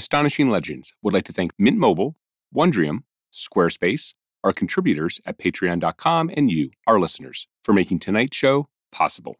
[0.00, 2.16] Astonishing Legends would like to thank Mint Mobile,
[2.56, 3.00] Wondrium,
[3.30, 9.36] Squarespace, our contributors at patreon.com, and you, our listeners, for making tonight's show possible.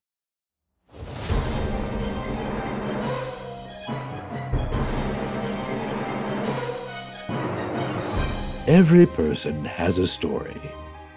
[8.67, 10.61] Every person has a story.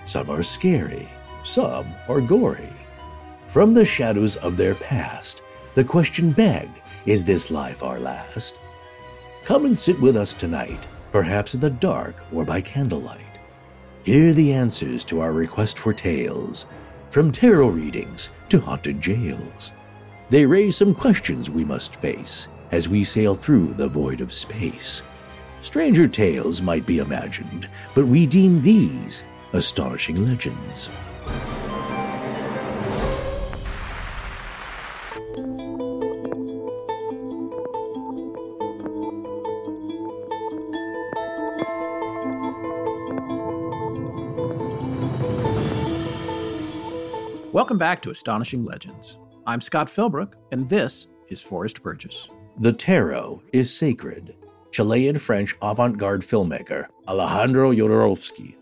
[0.06, 1.10] Some are scary,
[1.44, 2.72] some are gory.
[3.50, 5.42] From the shadows of their past,
[5.76, 8.56] the question begged is this life our last?
[9.46, 10.80] Come and sit with us tonight,
[11.12, 13.20] perhaps in the dark or by candlelight.
[14.06, 16.66] Hear the answers to our request for tales,
[17.12, 19.74] from tarot readings to haunted jails.
[20.30, 25.02] They raise some questions we must face as we sail through the void of space.
[25.62, 30.90] Stranger tales might be imagined, but we deem these astonishing legends.
[47.54, 49.20] Welcome back to Astonishing Legends.
[49.46, 52.28] I'm Scott Philbrook, and this is Forrest Burgess.
[52.58, 54.36] The tarot is sacred.
[54.72, 58.56] Chilean French avant garde filmmaker Alejandro Jodorowsky.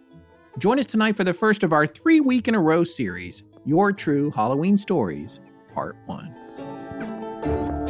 [0.57, 3.94] Join us tonight for the first of our three week in a row series, Your
[3.94, 5.40] True Halloween Stories,
[5.74, 7.81] Part 1.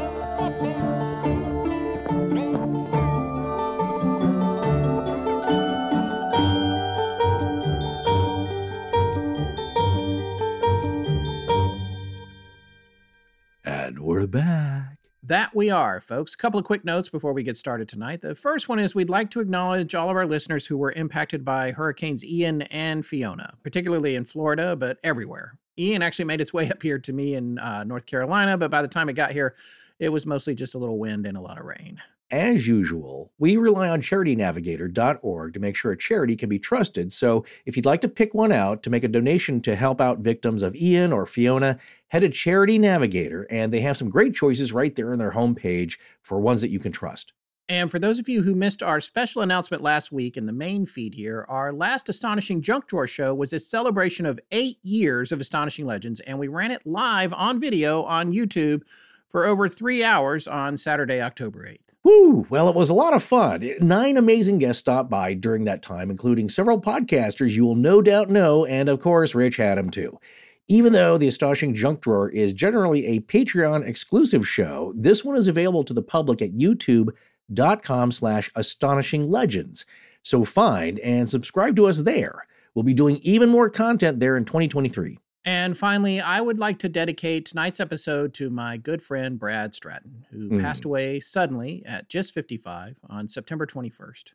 [14.22, 14.98] We're back.
[15.24, 16.36] That we are, folks.
[16.36, 18.22] A couple of quick notes before we get started tonight.
[18.22, 21.44] The first one is we'd like to acknowledge all of our listeners who were impacted
[21.44, 25.58] by Hurricanes Ian and Fiona, particularly in Florida, but everywhere.
[25.80, 28.84] Ian actually made its way up here to me in uh, North Carolina, but by
[28.84, 29.56] the time it got here,
[29.98, 32.00] it was mostly just a little wind and a lot of rain.
[32.30, 37.12] As usual, we rely on charitynavigator.org to make sure a charity can be trusted.
[37.12, 40.20] So if you'd like to pick one out to make a donation to help out
[40.20, 41.78] victims of Ian or Fiona,
[42.12, 45.98] head to Charity Navigator and they have some great choices right there on their homepage
[46.22, 47.32] for ones that you can trust.
[47.70, 50.86] And for those of you who missed our special announcement last week in the main
[50.86, 55.40] feed here, our last Astonishing Junk Drawer show was a celebration of eight years of
[55.40, 58.82] Astonishing Legends, and we ran it live on video on YouTube
[59.30, 61.80] for over three hours on Saturday, October 8th.
[62.04, 62.46] Woo!
[62.50, 63.66] Well, it was a lot of fun.
[63.80, 68.30] Nine amazing guests stopped by during that time, including several podcasters you will no doubt
[68.30, 70.20] know, and of course, Rich Adam, too.
[70.68, 75.48] Even though the Astonishing Junk Drawer is generally a Patreon exclusive show, this one is
[75.48, 79.86] available to the public at youtube.com slash astonishing legends.
[80.24, 82.46] So find and subscribe to us there.
[82.74, 85.18] We'll be doing even more content there in 2023.
[85.44, 90.26] And finally, I would like to dedicate tonight's episode to my good friend Brad Stratton,
[90.32, 90.62] who Mm.
[90.62, 94.34] passed away suddenly at just 55 on September 21st.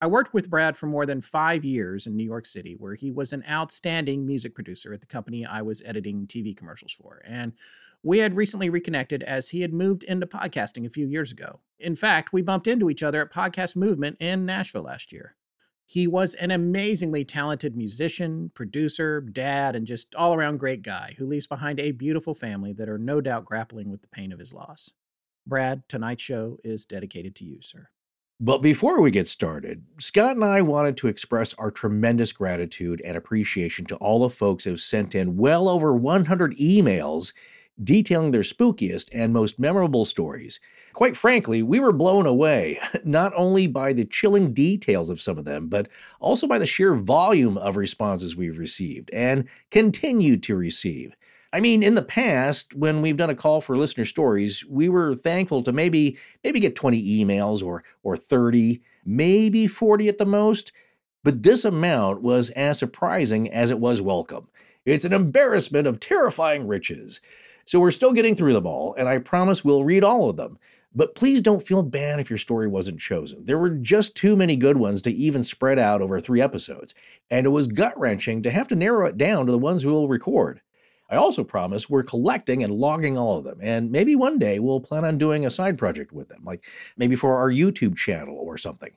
[0.00, 3.10] I worked with Brad for more than five years in New York City, where he
[3.10, 7.22] was an outstanding music producer at the company I was editing TV commercials for.
[7.26, 7.52] And
[8.02, 11.60] we had recently reconnected as he had moved into podcasting a few years ago.
[11.78, 15.34] In fact, we bumped into each other at Podcast Movement in Nashville last year.
[15.86, 21.26] He was an amazingly talented musician, producer, dad, and just all around great guy who
[21.26, 24.52] leaves behind a beautiful family that are no doubt grappling with the pain of his
[24.52, 24.90] loss.
[25.46, 27.88] Brad, tonight's show is dedicated to you, sir.
[28.38, 33.16] But before we get started, Scott and I wanted to express our tremendous gratitude and
[33.16, 37.32] appreciation to all the folks who sent in well over 100 emails
[37.82, 40.60] detailing their spookiest and most memorable stories.
[40.92, 45.46] Quite frankly, we were blown away, not only by the chilling details of some of
[45.46, 45.88] them, but
[46.20, 51.16] also by the sheer volume of responses we've received and continue to receive.
[51.56, 55.14] I mean, in the past, when we've done a call for listener stories, we were
[55.14, 60.70] thankful to maybe maybe get 20 emails or or 30, maybe 40 at the most.
[61.24, 64.48] But this amount was as surprising as it was welcome.
[64.84, 67.22] It's an embarrassment of terrifying riches.
[67.64, 70.58] So we're still getting through them all, and I promise we'll read all of them.
[70.94, 73.46] But please don't feel bad if your story wasn't chosen.
[73.46, 76.94] There were just too many good ones to even spread out over three episodes,
[77.30, 79.92] and it was gut wrenching to have to narrow it down to the ones we
[79.92, 80.60] will record.
[81.08, 84.80] I also promise we're collecting and logging all of them, and maybe one day we'll
[84.80, 86.64] plan on doing a side project with them, like
[86.96, 88.90] maybe for our YouTube channel or something.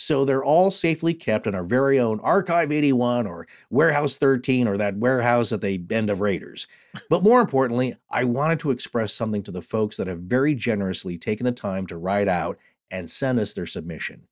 [0.00, 4.78] So they're all safely kept in our very own Archive 81 or Warehouse 13 or
[4.78, 6.66] that warehouse at the end of Raiders.
[7.10, 11.18] But more importantly, I wanted to express something to the folks that have very generously
[11.18, 12.58] taken the time to write out
[12.90, 14.26] and send us their submission.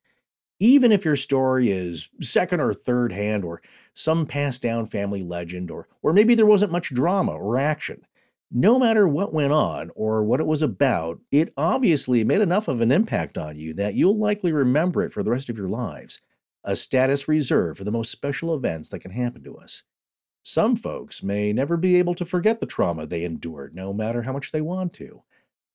[0.58, 3.60] Even if your story is second or third hand or
[3.98, 8.06] some passed down family legend or or maybe there wasn't much drama or action,
[8.48, 12.80] no matter what went on or what it was about, it obviously made enough of
[12.80, 16.20] an impact on you that you'll likely remember it for the rest of your lives.
[16.62, 19.82] A status reserved for the most special events that can happen to us.
[20.44, 24.32] Some folks may never be able to forget the trauma they endured, no matter how
[24.32, 25.22] much they want to.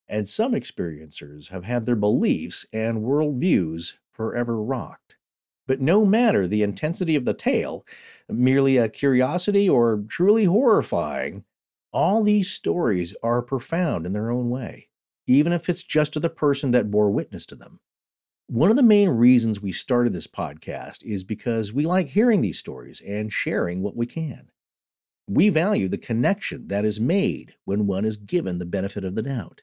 [0.08, 5.03] And some experiencers have had their beliefs and worldviews forever rocked.
[5.66, 7.86] But no matter the intensity of the tale,
[8.30, 11.46] merely a curiosity or truly horrifying,
[11.92, 14.90] all these stories are profound in their own way,
[15.28, 17.80] even if it's just to the person that bore witness to them.
[18.48, 22.60] One of the main reasons we started this podcast is because we like hearing these
[22.60, 24.50] stories and sharing what we can.
[25.28, 29.22] We value the connection that is made when one is given the benefit of the
[29.22, 29.62] doubt.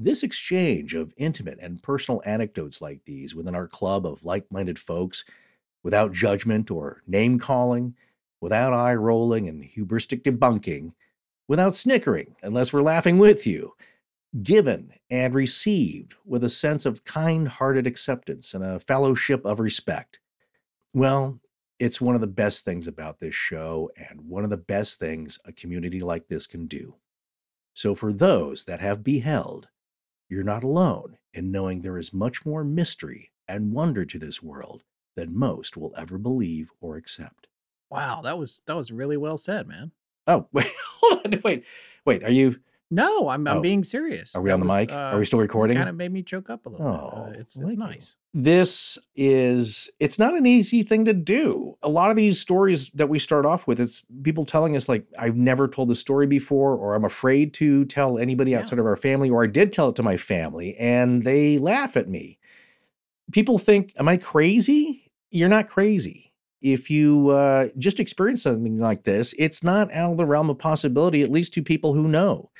[0.00, 4.78] This exchange of intimate and personal anecdotes like these within our club of like minded
[4.78, 5.24] folks,
[5.82, 7.96] without judgment or name calling,
[8.40, 10.92] without eye rolling and hubristic debunking,
[11.48, 13.74] without snickering unless we're laughing with you,
[14.40, 20.20] given and received with a sense of kind hearted acceptance and a fellowship of respect.
[20.94, 21.40] Well,
[21.80, 25.40] it's one of the best things about this show and one of the best things
[25.44, 26.94] a community like this can do.
[27.74, 29.66] So, for those that have beheld,
[30.28, 34.82] you're not alone in knowing there is much more mystery and wonder to this world
[35.16, 37.46] than most will ever believe or accept.
[37.90, 39.92] Wow, that was that was really well said, man.
[40.26, 41.64] Oh, wait, hold on, wait,
[42.04, 42.22] wait.
[42.22, 42.60] Are you?
[42.90, 43.60] No, I'm I'm Oh.
[43.60, 44.34] being serious.
[44.34, 44.92] Are we That on the was, mic?
[44.92, 45.76] Are we still recording?
[45.76, 46.86] Kind of made me choke up a little.
[46.90, 47.00] bit.
[47.00, 47.76] Oh, Uh, it's it's you.
[47.76, 48.16] nice.
[48.34, 53.08] this is it's not an easy thing to do a lot of these stories that
[53.08, 56.74] we start off with it's people telling us like i've never told the story before
[56.76, 58.58] or i'm afraid to tell anybody Yeah.
[58.58, 61.96] outside of our family or i did tell it to my family and they laugh
[61.96, 62.38] at me
[63.32, 66.27] people think am i crazy you're not crazy
[66.60, 70.58] if you uh, just experience something like this it's not out of the realm of
[70.58, 72.50] possibility at least to people who know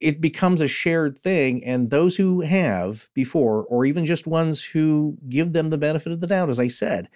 [0.00, 5.16] it becomes a shared thing and those who have before or even just ones who
[5.28, 7.08] give them the benefit of the doubt as i said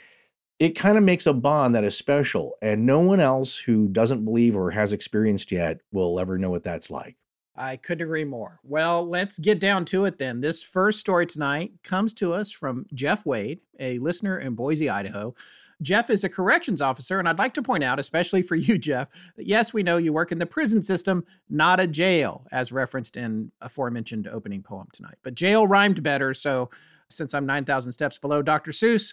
[0.59, 4.25] it kind of makes a bond that is special and no one else who doesn't
[4.25, 7.17] believe or has experienced yet will ever know what that's like
[7.55, 8.61] I couldn't agree more.
[8.65, 10.41] Well, let's get down to it then.
[10.41, 15.35] This first story tonight comes to us from Jeff Wade, a listener in Boise, Idaho.
[15.83, 19.09] Jeff is a corrections officer, and I'd like to point out, especially for you, Jeff,
[19.37, 23.17] that yes, we know you work in the prison system, not a jail, as referenced
[23.17, 25.19] in aforementioned opening poem tonight.
[25.23, 26.71] But jail rhymed better, so
[27.11, 28.71] since I'm 9,000 steps below Dr.
[28.71, 29.13] Seuss,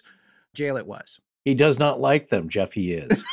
[0.54, 1.20] jail it was.
[1.44, 3.24] he does not like them jeff he is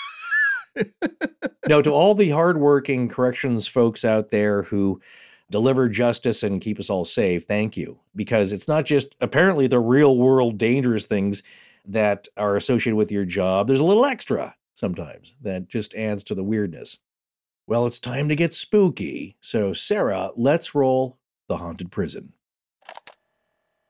[1.68, 5.02] no, to all the hardworking corrections folks out there who
[5.50, 8.00] deliver justice and keep us all safe, thank you.
[8.16, 11.44] Because it's not just apparently the real world dangerous things
[11.88, 13.68] that are associated with your job.
[13.68, 16.98] There's a little extra sometimes that just adds to the weirdness.
[17.66, 19.38] Well, it's time to get spooky.
[19.42, 21.18] So, Sarah, let's roll
[21.48, 22.34] the haunted prison.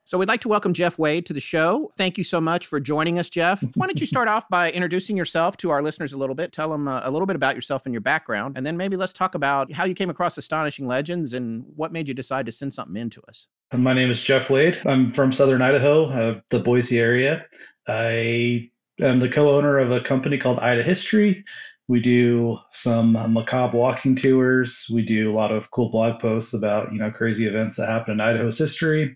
[0.08, 1.92] So we'd like to welcome Jeff Wade to the show.
[1.98, 3.62] Thank you so much for joining us, Jeff.
[3.76, 6.54] Why don't you start off by introducing yourself to our listeners a little bit?
[6.54, 9.12] Tell them uh, a little bit about yourself and your background, and then maybe let's
[9.12, 12.74] talk about how you came across Astonishing Legends and what made you decide to send
[12.74, 13.48] something in to us.
[13.74, 14.80] My name is Jeff Wade.
[14.86, 17.46] I'm from Southern Idaho, uh, the Boise area.
[17.88, 21.44] I am the co-owner of a company called Ida History.
[21.90, 24.86] We do some macabre walking tours.
[24.92, 28.14] We do a lot of cool blog posts about you know crazy events that happen
[28.14, 29.16] in Idaho's history.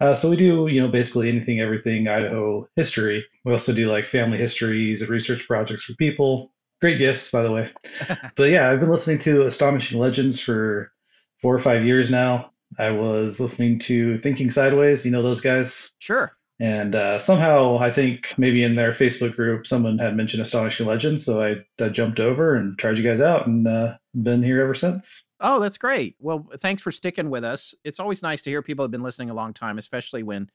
[0.00, 3.24] Uh, so we do you know basically anything, everything Idaho history.
[3.44, 6.54] We also do like family histories and research projects for people.
[6.80, 7.72] Great gifts, by the way.
[8.36, 10.92] but yeah, I've been listening to Astonishing Legends for
[11.40, 12.52] four or five years now.
[12.78, 16.32] I was listening to Thinking Sideways, you know those guys, Sure.
[16.62, 21.24] And uh, somehow, I think maybe in their Facebook group, someone had mentioned Astonishing Legends.
[21.24, 24.72] So I, I jumped over and tried you guys out and uh, been here ever
[24.72, 25.24] since.
[25.40, 26.14] Oh, that's great.
[26.20, 27.74] Well, thanks for sticking with us.
[27.82, 30.48] It's always nice to hear people have been listening a long time, especially when,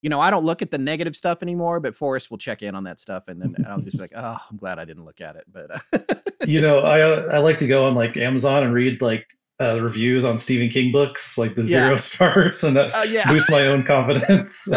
[0.00, 2.74] you know, I don't look at the negative stuff anymore, but Forrest will check in
[2.74, 3.28] on that stuff.
[3.28, 5.44] And then I'll just be like, oh, I'm glad I didn't look at it.
[5.52, 6.14] But, uh,
[6.46, 9.26] you know, I, I like to go on like Amazon and read like
[9.62, 11.96] uh, reviews on Stephen King books, like the zero yeah.
[11.96, 13.30] stars, and that uh, yeah.
[13.30, 14.64] boosts my own confidence.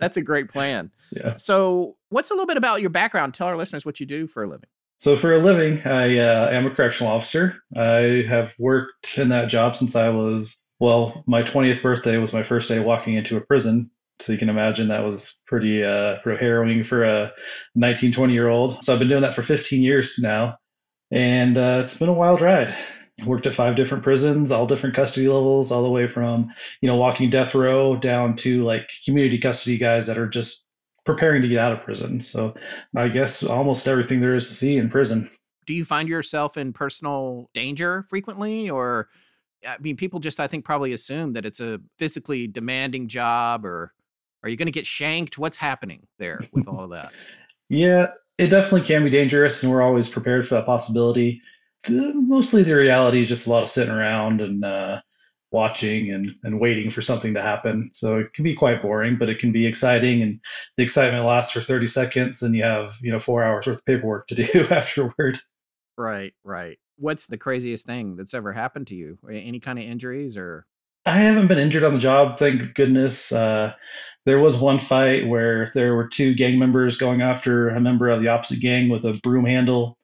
[0.00, 0.90] That's a great plan.
[1.12, 1.36] Yeah.
[1.36, 3.34] So, what's a little bit about your background?
[3.34, 4.68] Tell our listeners what you do for a living.
[4.98, 7.54] So, for a living, I uh, am a correctional officer.
[7.76, 12.42] I have worked in that job since I was, well, my 20th birthday was my
[12.42, 13.90] first day walking into a prison.
[14.20, 17.32] So, you can imagine that was pretty, uh, pretty harrowing for a
[17.76, 18.82] 19, 20 year old.
[18.84, 20.56] So, I've been doing that for 15 years now.
[21.10, 22.74] And uh, it's been a wild ride
[23.24, 26.96] worked at five different prisons, all different custody levels, all the way from, you know,
[26.96, 30.62] walking death row down to like community custody guys that are just
[31.04, 32.20] preparing to get out of prison.
[32.20, 32.54] So
[32.96, 35.30] I guess almost everything there is to see in prison.
[35.66, 39.08] Do you find yourself in personal danger frequently or
[39.66, 43.92] I mean people just I think probably assume that it's a physically demanding job or
[44.42, 45.38] are you going to get shanked?
[45.38, 47.12] What's happening there with all of that?
[47.68, 51.40] yeah, it definitely can be dangerous and we're always prepared for that possibility
[51.84, 55.00] the, mostly the reality is just a lot of sitting around and uh,
[55.50, 57.90] watching and, and waiting for something to happen.
[57.92, 60.22] So it can be quite boring, but it can be exciting.
[60.22, 60.40] And
[60.76, 63.84] the excitement lasts for 30 seconds and you have, you know, four hours worth of
[63.84, 65.40] paperwork to do afterward.
[65.96, 66.78] Right, right.
[66.96, 69.18] What's the craziest thing that's ever happened to you?
[69.30, 70.66] Any kind of injuries or?
[71.04, 73.30] I haven't been injured on the job, thank goodness.
[73.32, 73.72] Uh,
[74.24, 78.22] there was one fight where there were two gang members going after a member of
[78.22, 79.98] the opposite gang with a broom handle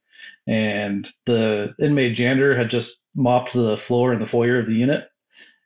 [0.48, 5.04] and the inmate janitor had just mopped the floor in the foyer of the unit.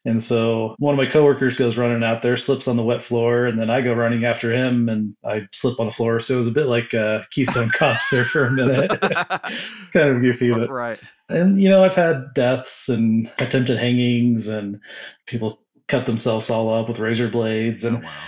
[0.04, 3.46] And so one of my coworkers goes running out there, slips on the wet floor,
[3.46, 6.18] and then I go running after him, and I slip on the floor.
[6.18, 8.90] So it was a bit like uh, Keystone Cops there for a minute.
[9.00, 10.98] it's kind of goofy, but right.
[11.28, 14.80] And you know, I've had deaths and attempted hangings, and
[15.26, 17.84] people cut themselves all up with razor blades.
[17.84, 18.24] And oh, wow.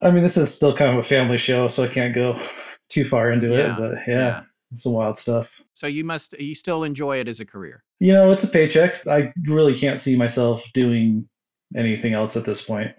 [0.00, 2.40] I mean, this is still kind of a family show, so I can't go
[2.88, 3.74] too far into yeah.
[3.74, 3.78] it.
[3.78, 4.40] But yeah, yeah,
[4.72, 5.46] some wild stuff.
[5.78, 7.84] So you must you still enjoy it as a career.
[8.00, 9.06] You know, it's a paycheck.
[9.06, 11.28] I really can't see myself doing
[11.76, 12.90] anything else at this point.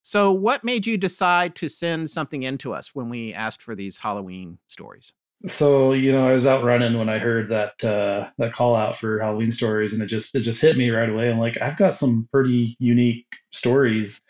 [0.00, 3.74] So what made you decide to send something in to us when we asked for
[3.74, 5.12] these Halloween stories?
[5.44, 8.98] So, you know, I was out running when I heard that uh that call out
[8.98, 11.30] for Halloween stories and it just it just hit me right away.
[11.30, 14.22] I'm like, I've got some pretty unique stories.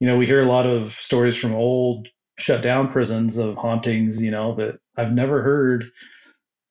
[0.00, 4.20] You know, we hear a lot of stories from old shut down prisons of hauntings,
[4.20, 5.84] you know, but I've never heard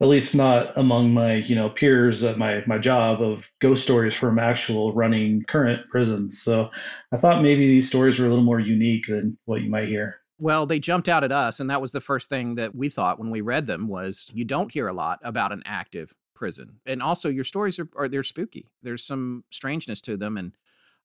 [0.02, 4.14] at least not among my you know peers at my my job of ghost stories
[4.14, 6.42] from actual running current prisons.
[6.42, 6.70] So
[7.12, 10.20] i thought maybe these stories were a little more unique than what you might hear.
[10.40, 13.20] Well they jumped out at us and that was the first thing that we thought
[13.20, 16.80] when we read them was you don't hear a lot about an active prison.
[16.86, 18.70] And also your stories are, are they're spooky.
[18.84, 20.54] There's some strangeness to them and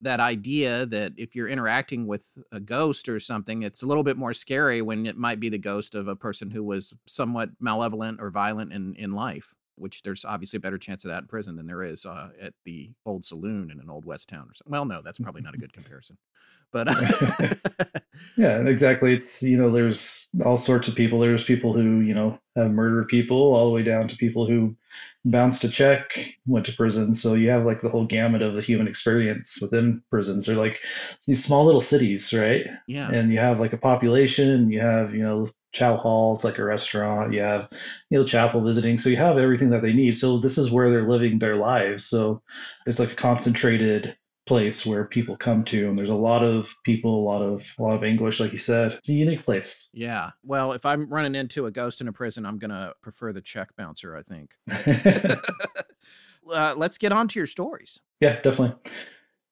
[0.03, 4.17] that idea that if you're interacting with a ghost or something, it's a little bit
[4.17, 8.21] more scary when it might be the ghost of a person who was somewhat malevolent
[8.21, 11.57] or violent in, in life, which there's obviously a better chance of that in prison
[11.57, 14.73] than there is uh, at the old saloon in an old West town or something.
[14.73, 16.19] Well, no, that's probably not a good comparison.
[16.73, 16.89] But
[18.37, 19.13] yeah, exactly.
[19.13, 21.21] It's, you know, there's all sorts of people.
[21.21, 24.75] There's people who, you know, have murdered people all the way down to people who
[25.25, 27.15] bounced a check, went to prison.
[27.15, 30.47] So you have like the whole gamut of the human experience within prisons.
[30.47, 30.81] They're like
[31.27, 32.67] these small little cities, right?
[32.89, 33.11] Yeah.
[33.11, 36.65] And you have like a population, you have, you know, chow hall, it's like a
[36.65, 37.69] restaurant, you have,
[38.11, 38.99] you know, chapel visiting.
[38.99, 40.17] So you have everything that they need.
[40.17, 42.05] So this is where they're living their lives.
[42.07, 42.43] So
[42.87, 47.21] it's like a concentrated place where people come to and there's a lot of people
[47.21, 48.93] a lot of a lot of english like you said.
[48.93, 49.89] It's a unique place.
[49.93, 50.31] Yeah.
[50.43, 53.75] Well if i'm running into a ghost in a prison i'm gonna prefer the check
[53.77, 54.51] bouncer i think.
[56.53, 58.01] Uh, let's get on to your stories.
[58.21, 58.75] Yeah definitely.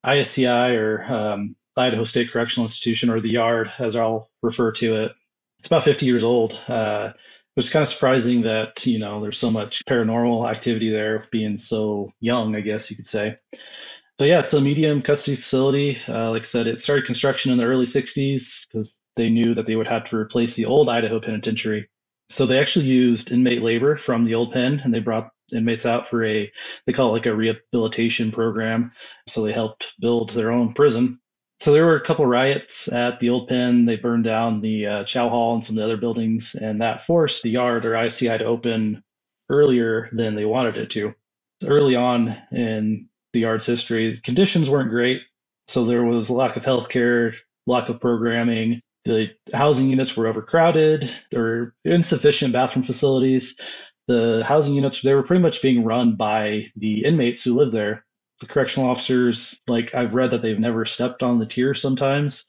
[0.05, 5.13] Isci or um, idaho state correctional institution or the yard as i'll refer to it.
[5.61, 6.59] It's about 50 years old.
[6.69, 11.27] Uh, it was kind of surprising that you know there's so much paranormal activity there
[11.33, 13.37] being so young i guess you could say
[14.21, 15.99] so yeah, it's a medium custody facility.
[16.07, 19.65] Uh, like I said, it started construction in the early 60s because they knew that
[19.65, 21.89] they would have to replace the old Idaho Penitentiary.
[22.29, 26.11] So they actually used inmate labor from the old pen and they brought inmates out
[26.11, 26.53] for a,
[26.87, 28.91] they call it like a rehabilitation program.
[29.27, 31.19] So they helped build their own prison.
[31.61, 33.87] So there were a couple riots at the old pen.
[33.87, 37.07] They burned down the uh, chow hall and some of the other buildings, and that
[37.07, 39.03] forced the yard or ICI to open
[39.49, 41.15] earlier than they wanted it to.
[41.65, 44.21] Early on in the arts history.
[44.25, 45.21] Conditions weren't great,
[45.69, 47.35] so there was a lack of healthcare,
[47.67, 48.81] lack of programming.
[49.05, 51.11] the housing units were overcrowded.
[51.31, 53.55] There were insufficient bathroom facilities.
[54.09, 58.05] The housing units they were pretty much being run by the inmates who lived there.
[58.41, 62.45] The correctional officers, like I've read that they've never stepped on the tier sometimes.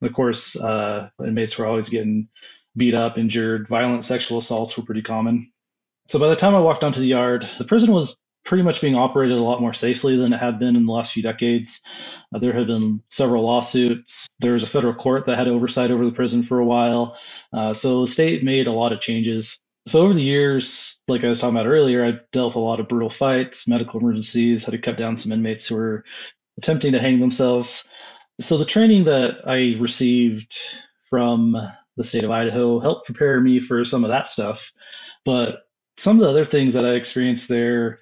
[0.00, 2.28] And of course, uh, inmates were always getting
[2.76, 3.68] beat up, injured.
[3.68, 5.52] Violent sexual assaults were pretty common.
[6.08, 8.94] So by the time I walked onto the yard, the prison was pretty much being
[8.94, 11.78] operated a lot more safely than it had been in the last few decades.
[12.34, 14.26] Uh, there have been several lawsuits.
[14.40, 17.16] There was a federal court that had oversight over the prison for a while.
[17.52, 19.56] Uh, so the state made a lot of changes.
[19.86, 22.80] So over the years, like I was talking about earlier, I dealt with a lot
[22.80, 26.04] of brutal fights, medical emergencies, had to cut down some inmates who were
[26.58, 27.82] attempting to hang themselves.
[28.40, 30.56] So the training that I received
[31.10, 31.56] from
[31.96, 34.60] the state of Idaho helped prepare me for some of that stuff.
[35.24, 35.62] But
[35.98, 38.00] some of the other things that I experienced there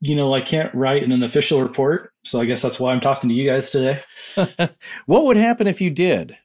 [0.00, 2.12] you know, I can't write in an official report.
[2.24, 4.02] So I guess that's why I'm talking to you guys today.
[5.06, 6.36] what would happen if you did?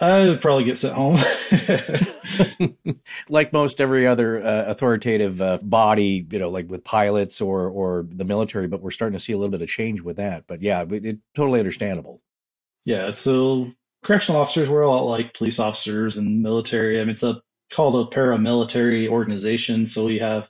[0.00, 1.18] I would probably get sent home.
[3.28, 8.06] like most every other uh, authoritative uh, body, you know, like with pilots or or
[8.08, 10.44] the military, but we're starting to see a little bit of change with that.
[10.46, 12.22] But yeah, it, it totally understandable.
[12.84, 13.72] Yeah, so
[14.04, 17.00] correctional officers were a lot like police officers and military.
[17.00, 19.86] I mean, it's a called a paramilitary organization.
[19.86, 20.48] So we have,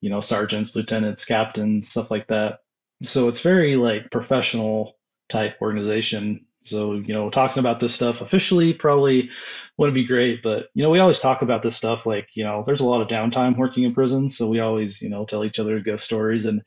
[0.00, 2.60] you know, sergeants, lieutenants, captains, stuff like that.
[3.02, 4.96] So it's very like professional
[5.28, 6.46] type organization.
[6.64, 9.30] So, you know, talking about this stuff officially probably
[9.78, 12.62] wouldn't be great, but you know, we always talk about this stuff like, you know,
[12.64, 14.30] there's a lot of downtime working in prison.
[14.30, 16.62] So we always, you know, tell each other ghost stories and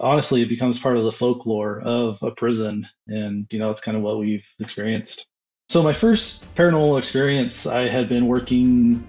[0.00, 2.86] honestly it becomes part of the folklore of a prison.
[3.08, 5.26] And, you know, it's kind of what we've experienced.
[5.68, 9.04] So my first paranormal experience, I had been working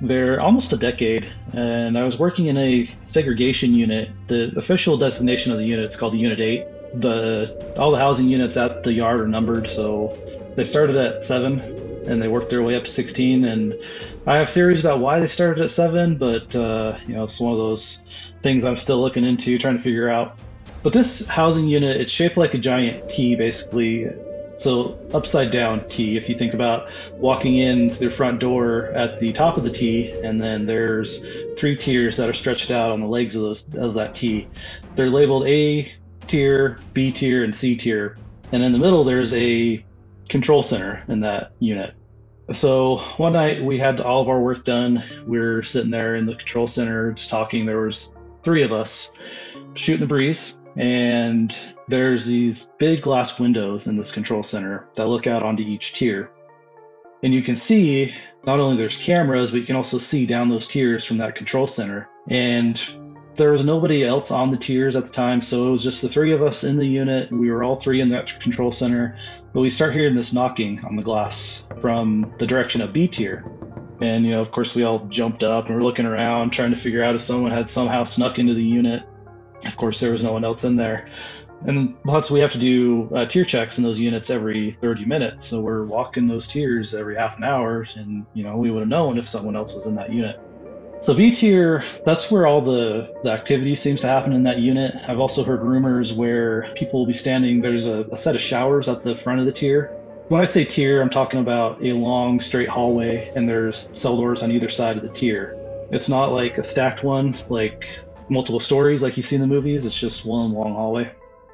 [0.00, 4.10] there almost a decade, and I was working in a segregation unit.
[4.28, 6.64] The official designation of the unit is called Unit 8.
[7.00, 10.16] The all the housing units at the yard are numbered, so
[10.56, 11.60] they started at seven
[12.06, 13.44] and they worked their way up to 16.
[13.44, 13.74] And
[14.26, 17.52] I have theories about why they started at seven, but uh, you know it's one
[17.52, 17.98] of those
[18.42, 20.38] things I'm still looking into, trying to figure out.
[20.82, 24.08] But this housing unit, it's shaped like a giant T, basically.
[24.60, 29.32] So upside down T, if you think about walking in their front door at the
[29.32, 31.18] top of the T, and then there's
[31.56, 34.48] three tiers that are stretched out on the legs of those of that T.
[34.96, 35.90] They're labeled A
[36.26, 38.18] tier, B tier, and C tier.
[38.52, 39.82] And in the middle there's a
[40.28, 41.94] control center in that unit.
[42.52, 45.02] So one night we had all of our work done.
[45.26, 47.64] We are sitting there in the control center just talking.
[47.64, 48.10] There was
[48.44, 49.08] three of us
[49.72, 51.56] shooting the breeze, and
[51.90, 56.30] there's these big glass windows in this control center that look out onto each tier.
[57.22, 58.14] And you can see
[58.46, 61.66] not only there's cameras, but you can also see down those tiers from that control
[61.66, 62.08] center.
[62.28, 62.80] And
[63.36, 66.08] there was nobody else on the tiers at the time, so it was just the
[66.08, 67.30] three of us in the unit.
[67.32, 69.18] We were all three in that control center.
[69.52, 71.36] But we start hearing this knocking on the glass
[71.80, 73.44] from the direction of B tier.
[74.00, 76.80] And, you know, of course, we all jumped up and we're looking around trying to
[76.80, 79.02] figure out if someone had somehow snuck into the unit.
[79.66, 81.08] Of course, there was no one else in there.
[81.66, 85.48] And plus, we have to do uh, tier checks in those units every 30 minutes.
[85.48, 88.88] So we're walking those tiers every half an hour, and you know we would have
[88.88, 90.40] known if someone else was in that unit.
[91.00, 94.94] So B tier, that's where all the, the activity seems to happen in that unit.
[95.08, 97.62] I've also heard rumors where people will be standing.
[97.62, 99.86] There's a, a set of showers at the front of the tier.
[100.28, 104.42] When I say tier, I'm talking about a long straight hallway, and there's cell doors
[104.42, 105.56] on either side of the tier.
[105.90, 107.86] It's not like a stacked one, like
[108.28, 109.86] multiple stories like you see in the movies.
[109.86, 111.10] It's just one long hallway.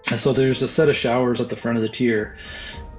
[0.08, 2.36] And so there's a set of showers at the front of the tier.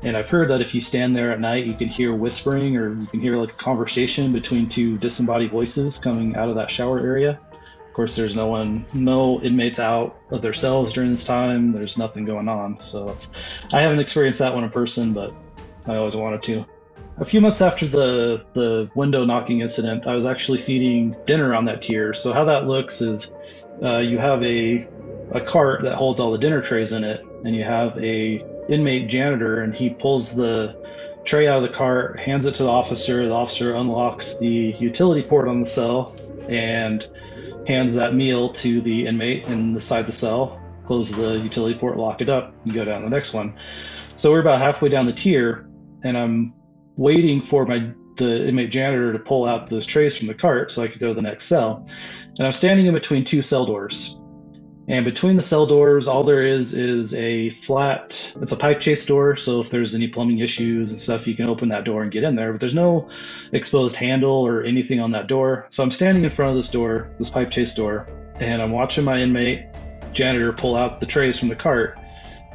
[0.04, 2.94] And I've heard that if you stand there at night, you can hear whispering or
[2.94, 7.00] you can hear like a conversation between two disembodied voices coming out of that shower
[7.00, 7.40] area.
[7.52, 11.72] Of course, there's no one, no inmates out of their cells during this time.
[11.72, 12.80] There's nothing going on.
[12.80, 13.18] So
[13.72, 15.34] I haven't experienced that one in person, but
[15.88, 16.66] I always wanted to.
[17.20, 21.66] A few months after the, the window knocking incident, I was actually feeding dinner on
[21.66, 22.14] that tier.
[22.14, 23.28] So how that looks is
[23.84, 24.88] uh, you have a
[25.32, 29.10] a cart that holds all the dinner trays in it, and you have a inmate
[29.10, 30.76] janitor, and he pulls the
[31.26, 33.26] tray out of the cart, hands it to the officer.
[33.26, 36.16] The officer unlocks the utility port on the cell
[36.48, 37.06] and
[37.68, 40.62] hands that meal to the inmate inside the cell.
[40.86, 43.54] Close the utility port, lock it up, and go down the next one.
[44.16, 45.68] So we're about halfway down the tier,
[46.04, 46.54] and I'm
[46.96, 50.82] waiting for my the inmate janitor to pull out those trays from the cart so
[50.82, 51.86] I could go to the next cell.
[52.38, 54.16] And I'm standing in between two cell doors.
[54.90, 59.04] And between the cell doors, all there is is a flat, it's a pipe chase
[59.04, 59.36] door.
[59.36, 62.24] So if there's any plumbing issues and stuff, you can open that door and get
[62.24, 62.54] in there.
[62.54, 63.10] But there's no
[63.52, 65.68] exposed handle or anything on that door.
[65.72, 68.08] So I'm standing in front of this door, this pipe chase door,
[68.40, 69.66] and I'm watching my inmate
[70.14, 71.98] janitor pull out the trays from the cart.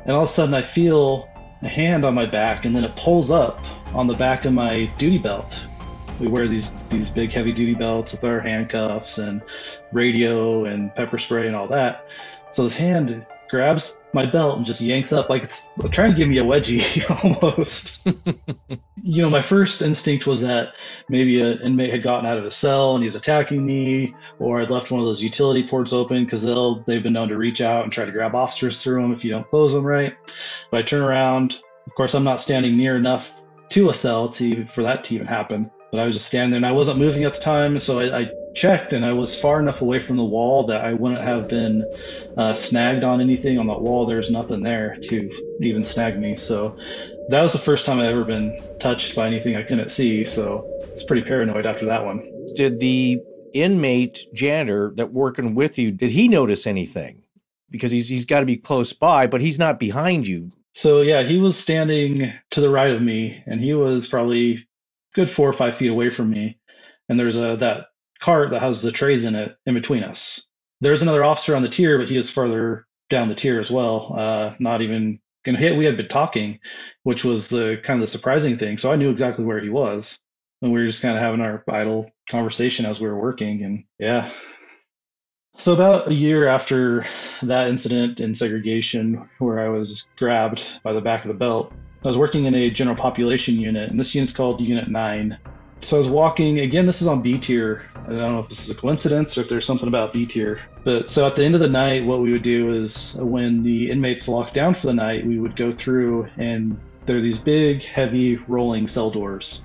[0.05, 1.29] And all of a sudden, I feel
[1.62, 3.61] a hand on my back, and then it pulls up
[3.95, 5.61] on the back of my duty belt.
[6.18, 9.42] We wear these these big heavy duty belts with our handcuffs and
[9.92, 12.07] radio and pepper spray and all that.
[12.52, 16.28] So his hand grabs my belt and just yanks up like it's trying to give
[16.28, 17.98] me a wedgie almost.
[19.02, 20.68] you know, my first instinct was that
[21.09, 24.70] maybe an inmate had gotten out of his cell and he's attacking me, or I'd
[24.70, 27.85] left one of those utility ports open because they'll they've been known to reach out
[27.85, 30.14] and try to grab officers through them if you don't close them right.
[30.70, 31.55] But I turn around.
[31.87, 33.26] Of course, I'm not standing near enough
[33.70, 35.70] to a cell to for that to even happen.
[35.92, 38.20] But I was just standing there and I wasn't moving at the time, so I,
[38.20, 41.48] I checked and I was far enough away from the wall that I wouldn't have
[41.48, 41.85] been
[42.38, 44.07] uh, snagged on anything on that wall.
[44.07, 46.35] There's nothing there to even snag me.
[46.35, 46.78] So
[47.28, 50.24] that was the first time I'd ever been touched by anything I couldn't see.
[50.24, 52.26] So it's pretty paranoid after that one.
[52.57, 53.20] Did the
[53.52, 57.22] inmate janitor that working with you, did he notice anything?
[57.70, 60.52] Because he's he's got to be close by, but he's not behind you.
[60.74, 64.66] So yeah, he was standing to the right of me, and he was probably
[65.14, 66.59] good four or five feet away from me.
[67.09, 67.87] And there's a that
[68.20, 70.40] cart that has the trays in it in between us.
[70.81, 74.14] There's another officer on the tier, but he is further down the tier as well.
[74.16, 75.77] Uh, not even gonna hit.
[75.77, 76.59] We had been talking,
[77.03, 78.79] which was the kind of the surprising thing.
[78.79, 80.18] So I knew exactly where he was,
[80.61, 83.62] and we were just kind of having our idle conversation as we were working.
[83.62, 84.33] And yeah.
[85.59, 87.07] So about a year after
[87.42, 91.72] that incident in segregation, where I was grabbed by the back of the belt,
[92.05, 95.38] I was working in a general population unit, and this unit's called Unit 9.
[95.83, 97.85] So I was walking, again, this is on B tier.
[97.95, 100.61] I don't know if this is a coincidence or if there's something about B tier.
[100.83, 103.62] But so at the end of the night, what we would do is uh, when
[103.62, 107.38] the inmates locked down for the night, we would go through and there are these
[107.38, 109.61] big, heavy, rolling cell doors.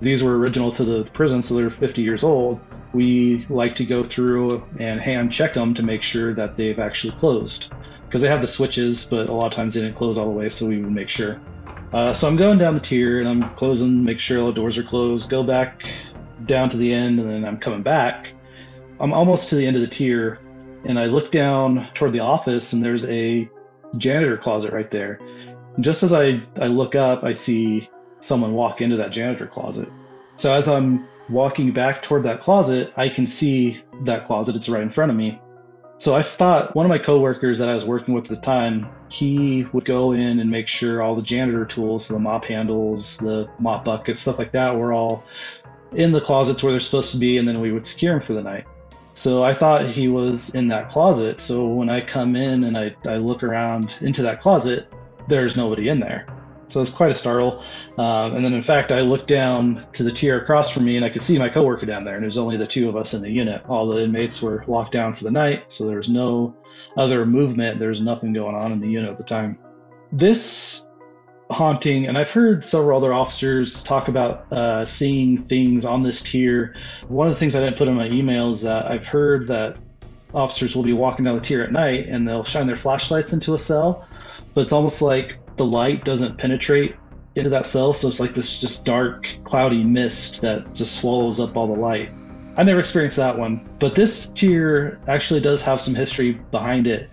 [0.00, 2.60] These were original to the prison, so they're 50 years old.
[2.92, 7.14] We like to go through and hand check them to make sure that they've actually
[7.18, 7.66] closed.
[8.06, 10.30] Because they have the switches, but a lot of times they didn't close all the
[10.30, 11.40] way, so we would make sure.
[11.92, 14.76] Uh, so I'm going down the tier and I'm closing, make sure all the doors
[14.76, 15.82] are closed, go back
[16.44, 18.32] down to the end, and then I'm coming back.
[19.00, 20.38] I'm almost to the end of the tier,
[20.84, 23.48] and I look down toward the office, and there's a
[23.96, 25.18] janitor closet right there.
[25.76, 27.88] And just as I, I look up, I see
[28.20, 29.88] someone walk into that janitor closet.
[30.36, 34.56] So as I'm walking back toward that closet, I can see that closet.
[34.56, 35.40] It's right in front of me.
[35.98, 38.88] So I thought one of my coworkers that I was working with at the time,
[39.08, 43.48] he would go in and make sure all the janitor tools, the mop handles, the
[43.58, 45.24] mop buckets, stuff like that, were all
[45.96, 48.34] in the closets where they're supposed to be, and then we would secure them for
[48.34, 48.64] the night.
[49.14, 51.40] So I thought he was in that closet.
[51.40, 54.86] So when I come in and I, I look around into that closet,
[55.26, 56.28] there's nobody in there.
[56.68, 57.64] So it was quite a startle.
[57.96, 61.04] Um, and then, in fact, I looked down to the tier across from me and
[61.04, 62.14] I could see my coworker down there.
[62.14, 63.62] And there's only the two of us in the unit.
[63.68, 65.64] All the inmates were locked down for the night.
[65.68, 66.54] So there was no
[66.96, 67.78] other movement.
[67.78, 69.58] There's nothing going on in the unit at the time.
[70.12, 70.80] This
[71.50, 76.74] haunting, and I've heard several other officers talk about uh, seeing things on this tier.
[77.08, 79.76] One of the things I didn't put in my email is that I've heard that
[80.34, 83.54] officers will be walking down the tier at night and they'll shine their flashlights into
[83.54, 84.06] a cell,
[84.54, 86.96] but it's almost like the light doesn't penetrate
[87.34, 91.56] into that cell, so it's like this just dark, cloudy mist that just swallows up
[91.56, 92.10] all the light.
[92.56, 97.10] I never experienced that one, but this tier actually does have some history behind it.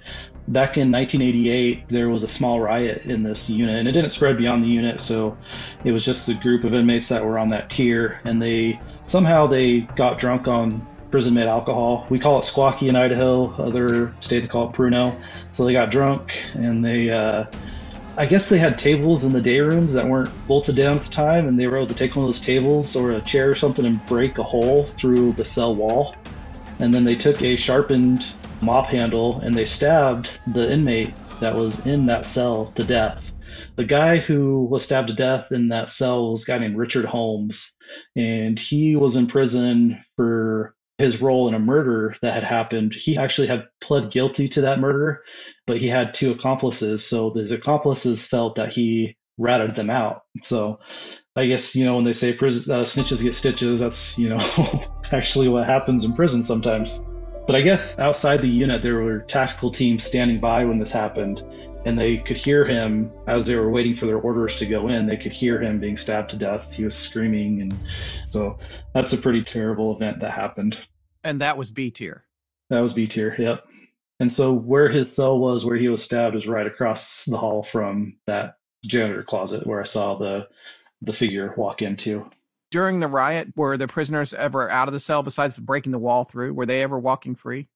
[0.47, 4.37] Back in 1988, there was a small riot in this unit, and it didn't spread
[4.37, 5.37] beyond the unit, so
[5.83, 9.47] it was just the group of inmates that were on that tier, and they somehow
[9.47, 12.05] they got drunk on prison-made alcohol.
[12.09, 13.53] We call it squawky in Idaho.
[13.55, 15.17] Other states call it Pruno.
[15.51, 17.45] So they got drunk and they uh,
[18.17, 21.09] I guess they had tables in the day rooms that weren't bolted down at the
[21.09, 23.55] time, and they were able to take one of those tables or a chair or
[23.55, 26.15] something and break a hole through the cell wall.
[26.79, 28.25] And then they took a sharpened
[28.61, 33.21] mop handle and they stabbed the inmate that was in that cell to death.
[33.75, 37.05] The guy who was stabbed to death in that cell was a guy named Richard
[37.05, 37.61] Holmes,
[38.15, 42.93] and he was in prison for his role in a murder that had happened.
[42.93, 45.23] He actually had pled guilty to that murder,
[45.67, 47.05] but he had two accomplices.
[47.05, 50.21] So his accomplices felt that he ratted them out.
[50.41, 50.79] So
[51.35, 54.39] I guess, you know, when they say prison, uh, snitches get stitches, that's, you know,
[55.11, 56.99] actually what happens in prison sometimes.
[57.45, 61.43] But I guess outside the unit, there were tactical teams standing by when this happened,
[61.85, 65.05] and they could hear him as they were waiting for their orders to go in.
[65.05, 66.65] They could hear him being stabbed to death.
[66.71, 67.75] He was screaming, and
[68.31, 68.57] so
[68.93, 70.77] that's a pretty terrible event that happened.
[71.23, 72.25] And that was B tier.
[72.69, 73.35] That was B tier.
[73.37, 73.63] Yep.
[74.19, 77.67] And so where his cell was, where he was stabbed, was right across the hall
[77.71, 80.47] from that janitor closet where I saw the
[81.01, 82.25] the figure walk into.
[82.71, 86.23] During the riot, were the prisoners ever out of the cell besides breaking the wall
[86.23, 86.53] through?
[86.53, 87.67] Were they ever walking free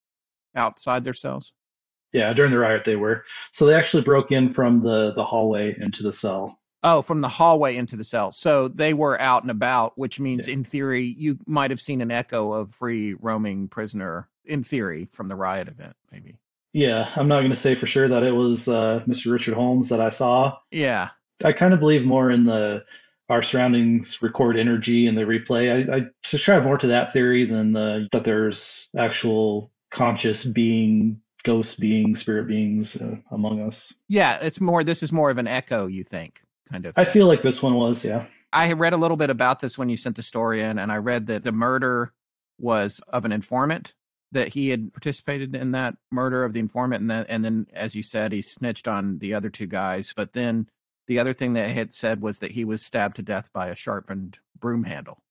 [0.56, 1.54] outside their cells?
[2.14, 3.24] Yeah, during the riot they were.
[3.52, 6.60] So they actually broke in from the the hallway into the cell.
[6.82, 8.32] Oh, from the hallway into the cell.
[8.32, 10.54] So they were out and about, which means Yeah.
[10.54, 15.28] in theory you might have seen an echo of free roaming prisoner in theory from
[15.28, 16.38] the riot event, maybe.
[16.72, 19.32] Yeah, I'm not going to say for sure that it was uh, Mr.
[19.32, 20.58] Richard Holmes that I saw.
[20.72, 21.10] Yeah.
[21.44, 22.84] I kind of believe more in the
[23.28, 25.90] our surroundings record energy and the replay.
[25.92, 31.80] I, I subscribe more to that theory than the, that there's actual conscious being, ghost
[31.80, 33.94] beings, spirit beings uh, among us.
[34.08, 36.94] Yeah, it's more this is more of an echo, you think, kind of.
[36.98, 38.26] I feel like this one was, yeah.
[38.52, 40.92] I had read a little bit about this when you sent the story in, and
[40.92, 42.14] I read that the murder
[42.58, 43.94] was of an informant
[44.32, 47.96] that he had participated in that murder of the informant, and then and then as
[47.96, 50.14] you said, he snitched on the other two guys.
[50.16, 50.68] But then
[51.08, 53.68] the other thing that it had said was that he was stabbed to death by
[53.70, 55.24] a sharpened broom handle,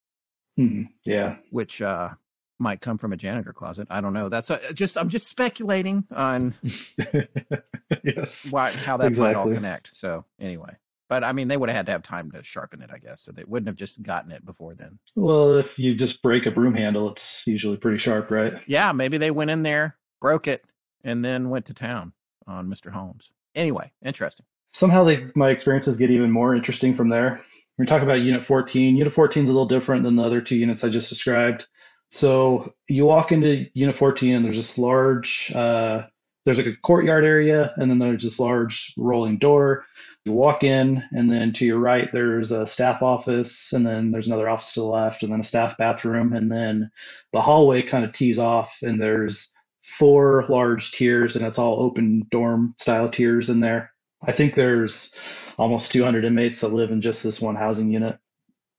[0.57, 1.37] Hmm, yeah.
[1.51, 2.11] which uh,
[2.59, 3.87] might come from a janitor closet.
[3.90, 4.29] I don't know.
[4.29, 6.55] That's uh just I'm just speculating on
[8.05, 8.49] yes.
[8.51, 9.97] why how that might all connect.
[9.97, 10.77] So anyway.
[11.09, 13.23] But I mean, they would have had to have time to sharpen it, I guess.
[13.23, 14.99] So they wouldn't have just gotten it before then.
[15.16, 18.53] Well, if you just break a broom handle, it's usually pretty sharp, right?
[18.66, 20.64] Yeah, maybe they went in there, broke it,
[21.05, 22.12] and then went to town
[22.47, 22.90] on Mr.
[22.92, 23.31] Holmes.
[23.55, 24.44] Anyway, interesting.
[24.75, 27.40] somehow they my experiences get even more interesting from there.
[27.79, 28.94] We talk about Unit 14.
[28.97, 31.66] Unit 14 is a little different than the other two units I just described.
[32.11, 36.03] So you walk into Unit 14, and there's this large, uh,
[36.44, 39.85] there's like a courtyard area, and then there's this large rolling door.
[40.25, 44.27] You walk in, and then to your right, there's a staff office, and then there's
[44.27, 46.90] another office to the left, and then a staff bathroom, and then
[47.33, 49.49] the hallway kind of tees off, and there's
[49.83, 53.92] four large tiers, and it's all open dorm style tiers in there.
[54.23, 55.11] I think there's
[55.59, 58.18] almost 200 inmates that live in just this one housing unit.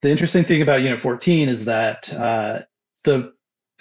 [0.02, 2.60] The interesting thing about Unit 14 is that uh,
[3.04, 3.32] the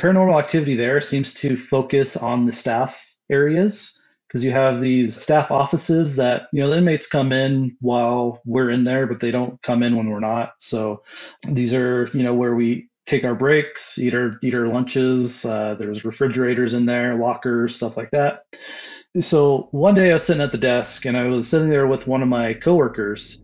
[0.01, 2.97] paranormal activity there seems to focus on the staff
[3.31, 3.93] areas
[4.29, 8.71] because you have these staff offices that you know the inmates come in while we're
[8.71, 10.53] in there, but they don't come in when we're not.
[10.59, 11.03] So
[11.51, 15.45] these are you know where we take our breaks, eat our eat our lunches.
[15.45, 18.43] Uh, there's refrigerators in there, lockers, stuff like that.
[19.21, 22.07] So one day I was sitting at the desk and I was sitting there with
[22.07, 23.39] one of my coworkers,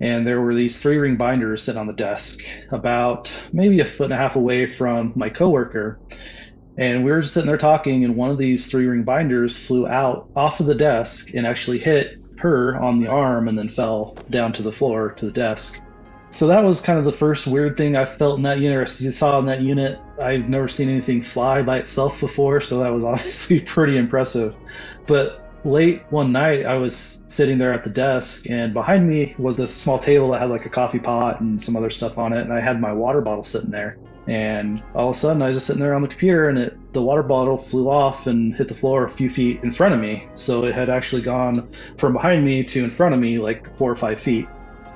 [0.00, 2.38] and there were these three ring binders sitting on the desk,
[2.70, 5.98] about maybe a foot and a half away from my coworker.
[6.78, 9.86] And we were just sitting there talking, and one of these three ring binders flew
[9.86, 14.14] out off of the desk and actually hit her on the arm and then fell
[14.28, 15.74] down to the floor to the desk.
[16.30, 19.12] So that was kind of the first weird thing I felt in that unit, or
[19.12, 19.98] saw in that unit.
[20.20, 24.54] I've never seen anything fly by itself before, so that was obviously pretty impressive.
[25.06, 29.56] But late one night, I was sitting there at the desk, and behind me was
[29.56, 32.42] this small table that had like a coffee pot and some other stuff on it,
[32.42, 33.98] and I had my water bottle sitting there.
[34.28, 36.92] And all of a sudden, I was just sitting there on the computer, and it,
[36.92, 40.00] the water bottle flew off and hit the floor a few feet in front of
[40.00, 40.28] me.
[40.34, 43.90] So it had actually gone from behind me to in front of me, like four
[43.90, 44.46] or five feet.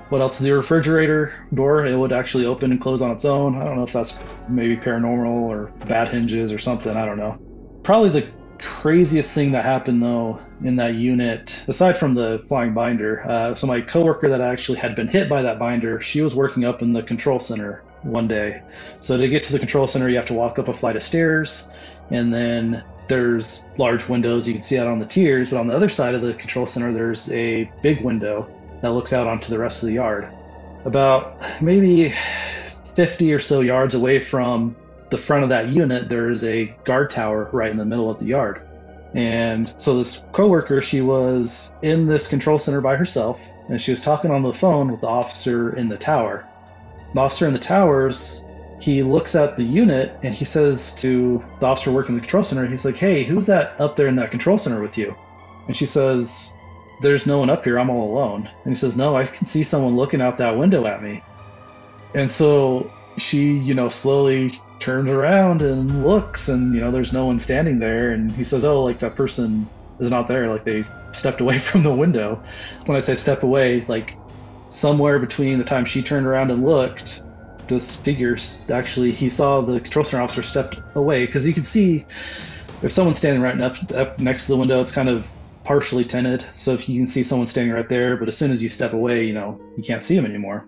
[0.09, 0.39] What else?
[0.39, 3.55] The refrigerator door, it would actually open and close on its own.
[3.61, 4.17] I don't know if that's
[4.49, 6.97] maybe paranormal or bad hinges or something.
[6.97, 7.39] I don't know.
[7.85, 8.27] Probably the
[8.63, 13.67] craziest thing that happened though in that unit, aside from the flying binder, uh, so
[13.67, 16.93] my coworker that actually had been hit by that binder, she was working up in
[16.93, 18.63] the control center one day.
[19.01, 21.03] So to get to the control center, you have to walk up a flight of
[21.03, 21.65] stairs,
[22.11, 25.51] and then there's large windows you can see out on the tiers.
[25.51, 28.49] But on the other side of the control center, there's a big window
[28.83, 30.29] that looks out onto the rest of the yard.
[30.85, 32.15] About maybe
[32.95, 34.77] 50 or so yards away from
[35.11, 38.19] the front of that unit, there is a guard tower right in the middle of
[38.19, 38.63] the yard.
[39.15, 44.01] And so this coworker, she was in this control center by herself, and she was
[44.01, 46.47] talking on the phone with the officer in the tower.
[47.15, 48.43] The officer in the towers,
[48.81, 52.67] he looks at the unit and he says to the officer working the control center,
[52.67, 55.15] he's like, "Hey, who's that up there in that control center with you?"
[55.67, 56.49] And she says,
[57.03, 57.79] "There's no one up here.
[57.79, 60.87] I'm all alone." And he says, "No, I can see someone looking out that window
[60.87, 61.23] at me."
[62.15, 67.27] And so she, you know, slowly turns around and looks, and you know, there's no
[67.27, 68.13] one standing there.
[68.13, 69.69] And he says, "Oh, like that person
[70.01, 70.49] is not there.
[70.49, 72.43] Like they stepped away from the window."
[72.87, 74.17] When I say step away, like
[74.71, 77.23] somewhere between the time she turned around and looked,
[77.69, 78.37] this figure
[78.71, 82.05] actually he saw the control center officer stepped away because you can see
[82.83, 85.27] if someone's standing right up, up next to the window, it's kind of
[85.65, 86.45] partially tinted.
[86.55, 88.93] So if you can see someone standing right there, but as soon as you step
[88.93, 90.67] away, you know, you can't see them anymore.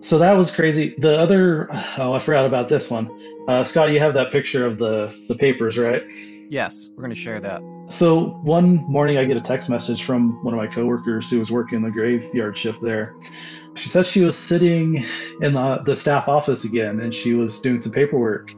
[0.00, 0.94] So that was crazy.
[0.98, 3.08] The other, oh, I forgot about this one.
[3.48, 6.02] Uh, Scott, you have that picture of the the papers, right?
[6.50, 7.62] Yes, we're going to share that.
[7.88, 11.50] So one morning, I get a text message from one of my coworkers who was
[11.50, 13.14] working the graveyard shift there.
[13.74, 15.04] She says she was sitting
[15.42, 18.50] in the, the staff office again, and she was doing some paperwork,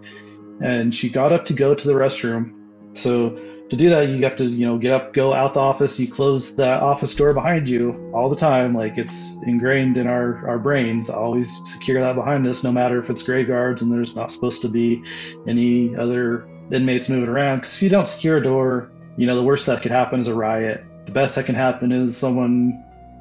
[0.62, 2.52] and she got up to go to the restroom.
[2.94, 3.38] So
[3.72, 5.98] to do that, you have to, you know, get up, go out the office.
[5.98, 8.74] You close the office door behind you all the time.
[8.74, 11.08] Like it's ingrained in our, our brains.
[11.08, 14.68] Always secure that behind us, no matter if it's graveyards and there's not supposed to
[14.68, 15.02] be
[15.48, 17.60] any other inmates moving around.
[17.60, 20.26] Because if you don't secure a door, you know, the worst that could happen is
[20.26, 20.84] a riot.
[21.06, 22.72] The best that can happen is someone,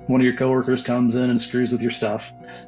[0.07, 2.25] one of your coworkers comes in and screws with your stuff.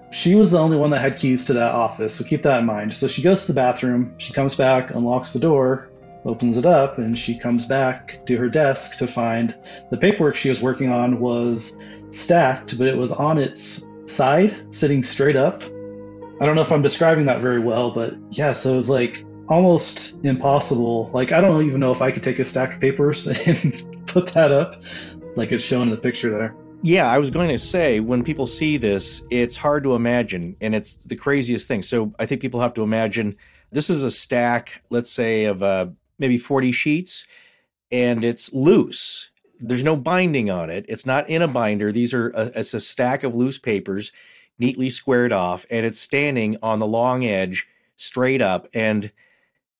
[0.10, 2.65] She was the only one that had keys to that office, so keep that in
[2.65, 2.93] mind.
[2.93, 5.89] So she goes to the bathroom, she comes back, unlocks the door,
[6.25, 9.53] opens it up and she comes back to her desk to find
[9.91, 11.71] the paperwork she was working on was
[12.12, 15.62] stacked, but it was on its side, sitting straight up.
[16.41, 19.23] I don't know if I'm describing that very well, but yeah, so it was like
[19.49, 21.09] almost impossible.
[21.13, 24.33] Like, I don't even know if I could take a stack of papers and put
[24.33, 24.81] that up
[25.36, 26.55] like it's shown in the picture there.
[26.81, 30.75] Yeah, I was going to say when people see this, it's hard to imagine, and
[30.75, 31.81] it's the craziest thing.
[31.81, 33.38] So I think people have to imagine
[33.71, 35.88] this is a stack, let's say, of uh,
[36.23, 37.25] maybe 40 sheets
[37.91, 39.29] and it's loose.
[39.59, 40.86] There's no binding on it.
[40.88, 41.91] It's not in a binder.
[41.91, 44.13] These are a, it's a stack of loose papers
[44.57, 49.12] neatly squared off and it's standing on the long edge straight up and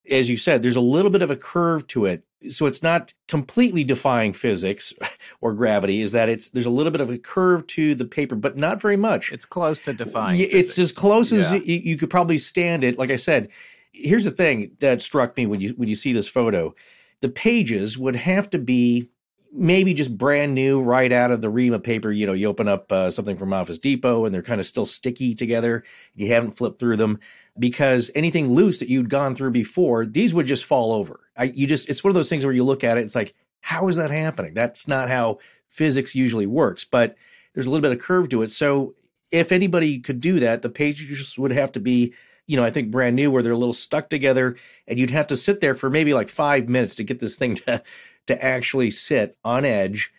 [0.10, 3.14] as you said there's a little bit of a curve to it so it's not
[3.28, 4.92] completely defying physics
[5.42, 8.36] or gravity is that it's there's a little bit of a curve to the paper
[8.36, 11.40] but not very much it's close to defying it's as close yeah.
[11.40, 13.50] as you, you could probably stand it like i said
[13.94, 16.74] here's the thing that struck me when you when you see this photo.
[17.22, 19.10] The pages would have to be
[19.54, 22.12] maybe just brand new right out of the ream of paper.
[22.12, 24.86] You know you open up uh, something from office depot and they're kind of still
[24.86, 25.84] sticky together.
[26.16, 27.20] You haven't flipped through them
[27.58, 31.20] because anything loose that you'd gone through before these would just fall over.
[31.38, 33.34] I, you just it's one of those things where you look at it it's like
[33.62, 34.54] how is that happening?
[34.54, 37.16] That's not how physics usually works but
[37.54, 38.50] there's a little bit of curve to it.
[38.50, 38.96] So
[39.32, 42.14] if anybody could do that the pages would have to be
[42.48, 44.56] you know, I think brand new where they're a little stuck together
[44.88, 47.56] and you'd have to sit there for maybe like five minutes to get this thing
[47.68, 47.84] to,
[48.28, 50.12] to actually sit on edge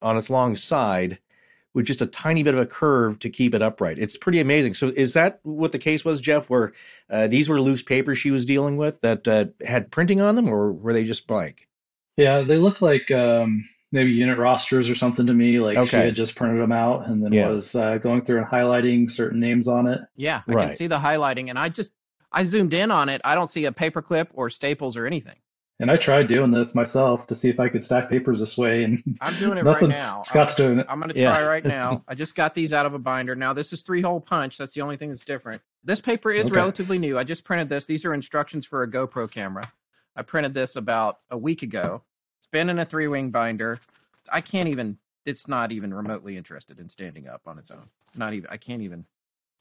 [0.00, 1.18] on its long side
[1.74, 3.98] with just a tiny bit of a curve to keep it upright.
[3.98, 4.74] It's pretty amazing.
[4.74, 6.72] So is that what the case was, Jeff, where
[7.08, 10.48] uh, these were loose papers she was dealing with that uh, had printing on them
[10.48, 11.68] or were they just blank?
[12.16, 15.60] Yeah, they look like um, maybe unit rosters or something to me.
[15.60, 15.88] Like okay.
[15.88, 17.50] she had just printed them out and then yeah.
[17.50, 20.00] was uh, going through and highlighting certain names on it.
[20.16, 20.68] Yeah, I right.
[20.68, 21.92] can see the highlighting, and I just
[22.32, 23.20] I zoomed in on it.
[23.24, 25.36] I don't see a paperclip or staples or anything.
[25.80, 28.84] And I tried doing this myself to see if I could stack papers this way,
[28.84, 30.22] and I'm doing it right now.
[30.22, 30.86] Scott's I'm, doing it.
[30.88, 31.44] I'm going to try yeah.
[31.44, 32.04] right now.
[32.08, 33.34] I just got these out of a binder.
[33.34, 34.58] Now this is three hole punch.
[34.58, 35.60] That's the only thing that's different.
[35.82, 36.54] This paper is okay.
[36.54, 37.18] relatively new.
[37.18, 37.84] I just printed this.
[37.84, 39.64] These are instructions for a GoPro camera.
[40.14, 42.02] I printed this about a week ago.
[42.52, 43.80] Been in a three wing binder.
[44.30, 44.98] I can't even.
[45.24, 47.88] It's not even remotely interested in standing up on its own.
[48.14, 48.48] Not even.
[48.50, 49.06] I can't even.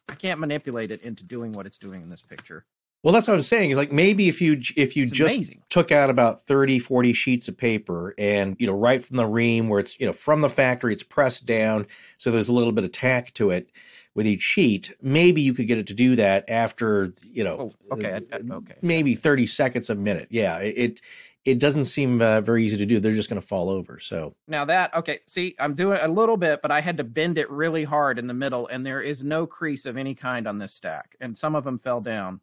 [0.09, 2.65] I can't manipulate it into doing what it's doing in this picture.
[3.03, 3.71] Well, that's what I'm saying.
[3.71, 5.63] Is like maybe if you if you it's just amazing.
[5.69, 9.69] took out about 30, 40 sheets of paper and you know right from the ream
[9.69, 11.87] where it's you know from the factory it's pressed down
[12.19, 13.71] so there's a little bit of tack to it
[14.13, 14.93] with each sheet.
[15.01, 19.15] Maybe you could get it to do that after you know oh, okay okay maybe
[19.15, 20.27] 30 seconds a minute.
[20.29, 21.01] Yeah, it
[21.43, 22.99] it doesn't seem uh, very easy to do.
[22.99, 23.99] They're just going to fall over.
[23.99, 27.37] So now that okay, see, I'm doing a little bit, but I had to bend
[27.37, 30.59] it really hard in the middle, and there is no crease of any kind on
[30.59, 32.41] this stack, and some of them fell down.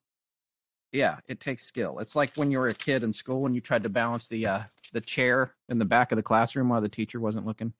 [0.93, 1.99] Yeah, it takes skill.
[1.99, 4.47] It's like when you were a kid in school when you tried to balance the
[4.47, 7.73] uh, the chair in the back of the classroom while the teacher wasn't looking.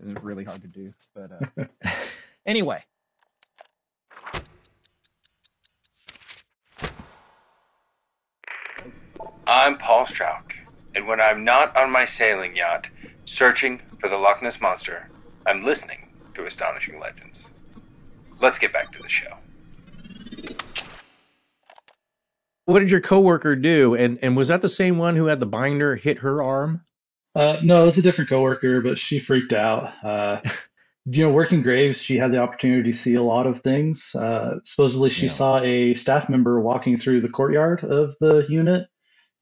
[0.00, 1.90] It was really hard to do, but uh,
[2.46, 2.84] anyway.
[9.50, 10.52] I'm Paul Strauch,
[10.94, 12.86] and when I'm not on my sailing yacht
[13.24, 15.08] searching for the Loch Ness Monster,
[15.46, 17.46] I'm listening to Astonishing Legends.
[18.42, 19.38] Let's get back to the show.
[22.66, 23.94] What did your coworker do?
[23.94, 26.82] And and was that the same one who had the binder hit her arm?
[27.34, 29.94] Uh, no, it's a different coworker, but she freaked out.
[30.04, 30.42] Uh,
[31.06, 34.14] you know, working graves, she had the opportunity to see a lot of things.
[34.14, 35.32] Uh, supposedly, she yeah.
[35.32, 38.86] saw a staff member walking through the courtyard of the unit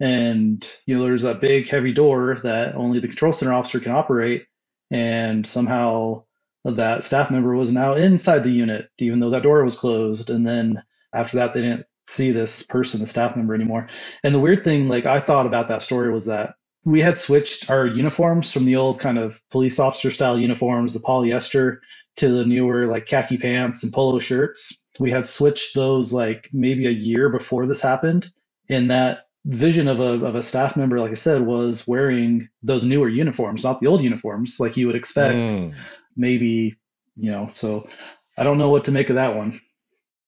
[0.00, 3.92] and you know there's a big heavy door that only the control center officer can
[3.92, 4.46] operate.
[4.90, 6.24] And somehow
[6.64, 10.30] that staff member was now inside the unit even though that door was closed.
[10.30, 10.82] And then
[11.14, 13.88] after that they didn't see this person the staff member anymore.
[14.22, 16.54] And the weird thing like i thought about that story was that
[16.84, 21.00] we had switched our uniforms from the old kind of police officer style uniforms the
[21.00, 21.78] polyester
[22.16, 24.72] to the newer like khaki pants and polo shirts.
[24.98, 28.30] We had switched those like maybe a year before this happened
[28.68, 32.84] and that vision of a of a staff member, like I said, was wearing those
[32.84, 35.36] newer uniforms, not the old uniforms like you would expect.
[35.36, 35.74] Mm.
[36.16, 36.76] Maybe,
[37.16, 37.88] you know, so
[38.36, 39.60] I don't know what to make of that one.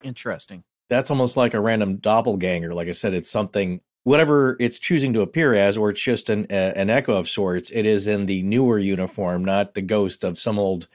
[0.02, 0.64] Interesting.
[0.88, 2.72] That's almost like a random doppelganger.
[2.72, 6.46] Like I said, it's something whatever it's choosing to appear as, or it's just an
[6.50, 10.38] uh, an echo of sorts, it is in the newer uniform, not the ghost of
[10.38, 10.88] some old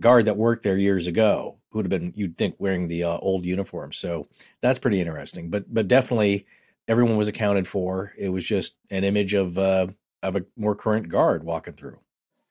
[0.00, 3.18] guard that worked there years ago who would have been you'd think wearing the uh,
[3.18, 3.92] old uniform.
[3.92, 4.28] So
[4.60, 5.50] that's pretty interesting.
[5.50, 6.46] But but definitely
[6.90, 8.12] everyone was accounted for.
[8.18, 9.86] It was just an image of uh,
[10.22, 11.98] of a more current guard walking through.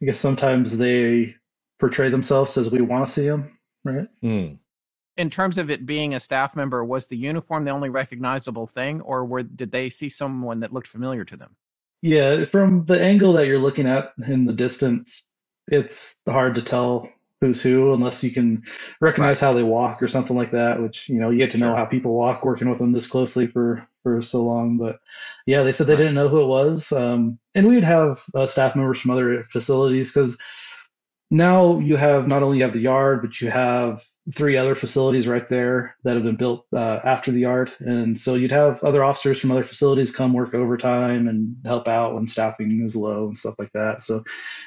[0.01, 1.35] I guess sometimes they
[1.77, 4.07] portray themselves as we want to see them, right?
[4.23, 4.57] Mm.
[5.17, 9.01] In terms of it being a staff member, was the uniform the only recognizable thing,
[9.01, 11.57] or were did they see someone that looked familiar to them?
[12.01, 15.23] Yeah, from the angle that you're looking at in the distance,
[15.67, 17.09] it's hard to tell
[17.41, 18.61] who's who unless you can
[19.01, 19.47] recognize right.
[19.47, 21.67] how they walk or something like that which you know you get to sure.
[21.67, 24.99] know how people walk working with them this closely for for so long but
[25.45, 25.99] yeah they said they right.
[25.99, 30.11] didn't know who it was um, and we'd have uh, staff members from other facilities
[30.11, 30.37] because
[31.31, 34.03] now you have not only you have the yard but you have
[34.35, 38.35] three other facilities right there that have been built uh, after the yard and so
[38.35, 42.81] you'd have other officers from other facilities come work overtime and help out when staffing
[42.83, 44.23] is low and stuff like that so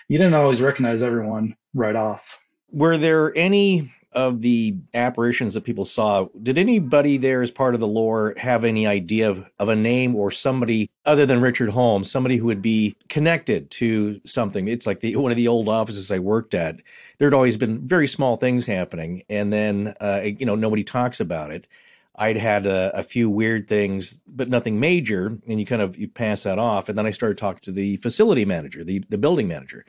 [0.09, 2.39] you didn't always recognize everyone right off
[2.73, 7.81] were there any of the apparitions that people saw, did anybody there as part of
[7.81, 12.11] the lore have any idea of, of a name or somebody other than Richard Holmes,
[12.11, 14.69] somebody who would be connected to something?
[14.69, 16.77] It's like the, one of the old offices I worked at.
[17.19, 21.51] There'd always been very small things happening, and then uh, you know nobody talks about
[21.51, 21.67] it.
[22.15, 26.09] I'd had a, a, few weird things, but nothing major, and you kind of you
[26.09, 26.91] pass that off.
[26.91, 29.87] And then I started talking to the facility manager, the the building manager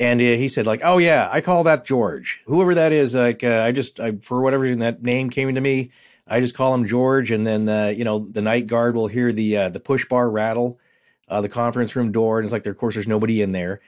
[0.00, 2.40] and uh, he said, like, oh yeah, I call that George.
[2.46, 5.60] Whoever that is, like, uh, I just, I, for whatever reason, that name came to
[5.60, 5.90] me.
[6.26, 9.32] I just call him George, and then uh, you know the night guard will hear
[9.32, 10.78] the uh, the push bar rattle,
[11.28, 13.80] uh, the conference room door, and it's like, there, of course, there's nobody in there.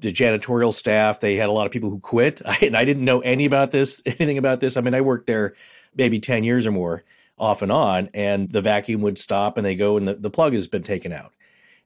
[0.00, 3.04] The janitorial staff, they had a lot of people who quit, I, and I didn't
[3.04, 4.76] know any about this, anything about this.
[4.76, 5.54] I mean, I worked there
[5.94, 7.04] maybe ten years or more,
[7.38, 10.54] off and on, and the vacuum would stop, and they go, and the, the plug
[10.54, 11.34] has been taken out.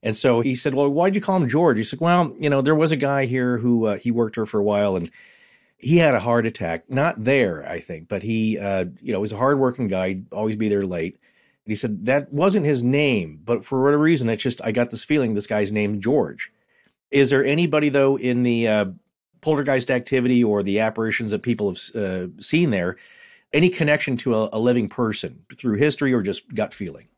[0.04, 2.60] And so he said, "Well, why'd you call him George?" He said, "Well, you know,
[2.60, 5.10] there was a guy here who uh, he worked here for a while, and
[5.78, 6.90] he had a heart attack.
[6.90, 10.08] Not there, I think, but he, uh, you know, was a hardworking guy.
[10.08, 11.14] He'd always be there late."
[11.64, 14.90] And he said that wasn't his name, but for whatever reason, it's just I got
[14.90, 16.52] this feeling this guy's named George.
[17.10, 18.84] Is there anybody though in the uh,
[19.40, 22.96] poltergeist activity or the apparitions that people have uh, seen there?
[23.54, 27.08] Any connection to a, a living person through history or just gut feeling?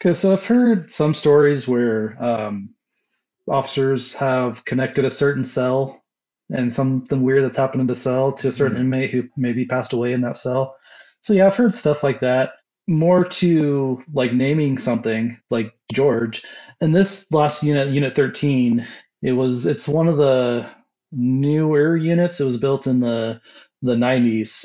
[0.00, 2.70] Because so I've heard some stories where um,
[3.46, 6.02] officers have connected a certain cell
[6.50, 8.94] and something weird that's happened in the cell to a certain mm-hmm.
[8.94, 10.74] inmate who maybe passed away in that cell.
[11.20, 12.52] So yeah, I've heard stuff like that.
[12.88, 16.42] More to like naming something like George.
[16.80, 18.86] And this last unit, Unit 13,
[19.22, 20.66] it was it's one of the
[21.12, 22.40] newer units.
[22.40, 23.38] It was built in the
[23.82, 24.64] the 90s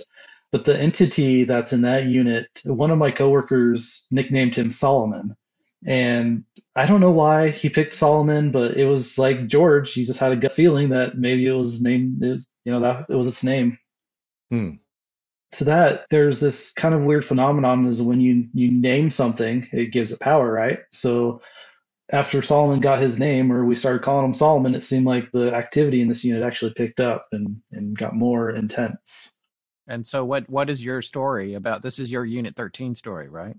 [0.51, 5.35] but the entity that's in that unit, one of my coworkers nicknamed him Solomon.
[5.85, 9.93] And I don't know why he picked Solomon, but it was like George.
[9.93, 13.05] He just had a gut feeling that maybe it was named, is you know, that
[13.09, 13.77] it was its name.
[14.49, 14.71] Hmm.
[15.53, 19.93] To that, there's this kind of weird phenomenon is when you you name something, it
[19.93, 20.79] gives it power, right?
[20.91, 21.41] So
[22.11, 25.53] after Solomon got his name, or we started calling him Solomon, it seemed like the
[25.53, 29.31] activity in this unit actually picked up and and got more intense.
[29.87, 31.81] And so, what what is your story about?
[31.81, 33.55] This is your Unit 13 story, right?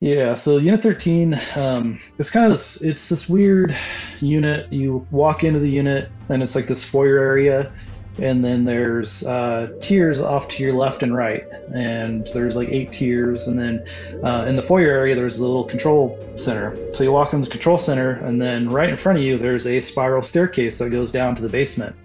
[0.00, 0.34] Yeah.
[0.34, 3.76] So Unit 13, um, it's kind of this, it's this weird
[4.20, 4.72] unit.
[4.72, 7.72] You walk into the unit, and it's like this foyer area,
[8.20, 11.44] and then there's uh, tiers off to your left and right,
[11.74, 13.84] and there's like eight tiers, and then
[14.22, 16.76] uh, in the foyer area there's a little control center.
[16.94, 19.66] So you walk in the control center, and then right in front of you there's
[19.66, 21.96] a spiral staircase that goes down to the basement.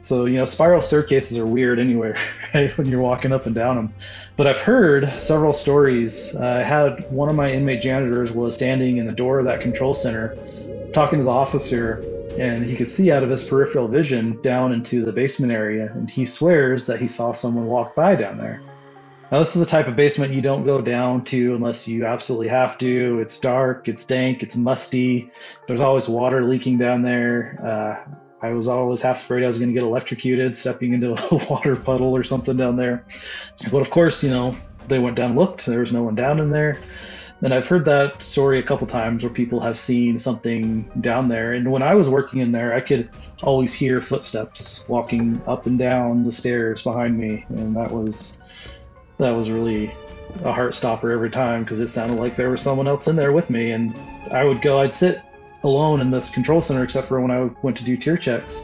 [0.00, 2.16] So, you know, spiral staircases are weird anywhere,
[2.54, 2.76] right?
[2.78, 3.94] When you're walking up and down them.
[4.36, 6.32] But I've heard several stories.
[6.34, 9.60] Uh, I had one of my inmate janitors was standing in the door of that
[9.60, 10.36] control center
[10.92, 12.04] talking to the officer,
[12.38, 15.90] and he could see out of his peripheral vision down into the basement area.
[15.92, 18.62] And he swears that he saw someone walk by down there.
[19.32, 22.46] Now, this is the type of basement you don't go down to unless you absolutely
[22.48, 23.18] have to.
[23.20, 25.32] It's dark, it's dank, it's musty.
[25.66, 27.58] There's always water leaking down there.
[27.62, 28.10] Uh,
[28.46, 31.74] I was always half afraid I was going to get electrocuted stepping into a water
[31.74, 33.04] puddle or something down there.
[33.70, 36.50] But of course, you know, they went down, looked, there was no one down in
[36.50, 36.80] there.
[37.42, 41.52] And I've heard that story a couple times where people have seen something down there.
[41.52, 43.10] And when I was working in there, I could
[43.42, 48.32] always hear footsteps walking up and down the stairs behind me, and that was
[49.18, 49.94] that was really
[50.44, 53.32] a heart stopper every time because it sounded like there was someone else in there
[53.32, 53.72] with me.
[53.72, 53.94] And
[54.30, 55.20] I would go, I'd sit
[55.66, 58.62] alone in this control center except for when I went to do tier checks.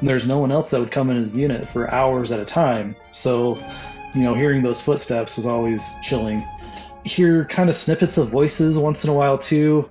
[0.00, 2.94] There's no one else that would come in the unit for hours at a time.
[3.10, 3.58] So,
[4.14, 6.46] you know, hearing those footsteps was always chilling.
[7.04, 9.88] hear kind of snippets of voices once in a while too.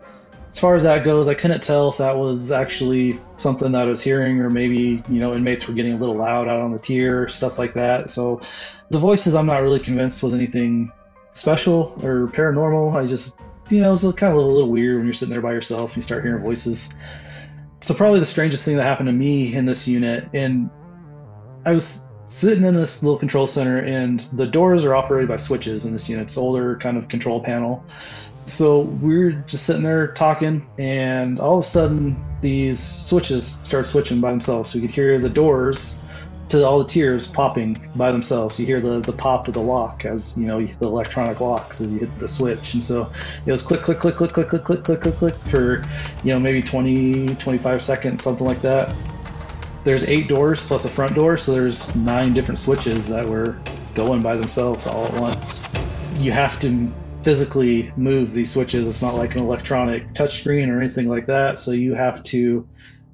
[0.50, 3.86] As far as that goes, I couldn't tell if that was actually something that I
[3.86, 6.80] was hearing, or maybe you know inmates were getting a little loud out on the
[6.80, 8.10] tier, stuff like that.
[8.10, 8.42] So
[8.90, 10.92] the voices, I'm not really convinced was anything
[11.34, 12.96] special or paranormal.
[12.96, 13.34] I just
[13.72, 15.92] you know it was kind of a little, weird when you're sitting there by yourself
[15.92, 16.90] and you start hearing voices.
[17.82, 20.70] So probably the strangest thing that happened to me in this unit, and
[21.66, 25.86] I was sitting in this little control center, and the doors are operated by switches
[25.86, 26.28] in this unit.
[26.28, 27.84] It's older kind of control panel.
[28.46, 34.22] So we're just sitting there talking, and all of a sudden these switches start switching
[34.22, 34.72] by themselves.
[34.72, 35.94] So you could hear the doors
[36.50, 38.58] to all the tiers popping by themselves.
[38.58, 41.88] You hear the, the pop of the lock as you know the electronic locks as
[41.88, 43.12] you hit the switch, and so
[43.46, 45.84] it was click click click click click click click click click click for
[46.24, 48.96] you know maybe 20 25 seconds something like that
[49.88, 53.58] there's eight doors plus a front door, so there's nine different switches that were
[53.96, 55.62] going by themselves all at once.
[56.16, 56.92] You have to
[57.24, 58.86] physically move these switches.
[58.86, 61.58] It's not like an electronic touchscreen or anything like that.
[61.58, 62.68] So you have to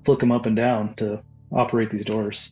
[0.04, 1.22] flick them up and down to
[1.52, 2.50] operate these doors.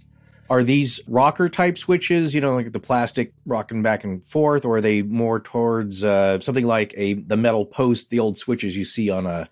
[0.51, 4.75] Are these rocker type switches, you know, like the plastic rocking back and forth, or
[4.75, 8.83] are they more towards uh, something like a the metal post, the old switches you
[8.83, 9.47] see on a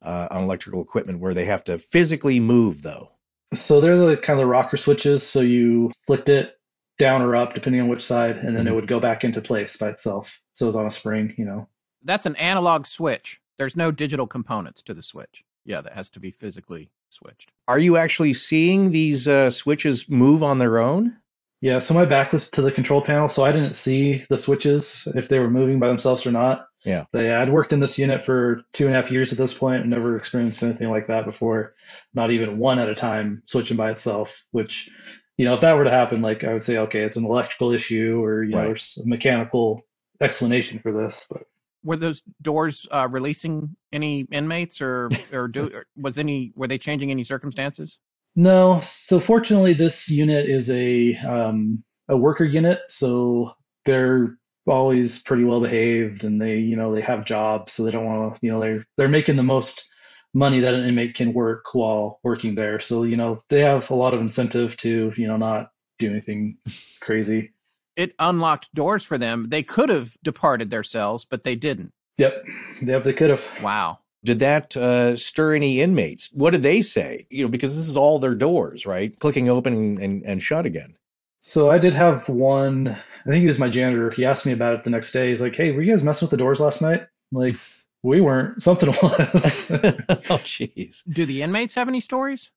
[0.00, 3.10] uh, on electrical equipment, where they have to physically move though?
[3.52, 5.22] So they're the kind of the rocker switches.
[5.22, 6.58] So you flicked it
[6.98, 8.68] down or up, depending on which side, and then mm-hmm.
[8.68, 10.34] it would go back into place by itself.
[10.54, 11.68] So it was on a spring, you know.
[12.02, 13.38] That's an analog switch.
[13.58, 15.44] There's no digital components to the switch.
[15.66, 17.50] Yeah, that has to be physically switched.
[17.66, 21.16] Are you actually seeing these uh, switches move on their own?
[21.60, 25.00] Yeah, so my back was to the control panel, so I didn't see the switches
[25.06, 26.66] if they were moving by themselves or not.
[26.84, 27.04] Yeah.
[27.12, 29.52] But yeah, I'd worked in this unit for two and a half years at this
[29.52, 31.74] point and never experienced anything like that before.
[32.14, 34.88] Not even one at a time switching by itself, which,
[35.36, 37.72] you know, if that were to happen, like I would say, okay, it's an electrical
[37.72, 38.62] issue or, you right.
[38.62, 39.84] know, there's a mechanical
[40.20, 41.26] explanation for this.
[41.28, 41.42] But
[41.88, 46.78] were those doors uh, releasing any inmates or or, do, or was any were they
[46.78, 47.98] changing any circumstances?
[48.36, 48.80] No.
[48.82, 53.52] So fortunately, this unit is a um, a worker unit, so
[53.86, 54.36] they're
[54.66, 58.34] always pretty well behaved and they you know they have jobs so they don't want
[58.34, 59.88] to you know they're they're making the most
[60.34, 63.94] money that an inmate can work while working there so you know they have a
[63.94, 66.54] lot of incentive to you know not do anything
[67.00, 67.50] crazy
[67.98, 72.44] it unlocked doors for them they could have departed their cells but they didn't yep
[72.80, 77.26] yep they could have wow did that uh, stir any inmates what did they say
[77.30, 80.94] you know because this is all their doors right clicking open and, and shut again
[81.40, 82.88] so I did have one.
[82.88, 84.10] I think he was my janitor.
[84.10, 85.28] He asked me about it the next day.
[85.28, 87.54] He's like, "Hey, were you guys messing with the doors last night?" I'm like,
[88.02, 88.62] we weren't.
[88.62, 88.96] Something was.
[89.02, 91.02] oh, jeez.
[91.08, 92.50] Do the inmates have any stories?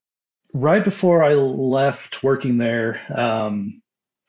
[0.53, 3.80] Right before I left working there, um,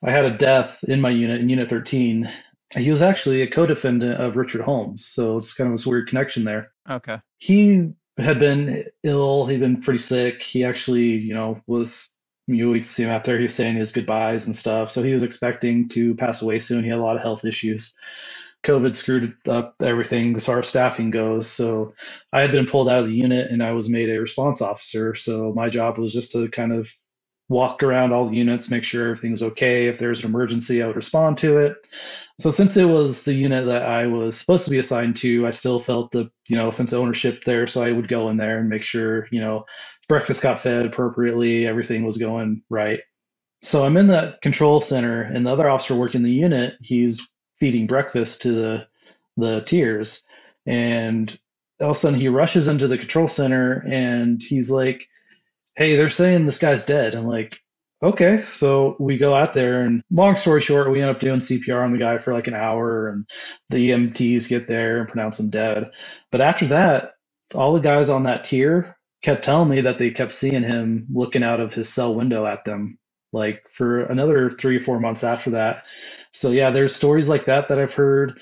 [0.02, 2.30] I had a death in my unit, in Unit 13.
[2.76, 6.44] He was actually a co-defendant of Richard Holmes, so it's kind of this weird connection
[6.44, 6.72] there.
[6.88, 7.20] Okay.
[7.38, 9.46] He had been ill.
[9.46, 10.42] He'd been pretty sick.
[10.42, 12.08] He actually, you know, was
[12.46, 13.36] you would see him out there.
[13.36, 14.90] He was saying his goodbyes and stuff.
[14.90, 16.82] So he was expecting to pass away soon.
[16.82, 17.94] He had a lot of health issues.
[18.64, 21.50] COVID screwed up everything as far as staffing goes.
[21.50, 21.94] So
[22.32, 25.14] I had been pulled out of the unit and I was made a response officer.
[25.14, 26.88] So my job was just to kind of
[27.52, 29.86] walk around all the units, make sure everything's okay.
[29.86, 31.76] If there's an emergency, I would respond to it.
[32.40, 35.50] So since it was the unit that I was supposed to be assigned to, I
[35.50, 37.66] still felt the, you know, sense of ownership there.
[37.68, 39.66] So I would go in there and make sure, you know,
[40.08, 43.00] breakfast got fed appropriately, everything was going right.
[43.62, 47.20] So I'm in the control center, and the other officer working the unit, he's
[47.60, 48.86] feeding breakfast to the
[49.36, 50.22] the tiers,
[50.66, 51.38] and
[51.80, 55.02] all of a sudden he rushes into the control center and he's like,
[55.76, 57.58] "Hey, they're saying this guy's dead." I'm like,
[58.02, 61.84] "Okay." So we go out there, and long story short, we end up doing CPR
[61.84, 63.26] on the guy for like an hour, and
[63.70, 65.90] the EMTs get there and pronounce him dead.
[66.32, 67.12] But after that,
[67.54, 71.42] all the guys on that tier kept telling me that they kept seeing him looking
[71.44, 72.98] out of his cell window at them
[73.32, 75.86] like for another three or four months after that.
[76.34, 78.40] So yeah, there's stories like that that I've heard.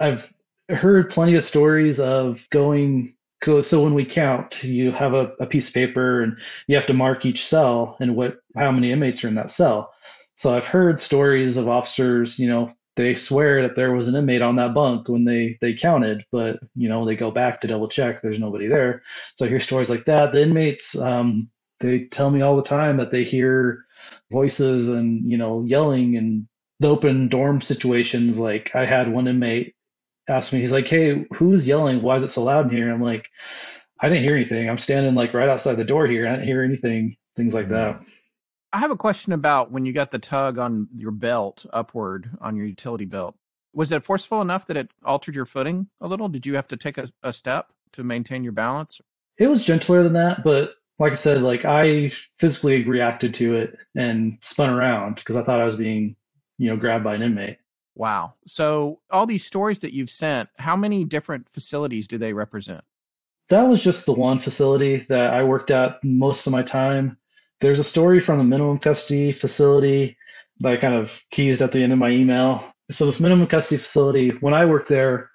[0.00, 0.32] I've
[0.70, 3.14] heard plenty of stories of going
[3.44, 6.36] so when we count, you have a, a piece of paper and
[6.66, 9.92] you have to mark each cell and what how many inmates are in that cell.
[10.34, 14.42] So I've heard stories of officers, you know, they swear that there was an inmate
[14.42, 17.88] on that bunk when they they counted, but you know they go back to double
[17.88, 18.20] check.
[18.20, 19.02] There's nobody there.
[19.36, 20.32] So I hear stories like that.
[20.32, 21.48] The inmates um,
[21.80, 23.84] they tell me all the time that they hear
[24.32, 26.48] voices and you know yelling and
[26.80, 28.36] the open dorm situations.
[28.36, 29.74] Like I had one inmate
[30.28, 32.02] ask me, he's like, "Hey, who's yelling?
[32.02, 33.28] Why is it so loud in here?" I'm like,
[34.00, 34.68] "I didn't hear anything.
[34.68, 36.26] I'm standing like right outside the door here.
[36.26, 37.94] I didn't hear anything." Things like that.
[37.94, 38.08] Mm-hmm.
[38.72, 42.54] I have a question about when you got the tug on your belt upward on
[42.54, 43.34] your utility belt.
[43.72, 46.28] Was it forceful enough that it altered your footing a little?
[46.28, 49.00] Did you have to take a, a step to maintain your balance?
[49.38, 53.78] It was gentler than that, but like I said, like I physically reacted to it
[53.94, 56.16] and spun around because I thought I was being,
[56.58, 57.58] you know, grabbed by an inmate.
[57.98, 58.34] Wow.
[58.46, 62.82] So all these stories that you've sent, how many different facilities do they represent?
[63.48, 67.18] That was just the one facility that I worked at most of my time.
[67.60, 70.16] There's a story from the minimum custody facility
[70.60, 72.72] that I kind of teased at the end of my email.
[72.88, 75.30] So this minimum custody facility, when I worked there,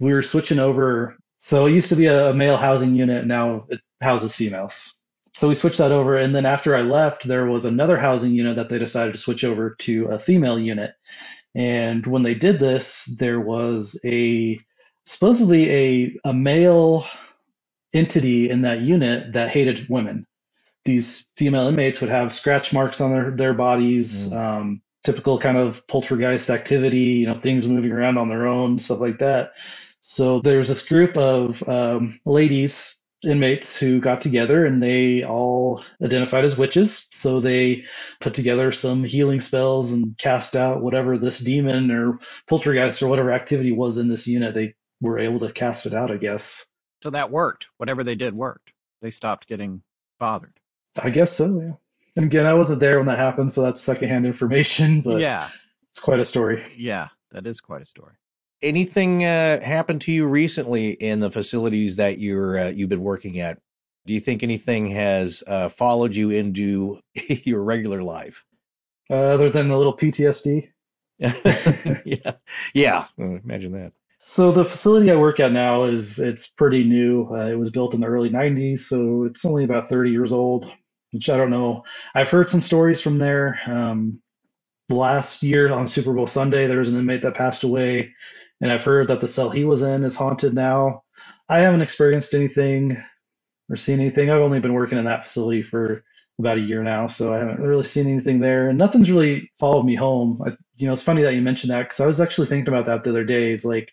[0.00, 1.16] we were switching over.
[1.36, 3.26] So it used to be a male housing unit.
[3.26, 4.90] Now it houses females.
[5.34, 6.16] So we switched that over.
[6.16, 9.44] And then after I left, there was another housing unit that they decided to switch
[9.44, 10.94] over to a female unit.
[11.56, 14.60] And when they did this, there was a
[15.04, 17.06] supposedly a, a male
[17.94, 20.26] entity in that unit that hated women.
[20.84, 24.36] These female inmates would have scratch marks on their, their bodies, mm.
[24.36, 29.00] um, typical kind of poltergeist activity, you know, things moving around on their own, stuff
[29.00, 29.52] like that.
[30.00, 32.94] So there's this group of um, ladies
[33.26, 37.06] inmates who got together and they all identified as witches.
[37.10, 37.84] So they
[38.20, 42.18] put together some healing spells and cast out whatever this demon or
[42.48, 44.54] poltergeist or whatever activity was in this unit.
[44.54, 46.64] They were able to cast it out, I guess.
[47.02, 47.68] So that worked.
[47.76, 48.72] Whatever they did worked.
[49.02, 49.82] They stopped getting
[50.18, 50.58] bothered.
[50.96, 51.72] I guess so, yeah.
[52.16, 55.50] And again, I wasn't there when that happened, so that's secondhand information, but yeah.
[55.90, 56.64] It's quite a story.
[56.76, 58.14] Yeah, that is quite a story
[58.62, 63.38] anything uh, happened to you recently in the facilities that you're uh, you've been working
[63.40, 63.58] at?
[64.06, 68.44] Do you think anything has uh, followed you into your regular life?
[69.10, 70.68] Uh, other than a little PTSD.
[71.18, 72.32] yeah,
[72.74, 73.06] yeah.
[73.18, 73.92] Imagine that.
[74.18, 77.28] So the facility I work at now is it's pretty new.
[77.30, 80.70] Uh, it was built in the early '90s, so it's only about 30 years old.
[81.12, 81.84] Which I don't know.
[82.14, 83.58] I've heard some stories from there.
[83.66, 84.20] Um,
[84.88, 88.12] last year on Super Bowl Sunday, there was an inmate that passed away
[88.60, 91.02] and I've heard that the cell he was in is haunted now.
[91.48, 93.02] I haven't experienced anything
[93.70, 94.30] or seen anything.
[94.30, 96.02] I've only been working in that facility for
[96.38, 98.68] about a year now, so I haven't really seen anything there.
[98.68, 100.40] And nothing's really followed me home.
[100.44, 102.86] I, you know, it's funny that you mentioned that because I was actually thinking about
[102.86, 103.52] that the other day.
[103.52, 103.92] Is like,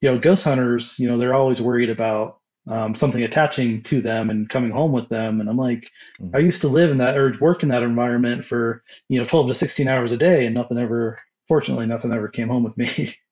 [0.00, 2.38] you know, ghost hunters, you know, they're always worried about
[2.68, 5.40] um, something attaching to them and coming home with them.
[5.40, 5.90] And I'm like,
[6.20, 6.34] mm-hmm.
[6.34, 9.48] I used to live in that or work in that environment for you know 12
[9.48, 13.14] to 16 hours a day, and nothing ever, fortunately, nothing ever came home with me.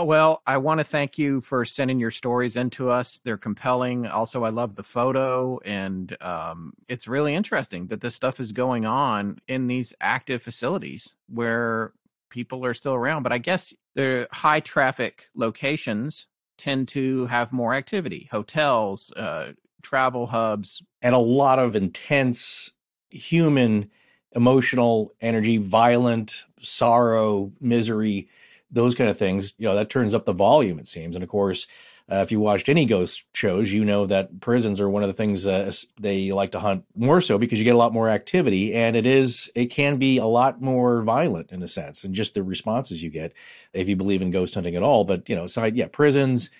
[0.00, 3.20] Oh, well, I want to thank you for sending your stories into us.
[3.22, 4.06] They're compelling.
[4.06, 8.86] Also, I love the photo, and um, it's really interesting that this stuff is going
[8.86, 11.92] on in these active facilities where
[12.30, 13.24] people are still around.
[13.24, 20.28] But I guess the high traffic locations tend to have more activity hotels, uh, travel
[20.28, 22.70] hubs, and a lot of intense
[23.10, 23.90] human
[24.34, 28.30] emotional energy, violent sorrow, misery
[28.70, 31.16] those kind of things, you know, that turns up the volume, it seems.
[31.16, 31.66] And of course,
[32.10, 35.14] uh, if you watched any ghost shows, you know that prisons are one of the
[35.14, 38.74] things uh, they like to hunt more so because you get a lot more activity,
[38.74, 42.34] and it is it can be a lot more violent in a sense, and just
[42.34, 43.32] the responses you get
[43.72, 45.04] if you believe in ghost hunting at all.
[45.04, 46.50] But you know, so yeah, prisons,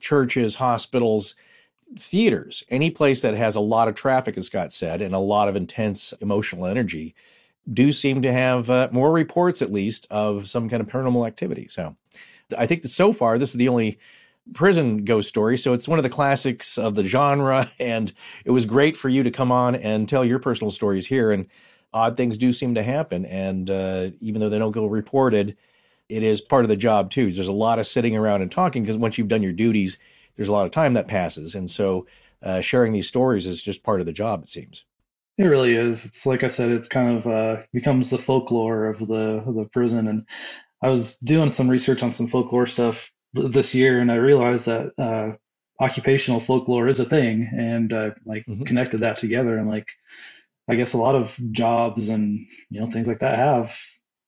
[0.00, 1.34] churches, hospitals,
[1.98, 5.48] theaters, any place that has a lot of traffic, as Scott said, and a lot
[5.48, 7.14] of intense emotional energy
[7.72, 11.68] do seem to have uh, more reports, at least, of some kind of paranormal activity.
[11.68, 11.96] So
[12.56, 13.98] I think that so far, this is the only
[14.52, 15.56] prison ghost story.
[15.56, 17.70] So it's one of the classics of the genre.
[17.80, 18.12] And
[18.44, 21.30] it was great for you to come on and tell your personal stories here.
[21.30, 21.46] And
[21.92, 23.24] odd things do seem to happen.
[23.24, 25.56] And uh, even though they don't go reported,
[26.08, 27.32] it is part of the job too.
[27.32, 29.98] There's a lot of sitting around and talking because once you've done your duties,
[30.36, 31.54] there's a lot of time that passes.
[31.54, 32.06] And so
[32.42, 34.84] uh, sharing these stories is just part of the job, it seems.
[35.36, 36.04] It really is.
[36.04, 39.68] It's like I said, it's kind of uh, becomes the folklore of the of the
[39.72, 40.06] prison.
[40.06, 40.26] And
[40.80, 44.92] I was doing some research on some folklore stuff this year, and I realized that
[44.96, 45.36] uh,
[45.82, 48.62] occupational folklore is a thing, and I like mm-hmm.
[48.62, 49.58] connected that together.
[49.58, 49.88] And like,
[50.68, 53.76] I guess a lot of jobs and you know things like that have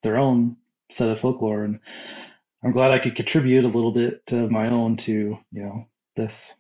[0.03, 0.57] their own
[0.91, 1.79] set of folklore, and
[2.65, 5.13] I'm glad I could contribute a little bit of my own to
[5.53, 5.87] you know
[6.17, 6.55] this.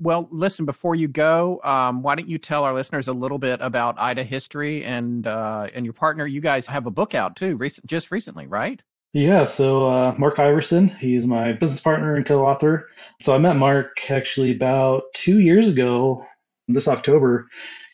[0.00, 3.60] Well, listen, before you go, um, why don't you tell our listeners a little bit
[3.60, 6.26] about Ida History and uh, and your partner?
[6.26, 8.80] You guys have a book out too, recent, just recently, right?
[9.12, 12.88] Yeah, so uh, Mark Iverson, he's my business partner and co-author.
[13.20, 16.24] So I met Mark actually about two years ago,
[16.68, 17.48] this October.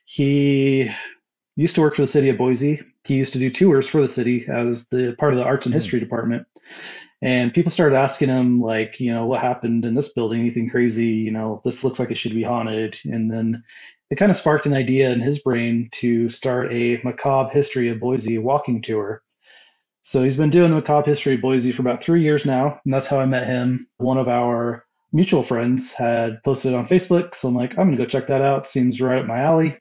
[0.05, 0.91] He
[1.57, 2.81] used to work for the city of Boise.
[3.05, 5.73] He used to do tours for the city as the part of the arts and
[5.73, 5.79] hmm.
[5.79, 6.47] history department.
[7.23, 10.41] And people started asking him, like, you know, what happened in this building?
[10.41, 11.07] Anything crazy?
[11.07, 12.97] You know, this looks like it should be haunted.
[13.05, 13.62] And then
[14.11, 18.01] it kind of sparked an idea in his brain to start a macabre history of
[18.01, 19.23] Boise walking tour.
[20.03, 22.93] So he's been doing the macabre history of Boise for about three years now, and
[22.93, 23.89] that's how I met him.
[23.97, 24.85] One of our
[25.15, 28.67] mutual friends had posted on Facebook, so I'm like, I'm gonna go check that out.
[28.67, 29.79] Seems right up my alley.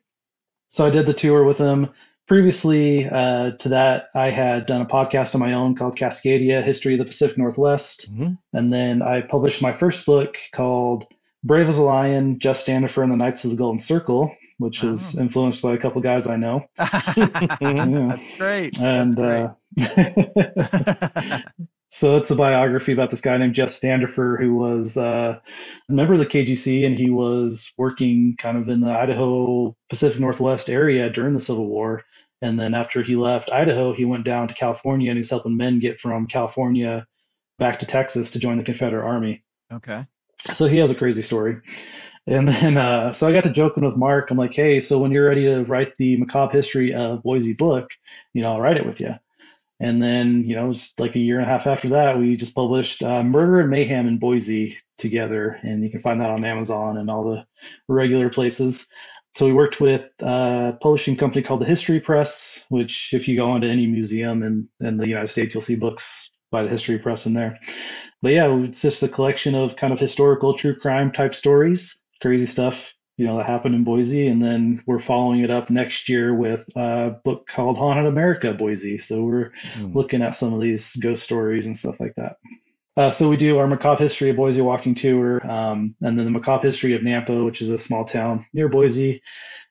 [0.72, 1.90] So I did the tour with him.
[2.28, 6.94] Previously uh, to that, I had done a podcast on my own called Cascadia History
[6.94, 8.10] of the Pacific Northwest.
[8.12, 8.34] Mm-hmm.
[8.54, 11.06] And then I published my first book called
[11.44, 14.92] Brave as a Lion, Jeff Standifer and the Knights of the Golden Circle, which oh.
[14.92, 16.66] is influenced by a couple guys I know.
[16.78, 18.80] That's great.
[18.80, 20.28] And That's great.
[20.38, 21.40] Uh,
[21.90, 25.38] so it's a biography about this guy named Jeff Standifer, who was uh,
[25.90, 30.22] a member of the KGC, and he was working kind of in the Idaho Pacific
[30.22, 32.04] Northwest area during the Civil War.
[32.44, 35.80] And then after he left Idaho, he went down to California, and he's helping men
[35.80, 37.08] get from California
[37.58, 39.46] back to Texas to join the Confederate Army.
[39.72, 40.06] Okay.
[40.52, 41.62] So he has a crazy story.
[42.28, 44.30] And then, uh, so I got to joking with Mark.
[44.30, 47.90] I'm like, hey, so when you're ready to write the macabre history of Boise book,
[48.34, 49.16] you know, I'll write it with you.
[49.80, 52.36] And then, you know, it was like a year and a half after that, we
[52.36, 55.60] just published uh, Murder and Mayhem in Boise together.
[55.64, 57.46] And you can find that on Amazon and all the
[57.88, 58.86] regular places.
[59.34, 63.56] So we worked with a publishing company called the History Press, which if you go
[63.56, 67.26] into any museum in, in the United States, you'll see books by the History Press
[67.26, 67.60] in there.
[68.22, 72.46] But yeah, it's just a collection of kind of historical true crime type stories, crazy
[72.46, 76.34] stuff you know that happened in Boise, and then we're following it up next year
[76.34, 78.98] with a book called Haunted America Boise.
[78.98, 79.94] So we're mm.
[79.94, 82.38] looking at some of these ghost stories and stuff like that.
[82.96, 86.32] Uh, so we do our macabre history of Boise walking tour, um, and then the
[86.32, 89.22] macabre history of Nampa, which is a small town near Boise,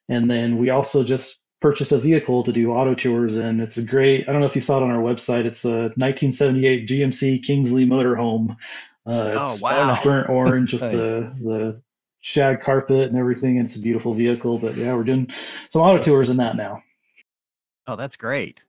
[0.09, 3.83] and then we also just purchased a vehicle to do auto tours, and it's a
[3.83, 4.29] great.
[4.29, 5.47] I don't know if you saw it on our website.
[5.47, 8.57] It's a 1978 GMC Kingsley motorhome.
[9.07, 10.03] Uh, oh wow!
[10.03, 10.93] Burnt orange with nice.
[10.93, 11.83] the the
[12.21, 13.59] shag carpet and everything.
[13.59, 14.59] And it's a beautiful vehicle.
[14.59, 15.31] But yeah, we're doing
[15.71, 16.83] some auto tours in that now.
[17.87, 18.65] Oh, that's great.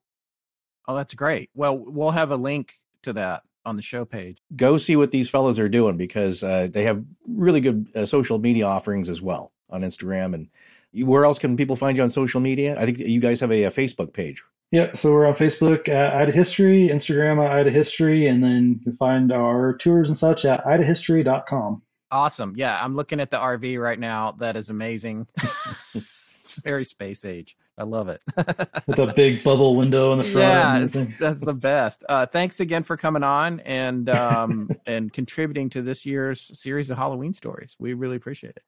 [0.87, 1.49] Oh, that's great.
[1.53, 4.37] Well, we'll have a link to that on the show page.
[4.55, 8.39] Go see what these fellows are doing because uh, they have really good uh, social
[8.39, 10.33] media offerings as well on Instagram.
[10.33, 10.49] And
[11.07, 12.79] where else can people find you on social media?
[12.79, 14.43] I think you guys have a, a Facebook page.
[14.71, 18.79] Yeah, so we're on Facebook at Ida History, Instagram at Ida History, and then you
[18.83, 21.83] can find our tours and such at idahistory.com.
[22.09, 22.55] Awesome.
[22.55, 24.31] Yeah, I'm looking at the RV right now.
[24.39, 25.27] That is amazing.
[25.93, 27.55] it's very space age.
[27.77, 28.21] I love it.
[28.85, 30.93] With a big bubble window in the front.
[30.95, 32.03] Yeah, that's the best.
[32.07, 36.97] Uh, thanks again for coming on and um, and contributing to this year's series of
[36.97, 37.75] Halloween stories.
[37.79, 38.63] We really appreciate it.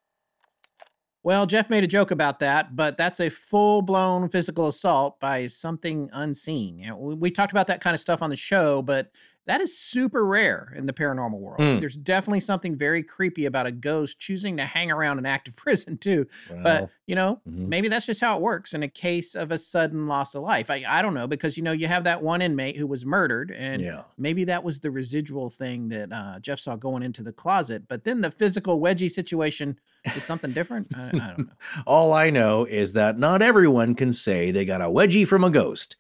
[1.22, 5.48] Well, Jeff made a joke about that, but that's a full blown physical assault by
[5.48, 6.78] something unseen.
[6.78, 9.10] You know, we, we, talked about that kind of stuff on the show, but
[9.48, 11.60] that is super rare in the paranormal world.
[11.60, 11.80] Mm.
[11.80, 15.98] There's definitely something very creepy about a ghost choosing to hang around an active prison
[15.98, 16.28] too.
[16.50, 17.70] Well, but you know, mm-hmm.
[17.70, 20.70] maybe that's just how it works in a case of a sudden loss of life.
[20.70, 23.52] I, I don't know because you know you have that one inmate who was murdered,
[23.52, 24.04] and yeah.
[24.18, 27.88] maybe that was the residual thing that uh, Jeff saw going into the closet.
[27.88, 29.80] But then the physical wedgie situation
[30.16, 30.88] is something different.
[30.96, 31.54] I, I don't know.
[31.86, 35.52] All I know is that not everyone can say they got a wedgie from a
[35.52, 35.96] ghost.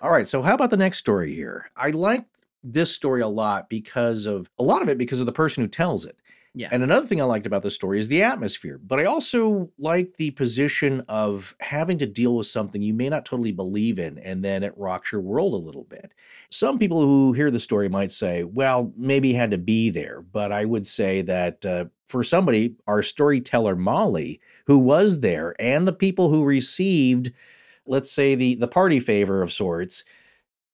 [0.00, 1.70] All right, so how about the next story here?
[1.76, 2.24] I like
[2.64, 5.68] this story a lot because of a lot of it because of the person who
[5.68, 6.16] tells it.
[6.56, 6.68] Yeah.
[6.70, 10.16] And another thing I liked about this story is the atmosphere, but I also like
[10.18, 14.44] the position of having to deal with something you may not totally believe in, and
[14.44, 16.12] then it rocks your world a little bit.
[16.50, 20.52] Some people who hear the story might say, well, maybe had to be there, but
[20.52, 25.92] I would say that uh, for somebody, our storyteller Molly, who was there, and the
[25.92, 27.32] people who received,
[27.84, 30.04] let's say, the, the party favor of sorts,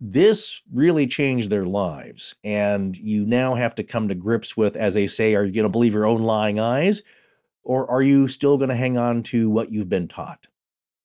[0.01, 2.34] this really changed their lives.
[2.42, 5.64] And you now have to come to grips with, as they say, are you going
[5.64, 7.03] to believe your own lying eyes?
[7.62, 10.46] Or are you still going to hang on to what you've been taught?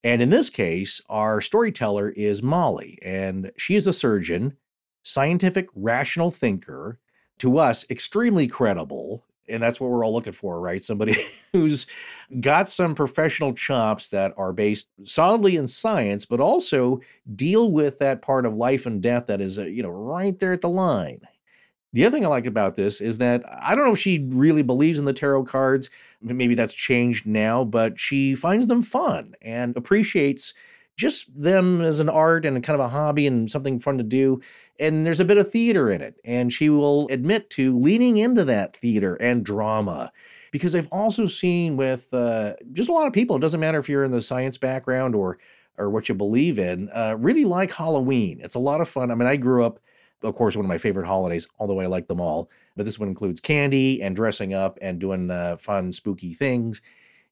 [0.03, 4.55] And in this case, our storyteller is Molly, and she is a surgeon,
[5.03, 6.99] scientific, rational thinker,
[7.39, 10.83] to us, extremely credible and that's what we're all looking for, right?
[10.83, 11.15] Somebody
[11.53, 11.85] who's
[12.39, 16.99] got some professional chops that are based solidly in science, but also
[17.35, 20.53] deal with that part of life and death that is, uh, you know, right there
[20.53, 21.21] at the line.
[21.93, 24.63] The other thing I like about this is that I don't know if she really
[24.63, 25.89] believes in the tarot cards.
[26.21, 30.53] Maybe that's changed now, but she finds them fun and appreciates
[30.97, 34.41] just them as an art and kind of a hobby and something fun to do.
[34.79, 36.19] And there's a bit of theater in it.
[36.25, 40.11] And she will admit to leaning into that theater and drama.
[40.51, 43.89] Because I've also seen with uh, just a lot of people, it doesn't matter if
[43.89, 45.37] you're in the science background or
[45.77, 48.39] or what you believe in, uh, really like Halloween.
[48.41, 49.11] It's a lot of fun.
[49.11, 49.81] I mean, I grew up,
[50.23, 52.49] of course, one of my favorite holidays, although I like them all.
[52.77, 56.81] But this one includes candy and dressing up and doing uh, fun, spooky things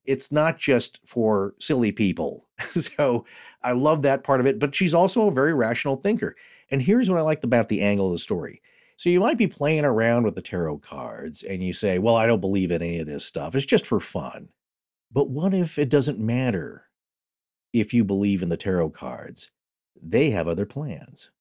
[0.06, 2.46] it's not just for silly people.
[2.98, 3.26] so
[3.64, 4.60] I love that part of it.
[4.60, 6.36] But she's also a very rational thinker.
[6.72, 8.62] And here's what I liked about the angle of the story.
[8.98, 12.26] So you might be playing around with the tarot cards and you say, Well, I
[12.26, 13.56] don't believe in any of this stuff.
[13.56, 14.50] It's just for fun.
[15.12, 16.86] But what if it doesn't matter
[17.72, 19.52] if you believe in the tarot cards?
[20.02, 21.32] They have other plans.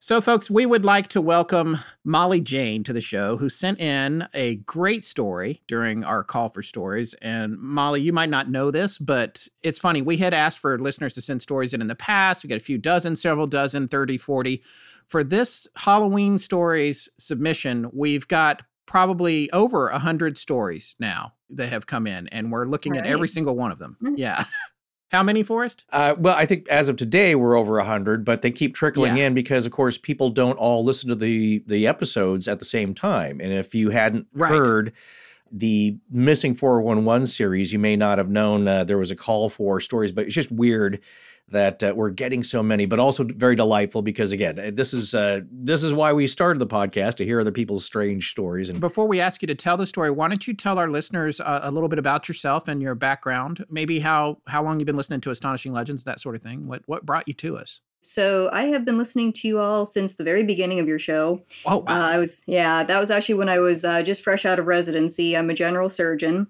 [0.00, 4.28] So, folks, we would like to welcome Molly Jane to the show, who sent in
[4.32, 7.14] a great story during our call for stories.
[7.14, 10.00] And Molly, you might not know this, but it's funny.
[10.00, 12.44] We had asked for listeners to send stories in in the past.
[12.44, 14.62] We got a few dozen, several dozen, 30, 40.
[15.08, 22.06] For this Halloween stories submission, we've got probably over 100 stories now that have come
[22.06, 23.04] in, and we're looking right.
[23.04, 23.96] at every single one of them.
[24.00, 24.14] Mm-hmm.
[24.16, 24.44] Yeah.
[25.10, 25.84] How many, Forrest?
[25.90, 29.26] Uh, well, I think as of today we're over hundred, but they keep trickling yeah.
[29.26, 32.94] in because, of course, people don't all listen to the the episodes at the same
[32.94, 33.40] time.
[33.40, 34.50] And if you hadn't right.
[34.50, 34.92] heard
[35.50, 39.80] the missing 411 series, you may not have known uh, there was a call for
[39.80, 40.12] stories.
[40.12, 41.00] But it's just weird
[41.50, 45.14] that uh, we're getting so many, but also very delightful because again, uh, this is
[45.14, 48.68] uh, this is why we started the podcast to hear other people's strange stories.
[48.68, 51.40] And before we ask you to tell the story, why don't you tell our listeners
[51.40, 53.64] uh, a little bit about yourself and your background?
[53.70, 56.66] Maybe how how long you've been listening to Astonishing Legends, that sort of thing.
[56.66, 57.80] What what brought you to us?
[58.02, 61.42] So I have been listening to you all since the very beginning of your show.
[61.66, 61.84] Oh, wow.
[61.88, 64.66] Uh, I was yeah, that was actually when I was uh, just fresh out of
[64.66, 65.36] residency.
[65.36, 66.46] I'm a general surgeon,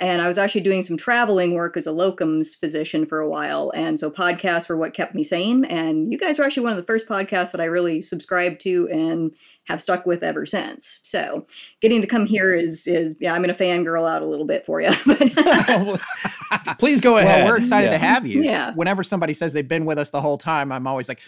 [0.00, 3.72] and I was actually doing some traveling work as a locums physician for a while.
[3.74, 5.64] And so podcasts were what kept me sane.
[5.64, 8.88] And you guys were actually one of the first podcasts that I really subscribed to
[8.90, 9.32] and
[9.64, 11.00] have stuck with ever since.
[11.02, 11.46] So
[11.80, 14.80] getting to come here is is yeah, I'm gonna fangirl out a little bit for
[14.80, 14.90] you.
[16.78, 17.42] Please go ahead.
[17.42, 17.92] Well, we're excited yeah.
[17.92, 18.42] to have you.
[18.42, 18.72] Yeah.
[18.74, 21.20] Whenever somebody says they've been with us the whole time, I'm always like,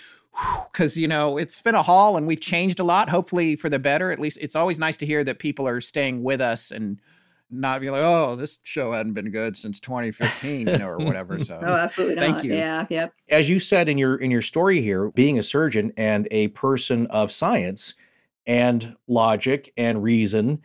[0.72, 3.08] because you know it's been a haul and we've changed a lot.
[3.08, 4.12] Hopefully for the better.
[4.12, 7.00] At least it's always nice to hear that people are staying with us and
[7.51, 11.38] not be like, oh, this show hadn't been good since 2015, you know, or whatever.
[11.40, 12.44] So, oh, absolutely, thank not.
[12.44, 12.55] you.
[12.55, 13.07] Yeah, yeah.
[13.30, 17.07] As you said in your in your story here, being a surgeon and a person
[17.07, 17.94] of science
[18.46, 20.61] and logic and reason,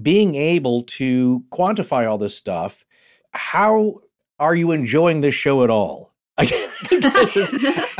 [0.00, 2.84] being able to quantify all this stuff,
[3.32, 4.00] how
[4.38, 6.07] are you enjoying this show at all?
[6.90, 7.52] is,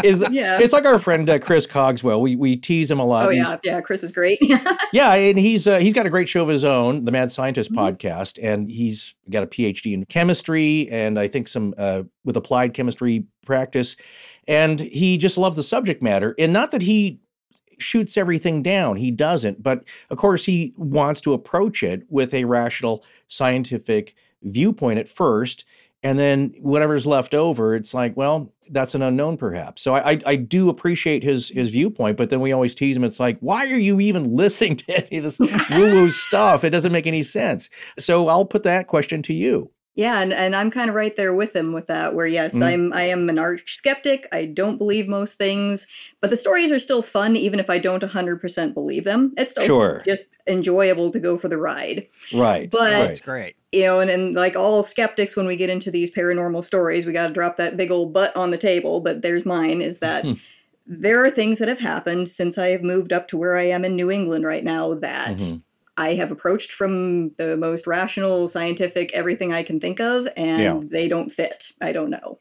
[0.04, 0.60] is yeah.
[0.60, 2.20] It's like our friend uh, Chris Cogswell.
[2.20, 3.26] We we tease him a lot.
[3.26, 3.80] Oh yeah, yeah.
[3.80, 4.38] Chris is great.
[4.92, 7.72] yeah, and he's uh, he's got a great show of his own, the Mad Scientist
[7.72, 7.80] mm-hmm.
[7.80, 12.74] podcast, and he's got a PhD in chemistry and I think some uh, with applied
[12.74, 13.96] chemistry practice,
[14.46, 16.36] and he just loves the subject matter.
[16.38, 17.18] And not that he
[17.78, 18.96] shoots everything down.
[18.96, 19.62] He doesn't.
[19.62, 25.64] But of course, he wants to approach it with a rational, scientific viewpoint at first
[26.08, 30.20] and then whatever's left over it's like well that's an unknown perhaps so I, I,
[30.26, 33.66] I do appreciate his his viewpoint but then we always tease him it's like why
[33.66, 37.68] are you even listening to any of this woo-woo stuff it doesn't make any sense
[37.98, 41.34] so i'll put that question to you yeah, and, and I'm kind of right there
[41.34, 42.14] with him with that.
[42.14, 42.62] Where yes, mm.
[42.62, 44.28] I'm I am an arch skeptic.
[44.30, 45.88] I don't believe most things,
[46.20, 49.34] but the stories are still fun, even if I don't 100% believe them.
[49.36, 50.02] It's still sure.
[50.04, 52.06] just enjoyable to go for the ride.
[52.32, 52.70] Right.
[52.70, 53.56] But that's great.
[53.72, 57.12] You know, and, and like all skeptics, when we get into these paranormal stories, we
[57.12, 59.00] got to drop that big old butt on the table.
[59.00, 60.24] But there's mine is that.
[60.24, 60.34] Hmm.
[60.90, 63.84] there are things that have happened since I have moved up to where I am
[63.84, 65.56] in New England right now that mm-hmm.
[65.98, 70.80] I have approached from the most rational, scientific, everything I can think of, and yeah.
[70.82, 71.72] they don't fit.
[71.82, 72.38] I don't know.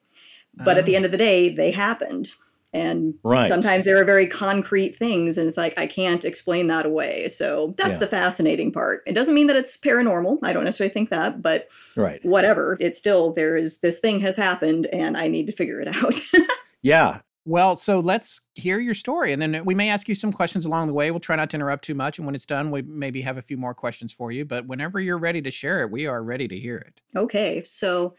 [0.54, 0.98] But at the ah.
[0.98, 2.32] end of the day, they happened.
[2.74, 3.48] And right.
[3.48, 7.28] sometimes there are very concrete things, and it's like, I can't explain that away.
[7.30, 8.00] So that's yeah.
[8.00, 9.04] the fascinating part.
[9.08, 10.40] It doesn't mean that it's paranormal.
[10.44, 12.24] I don't necessarily think that, but right.
[12.26, 12.78] whatever.
[12.80, 16.20] It's still, there is this thing has happened, and I need to figure it out.
[16.82, 17.22] yeah.
[17.48, 20.88] Well, so let's hear your story, and then we may ask you some questions along
[20.88, 21.12] the way.
[21.12, 23.42] We'll try not to interrupt too much, and when it's done, we maybe have a
[23.42, 24.44] few more questions for you.
[24.44, 27.00] But whenever you're ready to share it, we are ready to hear it.
[27.16, 28.16] Okay, so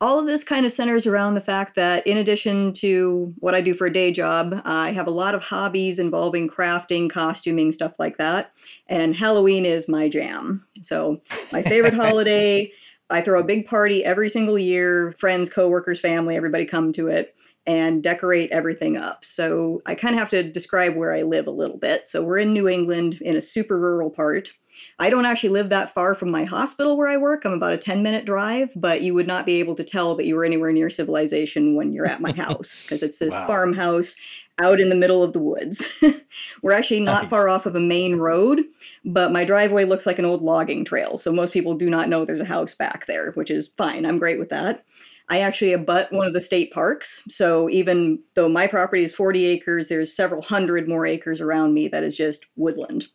[0.00, 3.60] all of this kind of centers around the fact that, in addition to what I
[3.60, 7.92] do for a day job, I have a lot of hobbies involving crafting, costuming, stuff
[7.98, 8.52] like that.
[8.88, 10.66] And Halloween is my jam.
[10.82, 11.20] So,
[11.52, 12.70] my favorite holiday.
[13.08, 15.12] I throw a big party every single year.
[15.12, 17.36] Friends, coworkers, family, everybody come to it
[17.66, 19.24] and decorate everything up.
[19.24, 22.06] So I kind of have to describe where I live a little bit.
[22.06, 24.50] So we're in New England in a super rural part.
[24.98, 27.44] I don't actually live that far from my hospital where I work.
[27.44, 30.26] I'm about a 10 minute drive, but you would not be able to tell that
[30.26, 33.46] you were anywhere near civilization when you're at my house because it's this wow.
[33.46, 34.16] farmhouse
[34.58, 35.84] out in the middle of the woods.
[36.62, 37.30] we're actually not nice.
[37.30, 38.62] far off of a main road,
[39.04, 41.18] but my driveway looks like an old logging trail.
[41.18, 44.06] So most people do not know there's a house back there, which is fine.
[44.06, 44.84] I'm great with that.
[45.28, 47.22] I actually abut one of the state parks.
[47.28, 51.88] So even though my property is 40 acres, there's several hundred more acres around me
[51.88, 53.08] that is just woodland.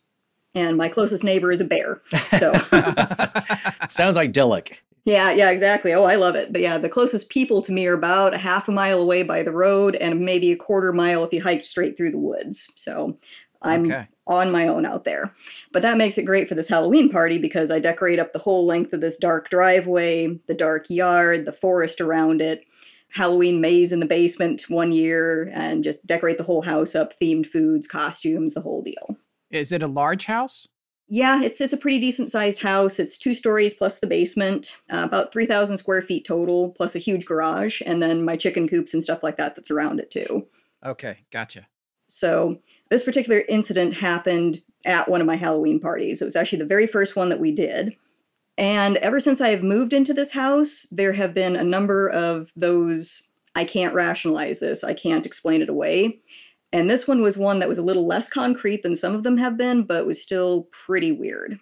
[0.54, 2.02] And my closest neighbor is a bear.
[2.38, 2.54] So
[3.90, 4.84] sounds idyllic.
[5.06, 5.94] Yeah, yeah, exactly.
[5.94, 6.52] Oh, I love it.
[6.52, 9.42] But yeah, the closest people to me are about a half a mile away by
[9.42, 12.72] the road and maybe a quarter mile if you hike straight through the woods.
[12.76, 13.18] So
[13.64, 14.08] I'm okay.
[14.28, 15.34] on my own out there.
[15.72, 18.66] But that makes it great for this Halloween party because I decorate up the whole
[18.66, 22.64] length of this dark driveway, the dark yard, the forest around it,
[23.10, 27.46] Halloween maze in the basement one year, and just decorate the whole house up, themed
[27.46, 29.18] foods, costumes, the whole deal.
[29.52, 30.68] Is it a large house?
[31.08, 32.98] Yeah, it's it's a pretty decent sized house.
[32.98, 37.00] It's two stories plus the basement, uh, about three thousand square feet total, plus a
[37.00, 40.48] huge garage, and then my chicken coops and stuff like that that's around it too.
[40.86, 41.68] Okay, gotcha.
[42.08, 46.22] So this particular incident happened at one of my Halloween parties.
[46.22, 47.96] It was actually the very first one that we did.
[48.58, 52.52] And ever since I have moved into this house, there have been a number of
[52.56, 56.20] those I can't rationalize this, I can't explain it away.
[56.74, 59.38] And this one was one that was a little less concrete than some of them
[59.38, 61.60] have been, but was still pretty weird.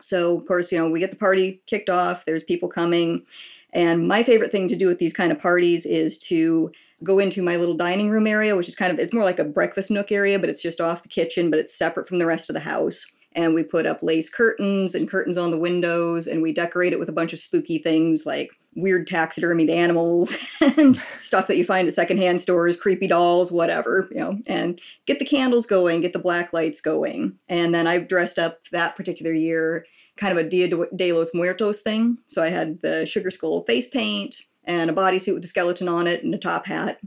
[0.00, 3.24] So, of course, you know, we get the party kicked off, there's people coming.
[3.72, 6.72] And my favorite thing to do at these kind of parties is to
[7.04, 9.44] go into my little dining room area, which is kind of, it's more like a
[9.44, 12.50] breakfast nook area, but it's just off the kitchen, but it's separate from the rest
[12.50, 13.06] of the house.
[13.34, 16.98] And we put up lace curtains and curtains on the windows, and we decorate it
[16.98, 21.88] with a bunch of spooky things like weird taxidermied animals and stuff that you find
[21.88, 26.18] at secondhand stores, creepy dolls, whatever, you know, and get the candles going, get the
[26.18, 27.36] black lights going.
[27.48, 31.80] And then I've dressed up that particular year kind of a Dia de los Muertos
[31.80, 32.18] thing.
[32.26, 36.06] So I had the sugar skull face paint and a bodysuit with a skeleton on
[36.06, 37.00] it and a top hat.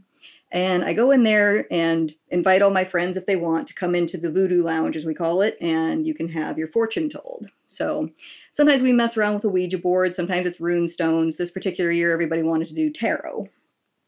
[0.52, 3.94] And I go in there and invite all my friends if they want to come
[3.94, 7.48] into the voodoo lounge, as we call it, and you can have your fortune told.
[7.68, 8.10] So
[8.52, 11.38] sometimes we mess around with a Ouija board, sometimes it's rune stones.
[11.38, 13.48] This particular year, everybody wanted to do tarot.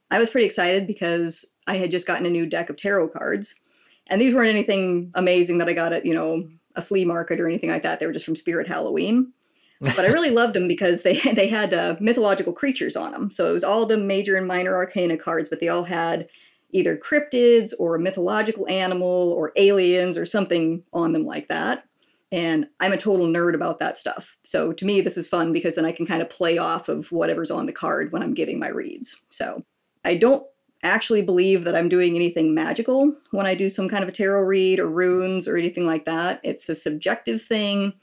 [0.09, 3.61] I was pretty excited because I had just gotten a new deck of tarot cards.
[4.07, 7.47] And these weren't anything amazing that I got at, you know, a flea market or
[7.47, 7.99] anything like that.
[7.99, 9.33] They were just from Spirit Halloween.
[9.81, 13.29] but I really loved them because they they had uh, mythological creatures on them.
[13.29, 16.29] So it was all the major and minor arcana cards, but they all had
[16.71, 21.85] either cryptids or a mythological animal or aliens or something on them like that.
[22.31, 24.37] And I'm a total nerd about that stuff.
[24.43, 27.11] So to me, this is fun because then I can kind of play off of
[27.11, 29.25] whatever's on the card when I'm giving my reads.
[29.29, 29.63] So
[30.03, 30.45] I don't
[30.83, 34.41] actually believe that I'm doing anything magical when I do some kind of a tarot
[34.41, 36.41] read or runes or anything like that.
[36.43, 37.93] It's a subjective thing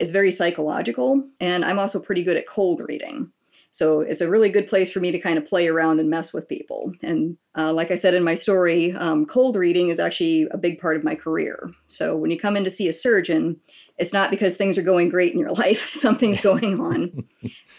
[0.00, 3.30] it's very psychological, and I'm also pretty good at cold reading.
[3.72, 6.32] So it's a really good place for me to kind of play around and mess
[6.32, 6.92] with people.
[7.02, 10.80] And uh, like I said in my story, um, cold reading is actually a big
[10.80, 11.70] part of my career.
[11.88, 13.60] So when you come in to see a surgeon,
[13.98, 17.28] it's not because things are going great in your life, something's going on.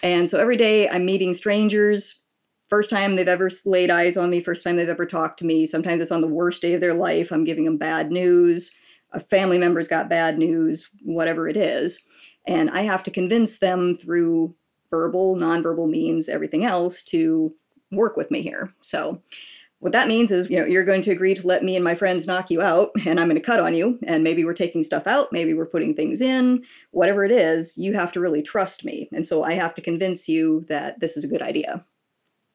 [0.02, 2.26] and so every day I'm meeting strangers.
[2.70, 5.66] First time they've ever laid eyes on me, first time they've ever talked to me.
[5.66, 7.32] Sometimes it's on the worst day of their life.
[7.32, 8.72] I'm giving them bad news.
[9.12, 12.08] A family member's got bad news, whatever it is.
[12.48, 14.56] And I have to convince them through
[14.92, 17.52] verbal, nonverbal means, everything else to
[17.92, 18.72] work with me here.
[18.82, 19.20] So
[19.80, 21.96] what that means is, you know, you're going to agree to let me and my
[21.96, 23.98] friends knock you out, and I'm going to cut on you.
[24.04, 27.94] And maybe we're taking stuff out, maybe we're putting things in, whatever it is, you
[27.94, 29.10] have to really trust me.
[29.12, 31.84] And so I have to convince you that this is a good idea.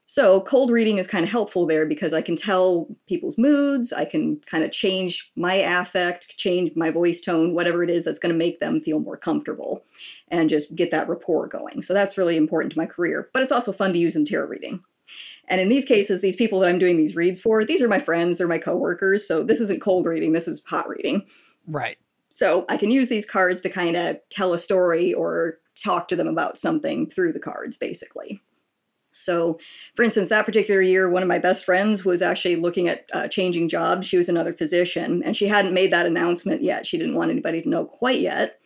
[0.09, 3.93] So cold reading is kind of helpful there because I can tell people's moods.
[3.93, 8.21] I can kind of change my affect, change my voice tone, whatever it is that's
[8.21, 9.85] going to make them feel more comfortable
[10.29, 11.83] and just get that rapport going.
[11.83, 13.31] So that's really important to my career.
[13.33, 14.81] But it's also fun to use in tarot reading.
[15.49, 18.01] And in these cases, these people that I'm doing these reads for, these are my
[18.01, 19.27] friends, they're my coworkers.
[19.27, 21.25] So this isn't cold reading, this is hot reading.
[21.67, 21.99] Right.
[22.31, 26.17] So I can use these cards to kind of tell a story or talk to
[26.17, 28.41] them about something through the cards, basically.
[29.17, 29.59] So,
[29.95, 33.29] for instance, that particular year, one of my best friends was actually looking at uh,
[33.29, 34.07] changing jobs.
[34.07, 36.87] She was another physician, and she hadn't made that announcement yet.
[36.87, 38.61] She didn't want anybody to know quite yet.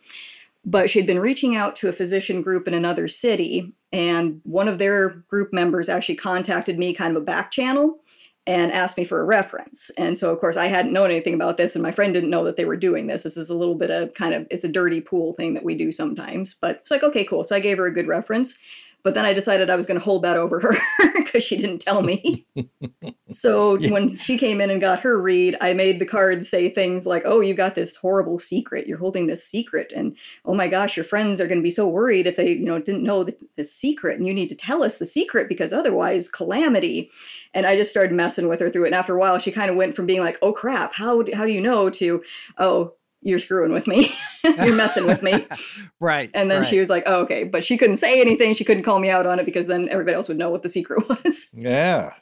[0.63, 4.77] But she'd been reaching out to a physician group in another city, and one of
[4.77, 7.99] their group members actually contacted me kind of a back channel
[8.47, 9.91] and asked me for a reference.
[9.97, 12.43] And so, of course, I hadn't known anything about this, and my friend didn't know
[12.43, 13.23] that they were doing this.
[13.23, 15.75] This is a little bit of kind of it's a dirty pool thing that we
[15.75, 16.53] do sometimes.
[16.53, 17.43] But it's like, okay, cool.
[17.43, 18.57] So I gave her a good reference.
[19.03, 20.75] But then I decided I was going to hold that over her
[21.15, 22.45] because she didn't tell me.
[23.29, 23.91] so yeah.
[23.91, 27.23] when she came in and got her read, I made the cards say things like,
[27.25, 28.87] "Oh, you got this horrible secret.
[28.87, 31.87] You're holding this secret, and oh my gosh, your friends are going to be so
[31.87, 34.83] worried if they, you know, didn't know the, the secret, and you need to tell
[34.83, 37.09] us the secret because otherwise, calamity."
[37.53, 38.87] And I just started messing with her through it.
[38.87, 41.45] And after a while, she kind of went from being like, "Oh crap, how how
[41.45, 42.23] do you know?" to,
[42.57, 44.13] "Oh." You're screwing with me.
[44.43, 45.45] you're messing with me.
[45.99, 46.31] right.
[46.33, 46.69] And then right.
[46.69, 47.43] she was like, oh, okay.
[47.43, 48.53] But she couldn't say anything.
[48.53, 50.69] She couldn't call me out on it because then everybody else would know what the
[50.69, 51.49] secret was.
[51.53, 52.13] Yeah.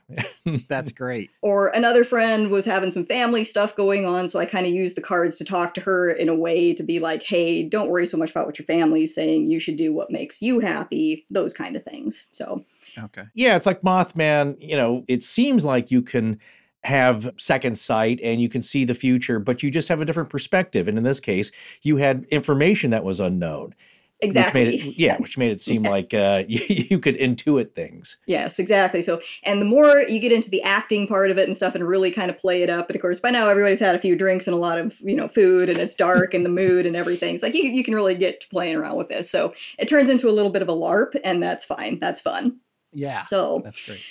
[0.68, 1.30] That's great.
[1.42, 4.28] Or another friend was having some family stuff going on.
[4.28, 6.84] So I kind of used the cards to talk to her in a way to
[6.84, 9.50] be like, hey, don't worry so much about what your family's saying.
[9.50, 12.28] You should do what makes you happy, those kind of things.
[12.34, 12.66] So,
[12.98, 13.24] okay.
[13.34, 13.56] Yeah.
[13.56, 16.40] It's like Mothman, you know, it seems like you can
[16.84, 20.30] have second sight and you can see the future, but you just have a different
[20.30, 20.88] perspective.
[20.88, 21.52] And in this case,
[21.82, 23.76] you had information that was unknown.
[24.22, 24.66] Exactly.
[24.66, 25.90] Which made it, yeah, which made it seem yeah.
[25.90, 28.18] like uh, you, you, could intuit things.
[28.28, 29.02] Yes, exactly.
[29.02, 31.88] So, and the more you get into the acting part of it and stuff, and
[31.88, 34.18] really kind of play it up, and of course, by now everybody's had a few
[34.18, 36.98] drinks and a lot of you know food, and it's dark and the mood and
[36.98, 37.34] everything.
[37.34, 39.32] It's like you you can really get to playing around with this.
[39.32, 41.98] So it turns into a little bit of a LARP, and that's fine.
[42.00, 42.60] That's fun.
[42.92, 43.22] Yeah.
[43.22, 44.02] So that's great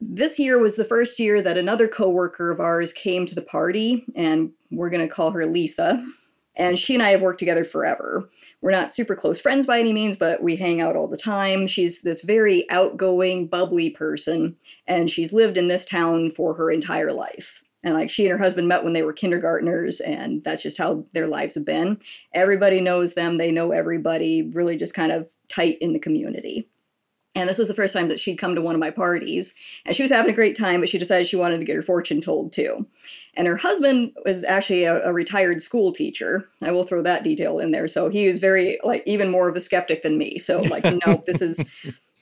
[0.00, 4.04] this year was the first year that another coworker of ours came to the party,
[4.14, 6.04] and we're going to call her Lisa.
[6.56, 8.28] And she and I have worked together forever.
[8.62, 11.68] We're not super close friends by any means, but we hang out all the time.
[11.68, 14.56] She's this very outgoing, bubbly person,
[14.88, 17.62] and she's lived in this town for her entire life.
[17.84, 21.04] And like she and her husband met when they were kindergartners, and that's just how
[21.12, 22.00] their lives have been.
[22.34, 26.68] Everybody knows them, they know everybody, really just kind of tight in the community.
[27.38, 29.54] And this was the first time that she'd come to one of my parties.
[29.86, 31.82] And she was having a great time, but she decided she wanted to get her
[31.82, 32.84] fortune told too.
[33.34, 36.48] And her husband was actually a, a, retired school teacher.
[36.62, 37.86] I will throw that detail in there.
[37.86, 40.38] So he was very, like, even more of a skeptic than me.
[40.38, 41.70] So, like, no, this is.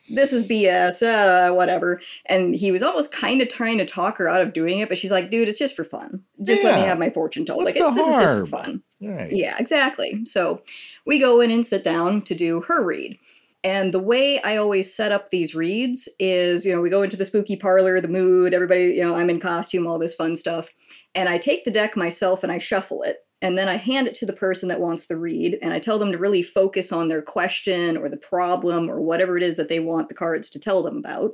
[0.09, 2.01] This is BS, uh, whatever.
[2.27, 4.99] And he was almost kind of trying to talk her out of doing it, but
[4.99, 6.23] she's like, dude, it's just for fun.
[6.45, 6.69] Just yeah.
[6.69, 7.65] let me have my fortune told.
[7.65, 8.83] What's like, the this is just for fun.
[9.03, 9.33] Right.
[9.33, 10.25] Yeah, exactly.
[10.25, 10.63] So
[11.07, 13.19] we go in and sit down to do her read.
[13.67, 17.17] And the way I always set up these reads is, you know, we go into
[17.17, 20.71] the spooky parlor, the mood, everybody, you know, I'm in costume, all this fun stuff.
[21.17, 23.27] And I take the deck myself and I shuffle it.
[23.43, 25.59] And then I hand it to the person that wants the read.
[25.63, 29.37] And I tell them to really focus on their question or the problem or whatever
[29.37, 31.33] it is that they want the cards to tell them about.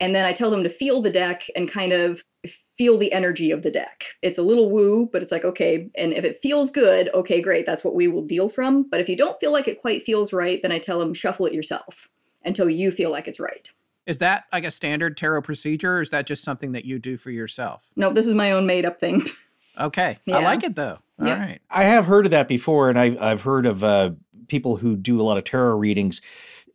[0.00, 2.22] And then I tell them to feel the deck and kind of
[2.78, 4.04] feel the energy of the deck.
[4.22, 7.66] It's a little woo, but it's like, okay, and if it feels good, okay, great,
[7.66, 8.84] that's what we will deal from.
[8.88, 11.46] But if you don't feel like it quite feels right, then I tell them shuffle
[11.46, 12.08] it yourself
[12.44, 13.70] until you feel like it's right.
[14.06, 17.18] Is that like a standard tarot procedure or is that just something that you do
[17.18, 17.90] for yourself?
[17.94, 19.24] No, this is my own made up thing.
[19.80, 20.18] Okay.
[20.24, 20.38] Yeah.
[20.38, 20.98] I like it though.
[21.20, 21.38] All yep.
[21.38, 21.60] right.
[21.70, 24.10] I have heard of that before and I've, I've heard of uh,
[24.48, 26.20] people who do a lot of tarot readings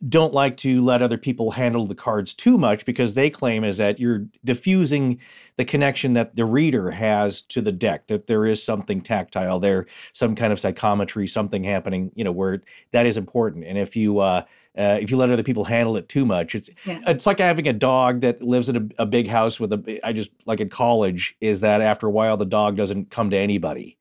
[0.08, 3.78] don't like to let other people handle the cards too much because they claim is
[3.78, 5.18] that you're diffusing
[5.56, 9.86] the connection that the reader has to the deck that there is something tactile there
[10.12, 14.18] some kind of psychometry something happening you know where that is important and if you
[14.18, 14.42] uh,
[14.76, 16.98] uh, if you let other people handle it too much, it's yeah.
[17.06, 20.00] it's like having a dog that lives in a, a, big house with a.
[20.04, 23.36] I just like in college is that after a while the dog doesn't come to
[23.36, 23.96] anybody.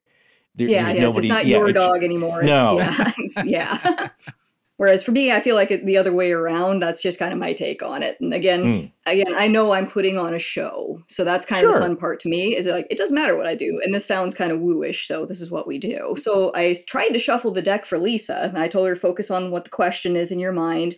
[0.55, 2.41] There, yeah, yes, nobody, it's not yeah, your dog anymore.
[2.41, 4.09] It's, no, yeah, yeah.
[4.83, 6.81] Whereas for me, I feel like it the other way around.
[6.81, 8.19] That's just kind of my take on it.
[8.19, 8.91] And again, mm.
[9.05, 11.69] again, I know I'm putting on a show, so that's kind sure.
[11.69, 12.53] of the fun part to me.
[12.53, 15.25] Is like it doesn't matter what I do, and this sounds kind of wooish, so
[15.25, 16.15] this is what we do.
[16.17, 18.41] So I tried to shuffle the deck for Lisa.
[18.43, 20.97] And I told her to focus on what the question is in your mind,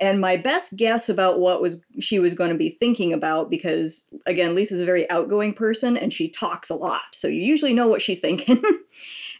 [0.00, 4.10] and my best guess about what was she was going to be thinking about, because
[4.24, 7.86] again, Lisa's a very outgoing person and she talks a lot, so you usually know
[7.86, 8.62] what she's thinking.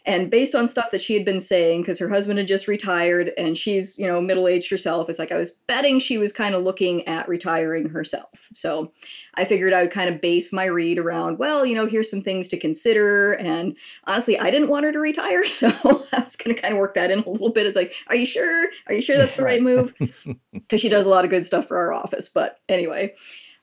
[0.07, 3.33] And based on stuff that she had been saying, because her husband had just retired
[3.37, 6.55] and she's, you know, middle aged herself, it's like I was betting she was kind
[6.55, 8.47] of looking at retiring herself.
[8.55, 8.93] So
[9.35, 12.21] I figured I would kind of base my read around, well, you know, here's some
[12.21, 13.33] things to consider.
[13.33, 15.43] And honestly, I didn't want her to retire.
[15.57, 15.69] So
[16.13, 17.65] I was going to kind of work that in a little bit.
[17.65, 18.67] It's like, are you sure?
[18.85, 19.93] Are you sure that's the right move?
[20.53, 22.29] Because she does a lot of good stuff for our office.
[22.29, 23.13] But anyway.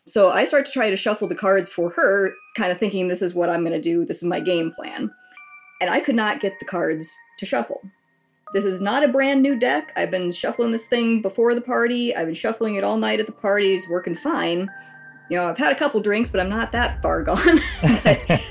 [0.07, 3.23] So I start to try to shuffle the cards for her, kind of thinking this
[3.23, 4.05] is what I'm going to do.
[4.05, 5.11] This is my game plan
[5.81, 7.83] and I could not get the cards to shuffle.
[8.53, 9.93] This is not a brand new deck.
[9.97, 12.15] I've been shuffling this thing before the party.
[12.15, 14.71] I've been shuffling it all night at the parties, working fine.
[15.29, 17.61] You know, I've had a couple drinks, but I'm not that far gone.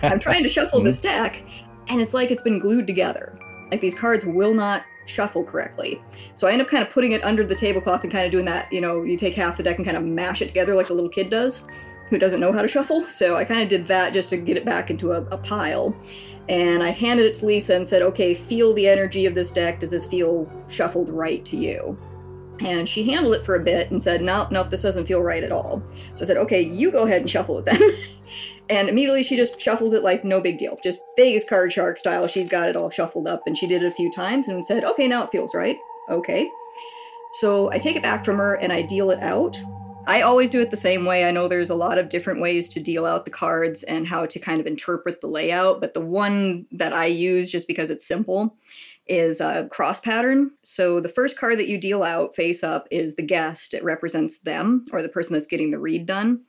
[0.01, 1.24] I'm trying to shuffle this mm-hmm.
[1.24, 1.43] deck,
[1.88, 3.38] and it's like it's been glued together.
[3.71, 6.01] Like these cards will not shuffle correctly.
[6.36, 8.45] So I end up kind of putting it under the tablecloth and kind of doing
[8.45, 8.71] that.
[8.74, 10.93] You know, you take half the deck and kind of mash it together like a
[10.93, 11.65] little kid does
[12.10, 13.06] who doesn't know how to shuffle.
[13.07, 15.95] So I kind of did that just to get it back into a, a pile.
[16.49, 19.80] And I handed it to Lisa and said, okay, feel the energy of this deck.
[19.80, 21.98] Does this feel shuffled right to you?
[22.60, 25.44] And she handled it for a bit and said, nope, nope, this doesn't feel right
[25.44, 25.82] at all.
[26.15, 27.82] So I said, okay, you go ahead and shuffle it then.
[28.70, 30.78] and immediately she just shuffles it like no big deal.
[30.84, 32.28] Just Vegas card shark style.
[32.28, 34.84] She's got it all shuffled up and she did it a few times and said,
[34.84, 35.78] okay, now it feels right.
[36.10, 36.49] Okay.
[37.34, 39.60] So I take it back from her and I deal it out.
[40.05, 41.25] I always do it the same way.
[41.25, 44.25] I know there's a lot of different ways to deal out the cards and how
[44.25, 48.05] to kind of interpret the layout, but the one that I use just because it's
[48.05, 48.57] simple
[49.07, 50.51] is a cross pattern.
[50.63, 53.73] So the first card that you deal out face up is the guest.
[53.73, 56.41] It represents them or the person that's getting the read done.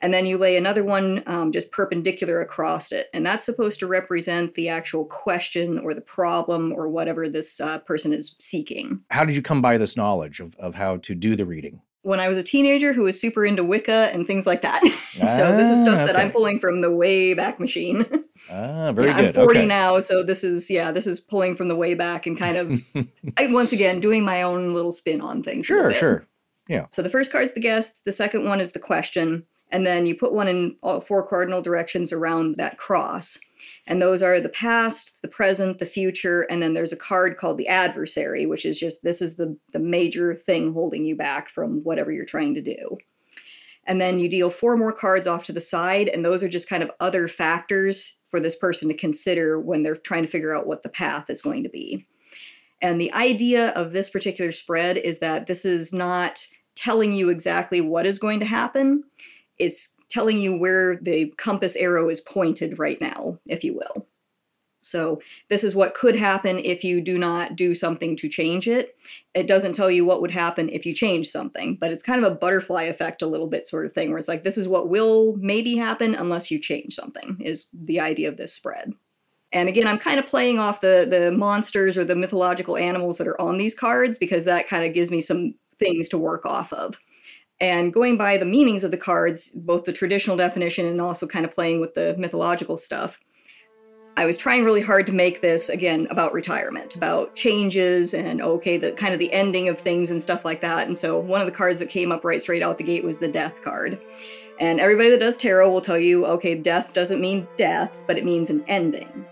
[0.00, 3.06] And then you lay another one um, just perpendicular across it.
[3.14, 7.78] And that's supposed to represent the actual question or the problem or whatever this uh,
[7.78, 9.00] person is seeking.
[9.10, 11.80] How did you come by this knowledge of, of how to do the reading?
[12.06, 14.80] When I was a teenager who was super into Wicca and things like that.
[15.12, 16.06] so this is stuff okay.
[16.06, 18.06] that I'm pulling from the way back machine.
[18.48, 19.28] Ah, very yeah, good.
[19.30, 19.66] I'm 40 okay.
[19.66, 22.80] now, so this is yeah, this is pulling from the way back and kind of
[23.36, 25.66] I, once again doing my own little spin on things.
[25.66, 26.24] Sure, sure.
[26.68, 26.86] Yeah.
[26.90, 30.14] So the first card's the guest, the second one is the question, and then you
[30.14, 33.38] put one in all four cardinal directions around that cross.
[33.86, 37.58] And those are the past, the present, the future, and then there's a card called
[37.58, 41.82] the adversary, which is just this is the, the major thing holding you back from
[41.84, 42.98] whatever you're trying to do.
[43.86, 46.68] And then you deal four more cards off to the side, and those are just
[46.68, 50.66] kind of other factors for this person to consider when they're trying to figure out
[50.66, 52.06] what the path is going to be.
[52.82, 56.44] And the idea of this particular spread is that this is not
[56.74, 59.02] telling you exactly what is going to happen.
[59.58, 64.06] It's telling you where the compass arrow is pointed right now, if you will.
[64.82, 68.94] So, this is what could happen if you do not do something to change it.
[69.34, 72.30] It doesn't tell you what would happen if you change something, but it's kind of
[72.30, 74.88] a butterfly effect, a little bit sort of thing, where it's like, this is what
[74.88, 78.92] will maybe happen unless you change something, is the idea of this spread.
[79.50, 83.26] And again, I'm kind of playing off the, the monsters or the mythological animals that
[83.26, 86.72] are on these cards because that kind of gives me some things to work off
[86.72, 86.96] of.
[87.60, 91.44] And going by the meanings of the cards, both the traditional definition and also kind
[91.44, 93.18] of playing with the mythological stuff,
[94.18, 98.78] I was trying really hard to make this again about retirement, about changes and okay,
[98.78, 100.86] the kind of the ending of things and stuff like that.
[100.86, 103.18] And so one of the cards that came up right straight out the gate was
[103.18, 104.00] the death card.
[104.58, 108.24] And everybody that does tarot will tell you, okay, death doesn't mean death, but it
[108.24, 109.26] means an ending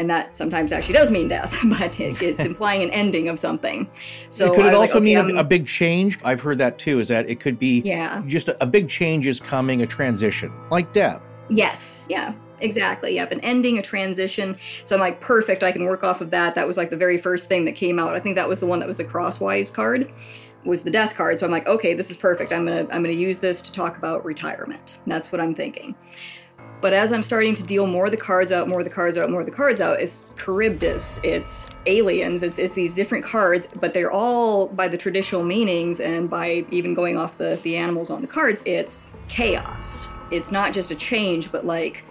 [0.00, 3.88] and that sometimes actually does mean death, but it, it's implying an ending of something.
[4.30, 6.18] So could it also like, okay, mean a, a, big change?
[6.24, 6.98] I've heard that too.
[6.98, 8.22] Is that it could be yeah.
[8.26, 11.20] just a, a big change is coming, a transition like death.
[11.50, 13.14] Yes, yeah, exactly.
[13.14, 14.56] Yep, an ending, a transition.
[14.84, 15.62] So I'm like, perfect.
[15.62, 16.54] I can work off of that.
[16.54, 18.16] That was like the very first thing that came out.
[18.16, 20.10] I think that was the one that was the crosswise card
[20.64, 21.38] was the death card.
[21.38, 22.52] So I'm like, okay, this is perfect.
[22.52, 24.98] I'm gonna I'm gonna use this to talk about retirement.
[25.06, 25.94] That's what I'm thinking.
[26.80, 29.18] But as I'm starting to deal more of the cards out, more of the cards
[29.18, 33.68] out, more of the cards out, it's Charybdis, it's aliens, it's, it's these different cards,
[33.80, 38.08] but they're all by the traditional meanings and by even going off the, the animals
[38.08, 40.08] on the cards, it's chaos.
[40.30, 42.02] It's not just a change, but like,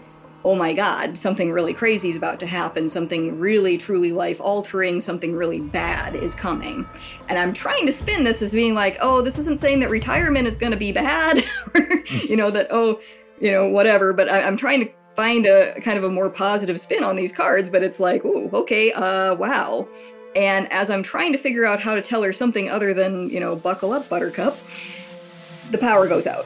[0.45, 4.99] oh my god, something really crazy is about to happen, something really truly life altering,
[4.99, 6.87] something really bad is coming.
[7.27, 10.47] And I'm trying to spin this as being like, oh, this isn't saying that retirement
[10.47, 11.43] is going to be bad,
[12.27, 13.01] you know, that, oh,
[13.41, 14.13] you know, whatever.
[14.13, 17.31] But I, am trying to find a kind of a more positive spin on these
[17.31, 19.87] cards, but it's like, oh, okay, uh, wow.
[20.35, 23.39] And as I'm trying to figure out how to tell her something other than, you
[23.39, 24.57] know, buckle up, Buttercup,
[25.71, 26.45] the power goes out.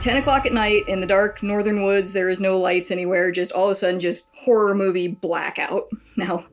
[0.00, 3.52] 10 o'clock at night in the dark northern woods, there is no lights anywhere, just
[3.52, 5.88] all of a sudden, just horror movie blackout.
[6.14, 6.44] Now,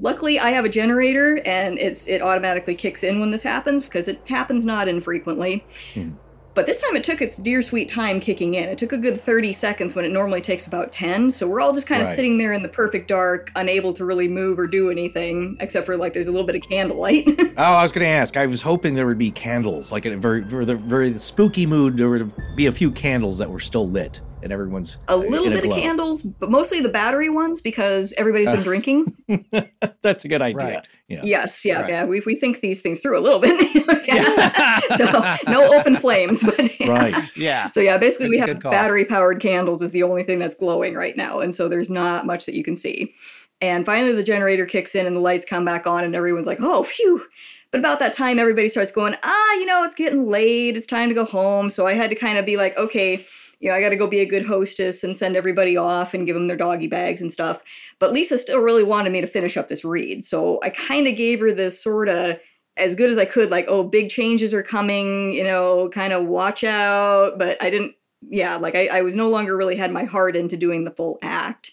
[0.00, 4.06] luckily I have a generator and it's it automatically kicks in when this happens because
[4.06, 5.64] it happens not infrequently.
[5.94, 6.10] Hmm.
[6.54, 8.68] But this time it took its dear sweet time kicking in.
[8.68, 11.30] It took a good 30 seconds when it normally takes about 10.
[11.30, 12.14] So we're all just kind of right.
[12.14, 15.96] sitting there in the perfect dark, unable to really move or do anything, except for
[15.96, 17.24] like there's a little bit of candlelight.
[17.28, 18.36] oh, I was going to ask.
[18.36, 21.96] I was hoping there would be candles, like in a very, very, very spooky mood,
[21.96, 25.64] there would be a few candles that were still lit and everyone's a little bit
[25.64, 29.16] a of candles, but mostly the battery ones because everybody's been uh, drinking.
[30.02, 30.56] That's a good idea.
[30.58, 30.86] Right.
[31.08, 31.20] Yeah.
[31.24, 31.90] Yes, yeah, right.
[31.90, 32.04] yeah.
[32.04, 33.58] We, we think these things through a little bit.
[34.96, 36.88] so no open flames, but yeah.
[36.88, 37.68] right, yeah.
[37.70, 41.16] So yeah, basically we have battery powered candles is the only thing that's glowing right
[41.16, 43.14] now, and so there's not much that you can see.
[43.60, 46.58] And finally, the generator kicks in and the lights come back on, and everyone's like,
[46.60, 47.24] "Oh, phew."
[47.70, 50.76] But about that time, everybody starts going, ah, you know, it's getting late.
[50.76, 51.70] It's time to go home.
[51.70, 53.26] So I had to kind of be like, okay,
[53.60, 56.26] you know, I got to go be a good hostess and send everybody off and
[56.26, 57.62] give them their doggy bags and stuff.
[57.98, 60.24] But Lisa still really wanted me to finish up this read.
[60.24, 62.38] So I kind of gave her this sort of
[62.76, 66.26] as good as I could, like, oh, big changes are coming, you know, kind of
[66.26, 67.38] watch out.
[67.38, 67.94] But I didn't,
[68.28, 71.18] yeah, like I, I was no longer really had my heart into doing the full
[71.22, 71.70] act.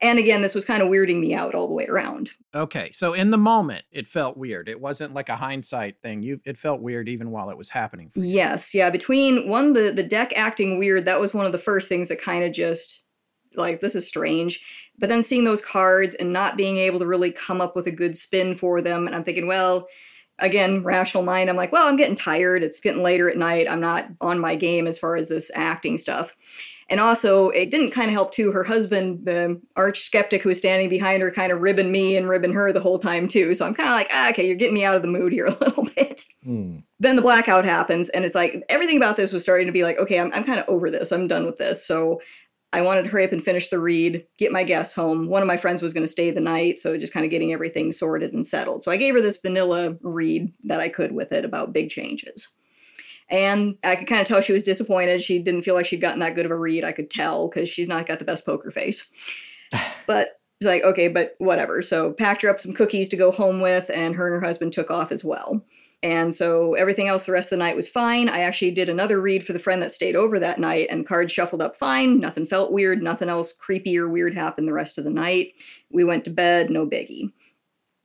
[0.00, 2.30] And again, this was kind of weirding me out all the way around.
[2.54, 4.68] Okay, so in the moment, it felt weird.
[4.68, 6.22] It wasn't like a hindsight thing.
[6.22, 8.12] You, it felt weird even while it was happening.
[8.14, 8.90] Yes, yeah.
[8.90, 11.04] Between one, the the deck acting weird.
[11.04, 13.04] That was one of the first things that kind of just
[13.56, 14.64] like this is strange.
[14.98, 17.92] But then seeing those cards and not being able to really come up with a
[17.92, 19.88] good spin for them, and I'm thinking, well,
[20.38, 22.62] again, rational mind, I'm like, well, I'm getting tired.
[22.62, 23.68] It's getting later at night.
[23.68, 26.36] I'm not on my game as far as this acting stuff.
[26.90, 28.50] And also, it didn't kind of help too.
[28.50, 32.28] Her husband, the arch skeptic who was standing behind her, kind of ribbing me and
[32.28, 33.52] ribbing her the whole time too.
[33.54, 35.46] So I'm kind of like, ah, okay, you're getting me out of the mood here
[35.46, 36.24] a little bit.
[36.46, 36.82] Mm.
[36.98, 39.98] Then the blackout happens, and it's like everything about this was starting to be like,
[39.98, 41.12] okay, I'm, I'm kind of over this.
[41.12, 41.86] I'm done with this.
[41.86, 42.20] So
[42.72, 45.28] I wanted to hurry up and finish the read, get my guests home.
[45.28, 47.52] One of my friends was going to stay the night, so just kind of getting
[47.52, 48.82] everything sorted and settled.
[48.82, 52.57] So I gave her this vanilla read that I could with it about big changes.
[53.30, 55.22] And I could kind of tell she was disappointed.
[55.22, 56.84] She didn't feel like she'd gotten that good of a read.
[56.84, 59.10] I could tell because she's not got the best poker face.
[60.06, 61.82] but it's like, okay, but whatever.
[61.82, 64.72] So packed her up some cookies to go home with, and her and her husband
[64.72, 65.64] took off as well.
[66.02, 68.28] And so everything else the rest of the night was fine.
[68.28, 71.32] I actually did another read for the friend that stayed over that night, and cards
[71.32, 72.20] shuffled up fine.
[72.20, 73.02] Nothing felt weird.
[73.02, 75.54] Nothing else creepy or weird happened the rest of the night.
[75.90, 77.32] We went to bed, no biggie.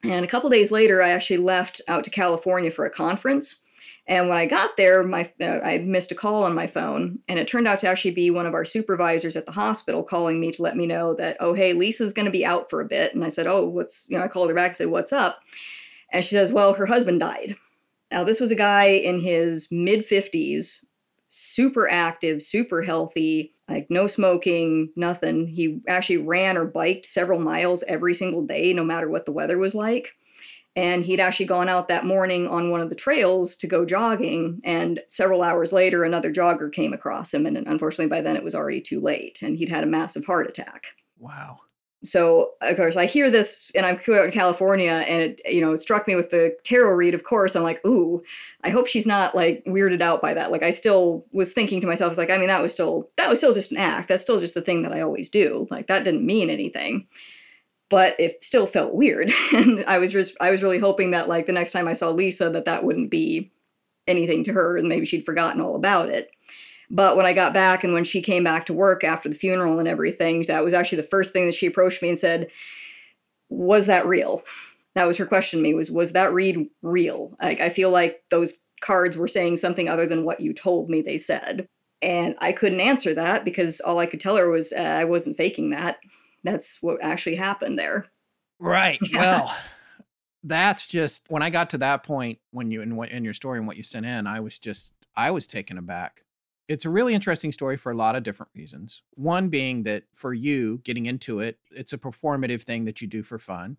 [0.03, 3.62] And a couple days later, I actually left out to California for a conference.
[4.05, 7.39] And when I got there, my uh, I missed a call on my phone, and
[7.39, 10.51] it turned out to actually be one of our supervisors at the hospital calling me
[10.51, 13.15] to let me know that, oh, hey, Lisa's going to be out for a bit.
[13.15, 15.39] And I said, oh, what's you know, I called her back, and said, what's up?
[16.11, 17.55] And she says, well, her husband died.
[18.11, 20.83] Now, this was a guy in his mid 50s,
[21.29, 25.47] super active, super healthy, like no smoking, nothing.
[25.47, 29.57] He actually ran or biked several miles every single day, no matter what the weather
[29.57, 30.13] was like.
[30.75, 34.59] And he'd actually gone out that morning on one of the trails to go jogging.
[34.63, 37.45] And several hours later, another jogger came across him.
[37.45, 39.41] And unfortunately, by then it was already too late.
[39.43, 40.87] And he'd had a massive heart attack.
[41.19, 41.59] Wow.
[42.05, 45.71] So, of course, I hear this and I'm out in California and it, you know,
[45.71, 47.55] it struck me with the tarot read, of course.
[47.55, 48.21] I'm like, ooh,
[48.63, 50.51] I hope she's not like weirded out by that.
[50.51, 53.29] Like, I still was thinking to myself, it's like, I mean, that was still, that
[53.29, 54.09] was still just an act.
[54.09, 55.65] That's still just the thing that I always do.
[55.71, 57.07] Like, that didn't mean anything
[57.93, 59.31] but it still felt weird.
[59.53, 62.09] And i was just i was really hoping that like the next time i saw
[62.09, 63.51] lisa that that wouldn't be
[64.07, 66.31] anything to her and maybe she'd forgotten all about it.
[66.89, 69.77] But when i got back and when she came back to work after the funeral
[69.77, 72.49] and everything that was actually the first thing that she approached me and said
[73.49, 74.41] was that real?
[74.95, 77.35] That was her question to me was was that read real?
[77.43, 81.03] Like i feel like those cards were saying something other than what you told me
[81.03, 81.67] they said.
[82.01, 85.37] And i couldn't answer that because all i could tell her was uh, i wasn't
[85.37, 85.99] faking that
[86.43, 88.07] that's what actually happened there.
[88.59, 88.99] Right.
[89.11, 89.19] Yeah.
[89.19, 89.55] Well,
[90.43, 93.67] that's just when I got to that point when you in, in your story and
[93.67, 96.23] what you sent in, I was just I was taken aback.
[96.67, 99.01] It's a really interesting story for a lot of different reasons.
[99.15, 103.23] One being that for you getting into it, it's a performative thing that you do
[103.23, 103.77] for fun.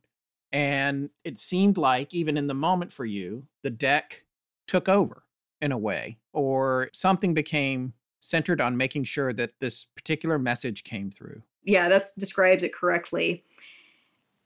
[0.52, 4.24] And it seemed like even in the moment for you, the deck
[4.68, 5.24] took over
[5.60, 11.10] in a way, or something became centered on making sure that this particular message came
[11.10, 13.44] through yeah, that describes it correctly.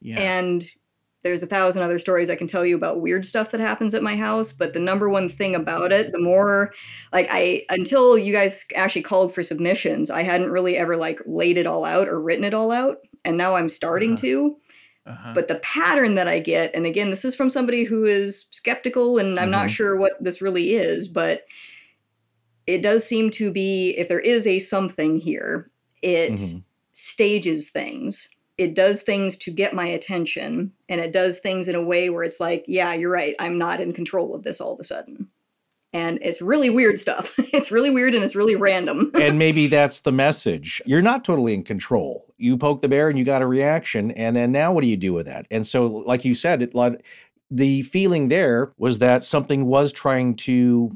[0.01, 0.21] Yeah.
[0.21, 0.65] And
[1.23, 4.03] there's a thousand other stories I can tell you about weird stuff that happens at
[4.03, 6.73] my house, but the number one thing about it, the more
[7.13, 11.57] like I until you guys actually called for submissions, I hadn't really ever like laid
[11.57, 14.21] it all out or written it all out, and now I'm starting uh-huh.
[14.21, 14.57] to.
[15.07, 15.33] Uh-huh.
[15.35, 19.19] But the pattern that I get, and again, this is from somebody who is skeptical,
[19.19, 19.53] and I'm mm-hmm.
[19.53, 21.45] not sure what this really is, but
[22.67, 25.71] it does seem to be if there is a something here,
[26.03, 26.59] it mm-hmm
[26.99, 28.35] stages things.
[28.57, 32.25] It does things to get my attention, and it does things in a way where
[32.25, 33.37] it's like, yeah, you're right.
[33.39, 35.29] I'm not in control of this all of a sudden.
[35.93, 37.35] And it's really weird stuff.
[37.39, 39.11] it's really weird and it's really random.
[39.21, 40.83] and maybe that's the message.
[40.85, 42.27] You're not totally in control.
[42.37, 44.11] You poke the bear and you got a reaction.
[44.11, 45.47] And then now what do you do with that?
[45.51, 46.75] And so, like you said, it,
[47.51, 50.95] the feeling there was that something was trying to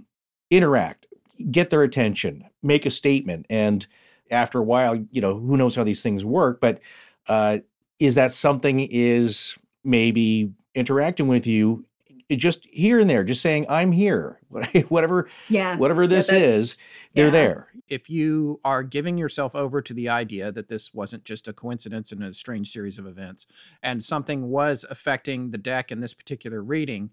[0.51, 1.07] interact,
[1.51, 3.47] get their attention, make a statement.
[3.49, 3.87] And
[4.32, 6.80] after a while, you know, who knows how these things work, but
[7.28, 7.59] uh,
[7.98, 11.84] is that something is maybe interacting with you
[12.30, 14.40] just here and there, just saying, I'm here,
[14.88, 16.76] whatever, yeah, whatever this is,
[17.14, 17.30] they're yeah.
[17.30, 17.68] there.
[17.88, 22.10] If you are giving yourself over to the idea that this wasn't just a coincidence
[22.10, 23.46] and a strange series of events,
[23.82, 27.10] and something was affecting the deck in this particular reading,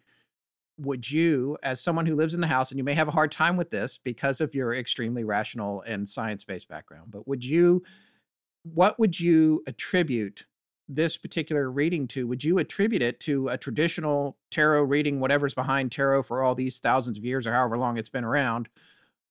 [0.80, 3.31] would you, as someone who lives in the house, and you may have a hard
[3.31, 7.84] time with this because of your extremely rational and science based background, but would you,
[8.64, 10.45] what would you attribute
[10.88, 12.27] this particular reading to?
[12.27, 16.80] Would you attribute it to a traditional tarot reading, whatever's behind tarot for all these
[16.80, 18.69] thousands of years or however long it's been around?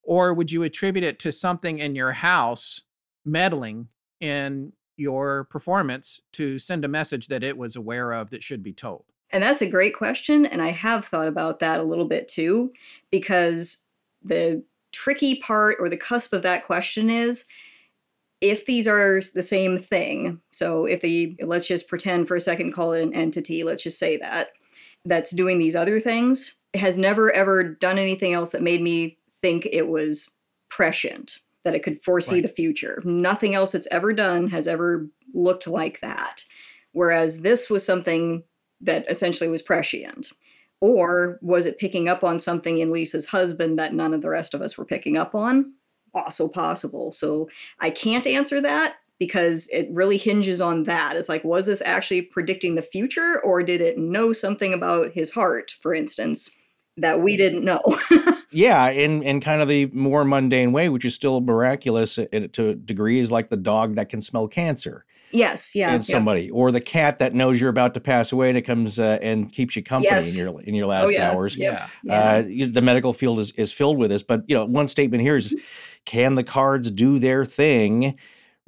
[0.03, 2.83] Or would you attribute it to something in your house
[3.25, 3.89] meddling
[4.21, 8.73] in your performance to send a message that it was aware of that should be
[8.73, 9.05] told?
[9.31, 10.47] And that's a great question.
[10.47, 12.73] And I have thought about that a little bit too,
[13.11, 13.87] because
[14.23, 17.45] the tricky part or the cusp of that question is
[18.41, 22.73] if these are the same thing, so if the let's just pretend for a second,
[22.73, 24.49] call it an entity, let's just say that,
[25.05, 29.67] that's doing these other things has never ever done anything else that made me think
[29.71, 30.31] it was
[30.69, 32.43] prescient, that it could foresee right.
[32.43, 33.01] the future.
[33.05, 36.45] Nothing else it's ever done has ever looked like that.
[36.93, 38.43] Whereas this was something
[38.81, 40.33] that essentially was prescient.
[40.81, 44.55] Or was it picking up on something in Lisa's husband that none of the rest
[44.55, 45.73] of us were picking up on?
[46.15, 47.11] Also possible.
[47.13, 47.49] So
[47.81, 51.17] I can't answer that because it really hinges on that.
[51.17, 55.31] It's like, was this actually predicting the future or did it know something about his
[55.31, 56.49] heart, for instance,
[56.97, 57.83] that we didn't know?
[58.53, 62.69] yeah, in, in kind of the more mundane way, which is still miraculous uh, to
[62.71, 65.05] a degree, is like the dog that can smell cancer.
[65.31, 66.53] Yes, yeah, in somebody, yeah.
[66.53, 69.53] or the cat that knows you're about to pass away and it comes uh, and
[69.53, 70.33] keeps you company yes.
[70.33, 71.31] in your in your oh, last oh, yeah.
[71.31, 71.57] hours.
[71.57, 74.23] Yeah, uh, the medical field is is filled with this.
[74.23, 75.55] But you know, one statement here is,
[76.05, 78.17] can the cards do their thing?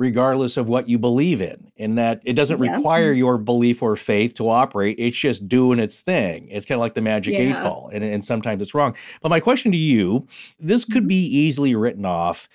[0.00, 2.74] regardless of what you believe in, in that it doesn't yeah.
[2.74, 4.96] require your belief or faith to operate.
[4.98, 6.48] It's just doing its thing.
[6.48, 7.40] It's kind of like the magic yeah.
[7.40, 8.96] eight ball, and, and sometimes it's wrong.
[9.20, 10.26] But my question to you
[10.58, 11.08] this could mm-hmm.
[11.08, 12.48] be easily written off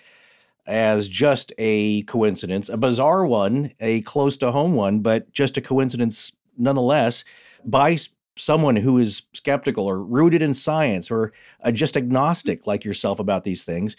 [0.68, 5.62] as just a coincidence, a bizarre one, a close to home one, but just a
[5.62, 7.24] coincidence nonetheless
[7.64, 7.98] by
[8.38, 11.32] someone who is skeptical or rooted in science or
[11.64, 13.96] uh, just agnostic like yourself about these things.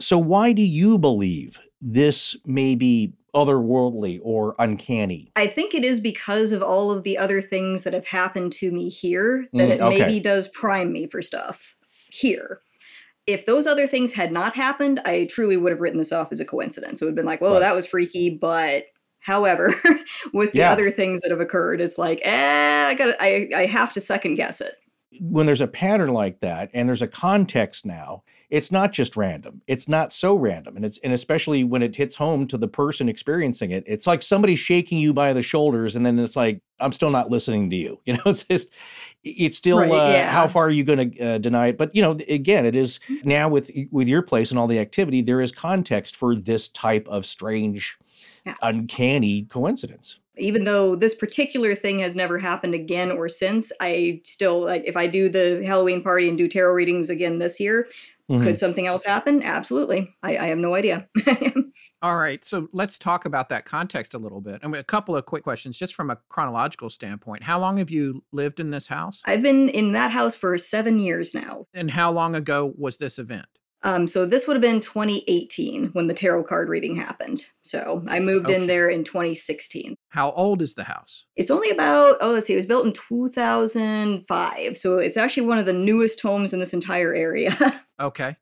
[0.00, 5.32] So, why do you believe this may be otherworldly or uncanny?
[5.36, 8.70] I think it is because of all of the other things that have happened to
[8.70, 9.98] me here that mm, it okay.
[9.98, 11.76] maybe does prime me for stuff
[12.10, 12.60] here
[13.26, 16.40] if those other things had not happened, I truly would have written this off as
[16.40, 17.00] a coincidence.
[17.00, 17.60] It would have been like, well, right.
[17.60, 18.86] that was freaky, but
[19.20, 19.74] however,
[20.32, 20.72] with the yeah.
[20.72, 24.34] other things that have occurred, it's like, eh, I got I I have to second
[24.36, 24.74] guess it.
[25.20, 28.22] When there's a pattern like that and there's a context now,
[28.52, 29.62] it's not just random.
[29.66, 30.76] It's not so random.
[30.76, 34.22] And it's and especially when it hits home to the person experiencing it, it's like
[34.22, 37.76] somebody shaking you by the shoulders and then it's like, I'm still not listening to
[37.76, 38.00] you.
[38.06, 38.68] You know, it's just
[39.24, 40.30] it's still right, uh, yeah.
[40.30, 42.98] how far are you going to uh, deny it but you know again it is
[43.08, 43.28] mm-hmm.
[43.28, 47.06] now with with your place and all the activity there is context for this type
[47.08, 47.98] of strange
[48.44, 48.54] yeah.
[48.62, 54.60] uncanny coincidence even though this particular thing has never happened again or since i still
[54.64, 57.86] like if i do the halloween party and do tarot readings again this year
[58.30, 58.44] Mm-hmm.
[58.44, 59.42] Could something else happen?
[59.42, 60.14] Absolutely.
[60.22, 61.08] I, I have no idea.
[62.02, 62.44] All right.
[62.44, 64.60] So let's talk about that context a little bit.
[64.62, 67.42] I mean, a couple of quick questions just from a chronological standpoint.
[67.42, 69.20] How long have you lived in this house?
[69.24, 71.66] I've been in that house for seven years now.
[71.74, 73.46] And how long ago was this event?
[73.84, 77.42] Um, so this would have been 2018 when the tarot card reading happened.
[77.64, 78.54] So I moved okay.
[78.54, 79.96] in there in 2016.
[80.10, 81.24] How old is the house?
[81.36, 84.78] It's only about, oh, let's see, it was built in 2005.
[84.78, 87.56] So it's actually one of the newest homes in this entire area.
[88.02, 88.36] okay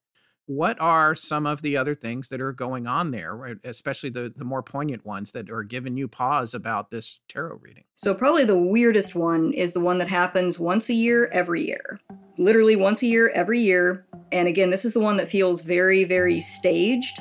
[0.51, 4.45] what are some of the other things that are going on there, especially the, the
[4.45, 7.85] more poignant ones that are giving you pause about this tarot reading?
[7.95, 12.01] So, probably the weirdest one is the one that happens once a year, every year.
[12.37, 14.05] Literally once a year, every year.
[14.33, 17.21] And again, this is the one that feels very, very staged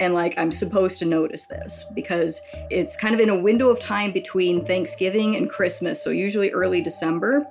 [0.00, 2.40] and like I'm supposed to notice this because
[2.70, 6.80] it's kind of in a window of time between Thanksgiving and Christmas, so usually early
[6.80, 7.46] December.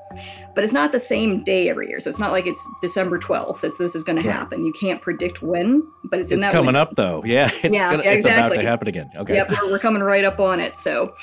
[0.55, 3.61] But it's not the same day every year, so it's not like it's December 12th
[3.61, 4.34] that this is going to yeah.
[4.34, 4.65] happen.
[4.65, 6.81] You can't predict when, but it's, it's in that coming window.
[6.81, 7.23] up though.
[7.23, 8.15] Yeah, it's, yeah, gonna, yeah, exactly.
[8.15, 9.11] it's about to happen again.
[9.15, 9.35] Okay.
[9.35, 10.76] Yep, we're, we're coming right up on it.
[10.76, 11.15] So,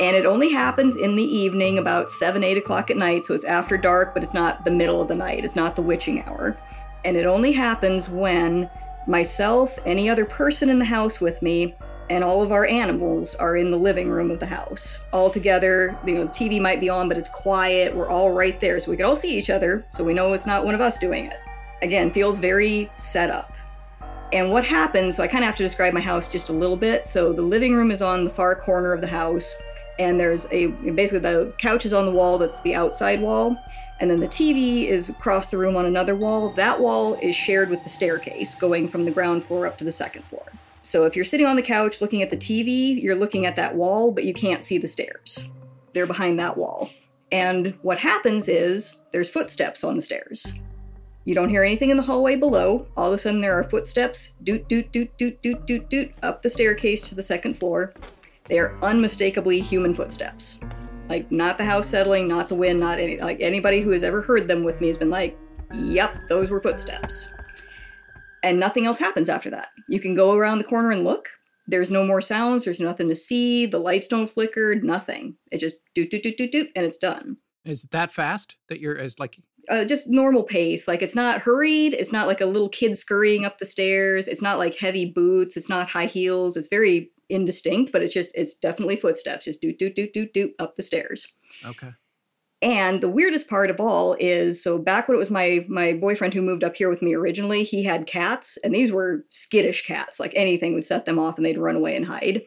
[0.00, 3.26] and it only happens in the evening, about seven, eight o'clock at night.
[3.26, 5.44] So it's after dark, but it's not the middle of the night.
[5.44, 6.58] It's not the witching hour,
[7.04, 8.70] and it only happens when
[9.10, 11.74] Myself, any other person in the house with me,
[12.10, 15.04] and all of our animals are in the living room of the house.
[15.12, 17.92] All together, you know, the TV might be on, but it's quiet.
[17.92, 20.46] We're all right there, so we can all see each other, so we know it's
[20.46, 21.38] not one of us doing it.
[21.82, 23.52] Again, feels very set up.
[24.32, 26.76] And what happens, so I kind of have to describe my house just a little
[26.76, 27.04] bit.
[27.04, 29.60] So the living room is on the far corner of the house,
[29.98, 33.56] and there's a basically the couch is on the wall that's the outside wall,
[34.00, 36.48] and then the TV is across the room on another wall.
[36.50, 39.92] That wall is shared with the staircase going from the ground floor up to the
[39.92, 40.44] second floor.
[40.82, 43.76] So if you're sitting on the couch looking at the TV, you're looking at that
[43.76, 45.50] wall, but you can't see the stairs.
[45.92, 46.88] They're behind that wall.
[47.30, 50.60] And what happens is there's footsteps on the stairs.
[51.24, 52.86] You don't hear anything in the hallway below.
[52.96, 56.42] All of a sudden, there are footsteps, doot, doot, doot, doot, doot, doot, doot, up
[56.42, 57.92] the staircase to the second floor.
[58.46, 60.60] They are unmistakably human footsteps.
[61.10, 64.22] Like not the house settling, not the wind, not any like anybody who has ever
[64.22, 65.36] heard them with me has been like,
[65.74, 67.34] "Yep, those were footsteps."
[68.44, 69.70] And nothing else happens after that.
[69.88, 71.28] You can go around the corner and look.
[71.66, 72.64] There's no more sounds.
[72.64, 73.66] There's nothing to see.
[73.66, 74.76] The lights don't flicker.
[74.76, 75.34] Nothing.
[75.50, 77.36] It just doot doot doot doot doot, and it's done.
[77.64, 78.54] Is that fast?
[78.68, 79.36] That you're as like
[79.68, 80.86] uh, just normal pace.
[80.86, 81.92] Like it's not hurried.
[81.92, 84.28] It's not like a little kid scurrying up the stairs.
[84.28, 85.56] It's not like heavy boots.
[85.56, 86.56] It's not high heels.
[86.56, 89.44] It's very indistinct, but it's just it's definitely footsteps.
[89.44, 91.34] Just doot doot doot doot doot up the stairs.
[91.64, 91.90] Okay.
[92.62, 96.34] And the weirdest part of all is so back when it was my my boyfriend
[96.34, 100.20] who moved up here with me originally, he had cats, and these were skittish cats.
[100.20, 102.42] Like anything would set them off and they'd run away and hide.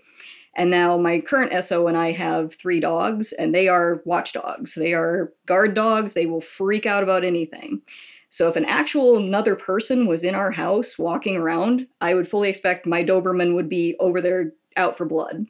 [0.55, 4.76] And now my current SO and I have three dogs, and they are watchdogs.
[4.76, 6.14] They are guard dogs.
[6.14, 7.81] They will freak out about anything.
[8.30, 12.49] So if an actual another person was in our house walking around, I would fully
[12.49, 15.45] expect my Doberman would be over there out for blood.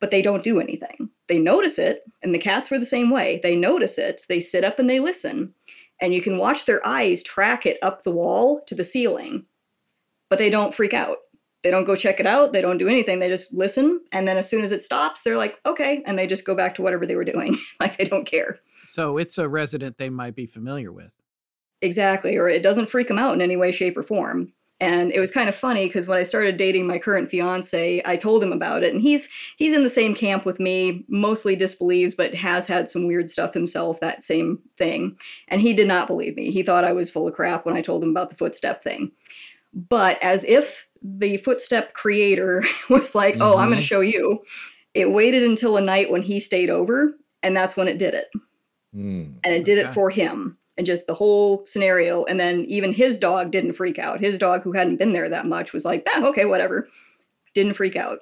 [0.00, 1.10] But they don't do anything.
[1.28, 3.40] They notice it, and the cats were the same way.
[3.42, 5.54] They notice it, they sit up and they listen.
[6.00, 9.46] And you can watch their eyes track it up the wall to the ceiling.
[10.28, 11.18] But they don't freak out.
[11.62, 12.52] They don't go check it out.
[12.52, 13.20] They don't do anything.
[13.20, 14.00] They just listen.
[14.10, 16.02] And then as soon as it stops, they're like, okay.
[16.06, 17.56] And they just go back to whatever they were doing.
[17.80, 18.58] like they don't care.
[18.84, 21.12] So it's a resident they might be familiar with.
[21.80, 24.52] Exactly, or it doesn't freak them out in any way, shape, or form.
[24.82, 28.16] And it was kind of funny because when I started dating my current fiance, I
[28.16, 32.14] told him about it, and he's he's in the same camp with me, mostly disbelieves,
[32.14, 34.00] but has had some weird stuff himself.
[34.00, 36.50] That same thing, and he did not believe me.
[36.50, 39.12] He thought I was full of crap when I told him about the footstep thing.
[39.72, 43.42] But as if the footstep creator was like, mm-hmm.
[43.42, 43.82] "Oh, I'm going to mm-hmm.
[43.82, 44.42] show you,"
[44.94, 48.30] it waited until a night when he stayed over, and that's when it did it.
[48.96, 49.88] Mm, and it did okay.
[49.88, 52.24] it for him and just the whole scenario.
[52.24, 54.18] And then even his dog didn't freak out.
[54.18, 56.88] His dog, who hadn't been there that much, was like, ah, okay, whatever.
[57.54, 58.18] Didn't freak out.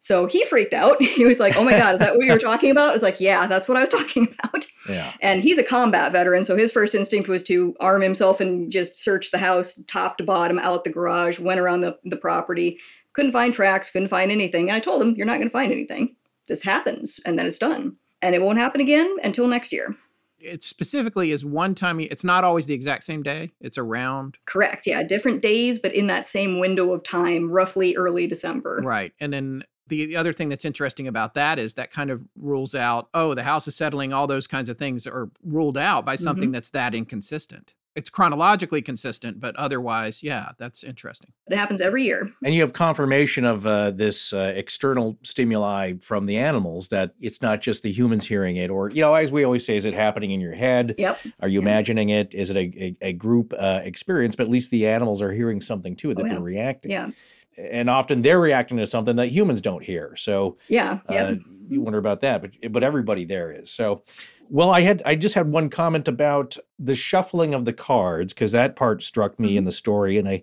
[0.00, 1.00] So he freaked out.
[1.02, 2.90] He was like, oh my God, is that what you were talking about?
[2.90, 4.66] I was like, yeah, that's what I was talking about.
[4.88, 5.12] Yeah.
[5.20, 6.42] And he's a combat veteran.
[6.42, 10.24] So his first instinct was to arm himself and just search the house top to
[10.24, 12.80] bottom, out the garage, went around the, the property,
[13.12, 14.68] couldn't find tracks, couldn't find anything.
[14.68, 16.16] And I told him, you're not going to find anything.
[16.48, 17.94] This happens and then it's done.
[18.20, 19.96] And it won't happen again until next year
[20.44, 24.38] it specifically is one time it's not always the exact same day it's around.
[24.46, 28.80] Correct yeah different days but in that same window of time roughly early december.
[28.82, 32.26] Right and then the, the other thing that's interesting about that is that kind of
[32.36, 36.04] rules out oh the house is settling all those kinds of things are ruled out
[36.04, 36.52] by something mm-hmm.
[36.52, 41.28] that's that inconsistent it's chronologically consistent, but otherwise, yeah, that's interesting.
[41.48, 42.30] It happens every year.
[42.44, 47.40] And you have confirmation of uh, this uh, external stimuli from the animals that it's
[47.40, 49.94] not just the humans hearing it, or, you know, as we always say, is it
[49.94, 50.96] happening in your head?
[50.98, 51.18] Yep.
[51.40, 51.68] Are you yep.
[51.68, 52.34] imagining it?
[52.34, 54.34] Is it a, a, a group uh, experience?
[54.34, 56.32] But at least the animals are hearing something to it that oh, yeah.
[56.32, 56.90] they're reacting.
[56.90, 57.10] Yeah.
[57.56, 60.16] And often they're reacting to something that humans don't hear.
[60.16, 61.24] So, yeah, yeah.
[61.24, 61.34] Uh,
[61.68, 63.70] you wonder about that, but but everybody there is.
[63.70, 64.02] So,
[64.48, 68.52] well, I had I just had one comment about the shuffling of the cards because
[68.52, 69.58] that part struck me mm-hmm.
[69.58, 70.42] in the story, and I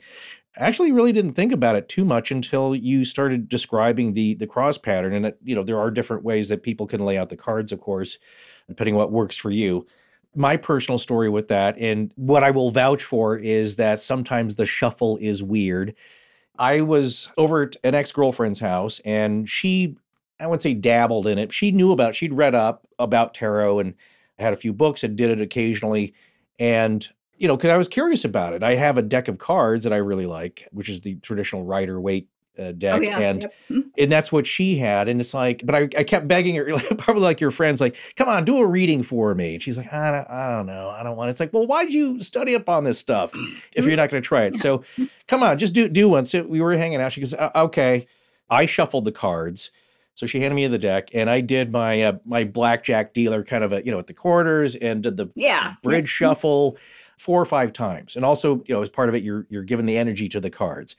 [0.58, 4.78] actually really didn't think about it too much until you started describing the the cross
[4.78, 5.14] pattern.
[5.14, 7.72] And it, you know, there are different ways that people can lay out the cards,
[7.72, 8.18] of course,
[8.68, 9.86] depending what works for you.
[10.36, 14.66] My personal story with that, and what I will vouch for, is that sometimes the
[14.66, 15.94] shuffle is weird.
[16.58, 19.98] I was over at an ex girlfriend's house, and she
[20.42, 21.54] I wouldn't say dabbled in it.
[21.54, 23.94] She knew about, she'd read up about tarot and
[24.40, 26.16] had a few books and did it occasionally.
[26.60, 27.08] And,
[27.38, 28.64] you know, because I was curious about it.
[28.64, 32.02] I have a deck of cards that I really like, which is the traditional Rider
[32.02, 32.28] Waite
[32.58, 33.00] uh, oh, deck.
[33.00, 33.20] Oh, yeah.
[33.20, 33.54] And yep.
[33.68, 33.80] Hmm.
[33.98, 35.08] and that's what she had.
[35.08, 36.66] And it's like, but I, I kept begging her,
[36.98, 39.54] probably like your friends, like, come on, do a reading for me.
[39.54, 40.90] And she's like, I don't, I don't know.
[40.90, 41.32] I don't want it.
[41.32, 43.32] It's like, well, why'd you study up on this stuff
[43.74, 44.56] if you're not going to try it?
[44.56, 44.84] So
[45.28, 46.26] come on, just do, do one.
[46.26, 47.14] So we were hanging out.
[47.14, 48.08] She goes, okay.
[48.50, 49.72] I shuffled the cards
[50.22, 53.64] so she handed me the deck, and I did my uh, my blackjack dealer kind
[53.64, 56.78] of a you know at the quarters and did the yeah bridge shuffle
[57.18, 58.16] four or five times.
[58.16, 60.52] And also you know as part of it, you're you're giving the energy to the
[60.52, 60.96] cards.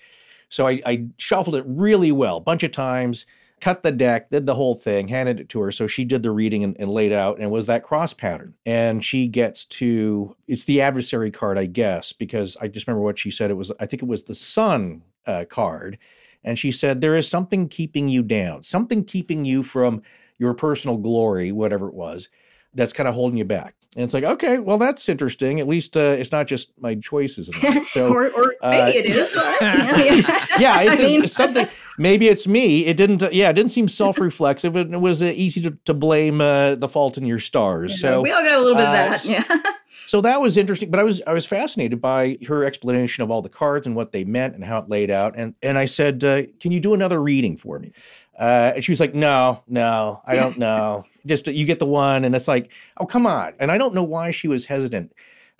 [0.49, 3.25] So I, I shuffled it really well, a bunch of times.
[3.61, 5.71] Cut the deck, did the whole thing, handed it to her.
[5.71, 8.55] So she did the reading and, and laid out, and was that cross pattern.
[8.67, 13.21] And she gets to it's the adversary card, I guess, because I just remember what
[13.21, 13.53] she said.
[13.53, 15.97] It was I think it was the sun uh, card
[16.45, 20.03] and she said, There is something keeping you down, something keeping you from
[20.39, 22.29] your personal glory, whatever it was,
[22.75, 23.75] that's kind of holding you back.
[23.95, 25.61] And it's like, okay, well, that's interesting.
[25.61, 27.51] At least uh, it's not just my choices.
[27.89, 31.29] So, or, or uh, maybe it is, but yeah, yeah it's, mean...
[31.29, 31.69] something.
[31.99, 32.87] Maybe it's me.
[32.87, 33.23] It didn't.
[33.23, 36.89] Uh, yeah, it didn't seem self-reflexive, it was uh, easy to, to blame uh, the
[36.89, 37.93] fault in your stars.
[37.93, 39.25] Yeah, so we all got a little bit of that.
[39.25, 39.45] Yeah.
[40.07, 43.43] so that was interesting, but I was I was fascinated by her explanation of all
[43.43, 45.35] the cards and what they meant and how it laid out.
[45.37, 46.21] And and I said,
[46.61, 47.93] "Can you do another reading for me?"
[48.39, 51.05] Uh, and she was like, "No, no, I don't know.
[51.27, 54.03] Just you get the one." And it's like, "Oh, come on!" And I don't know
[54.03, 55.13] why she was hesitant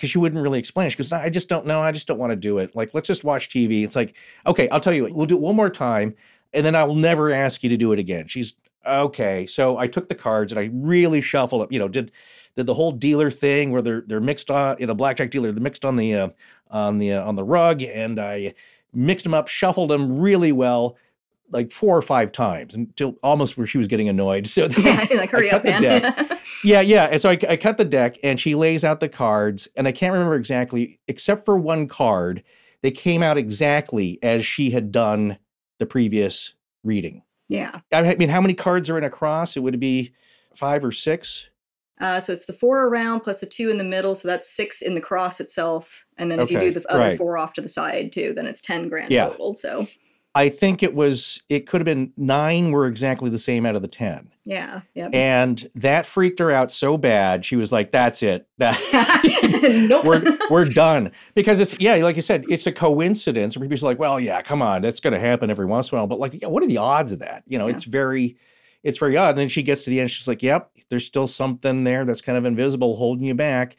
[0.03, 0.91] because she wouldn't really explain.
[0.91, 1.81] She goes, "I just don't know.
[1.81, 2.75] I just don't want to do it.
[2.75, 4.15] Like, let's just watch TV." It's like,
[4.45, 5.13] okay, I'll tell you what.
[5.13, 6.17] We'll do it one more time,
[6.53, 8.27] and then I'll never ask you to do it again.
[8.27, 8.55] She's
[8.85, 9.47] okay.
[9.47, 11.71] So I took the cards and I really shuffled up.
[11.71, 12.11] You know, did
[12.57, 15.53] did the whole dealer thing where they're they're mixed on in a blackjack dealer.
[15.53, 16.29] They're mixed on the uh,
[16.69, 18.55] on the uh, on the rug, and I
[18.93, 20.97] mixed them up, shuffled them really well
[21.53, 24.47] like four or five times until almost where she was getting annoyed.
[24.53, 25.83] So yeah, like hurry up, man.
[26.65, 27.05] yeah, yeah.
[27.07, 29.93] And so I, I cut the deck, and she lays out the cards, and I
[29.93, 32.43] can't remember exactly, except for one card,
[32.83, 35.39] they came out exactly as she had done
[35.79, 36.55] the previous
[36.85, 37.23] reading.
[37.49, 37.81] Yeah.
[37.93, 39.57] I mean, how many cards are in a cross?
[39.57, 40.13] It would be
[40.55, 41.49] five or six.
[42.01, 44.83] Uh, so it's the four around plus the two in the middle, so that's six
[44.83, 46.05] in the cross itself.
[46.17, 47.19] And then if okay, you do the other right.
[47.19, 49.29] four off to the side too, then it's ten grand yeah.
[49.29, 49.55] total.
[49.55, 49.87] So
[50.35, 53.83] I think it was it could have been nine were exactly the same out of
[53.83, 54.31] the ten.
[54.45, 54.81] Yeah.
[54.95, 55.09] Yeah.
[55.13, 57.45] And that freaked her out so bad.
[57.45, 58.49] She was like, that's it.
[58.59, 58.79] That
[59.89, 60.05] nope.
[60.05, 61.13] we're we're done.
[61.35, 63.57] Because it's yeah, like you said, it's a coincidence.
[63.57, 66.07] People are like, well, yeah, come on, that's gonna happen every once in a while.
[66.07, 67.45] But like, yeah, what are the odds of that?
[67.47, 67.75] You know, yeah.
[67.75, 68.37] it's very
[68.83, 69.31] it's very odd.
[69.31, 72.21] And then she gets to the end, she's like, Yep, there's still something there that's
[72.21, 73.77] kind of invisible holding you back.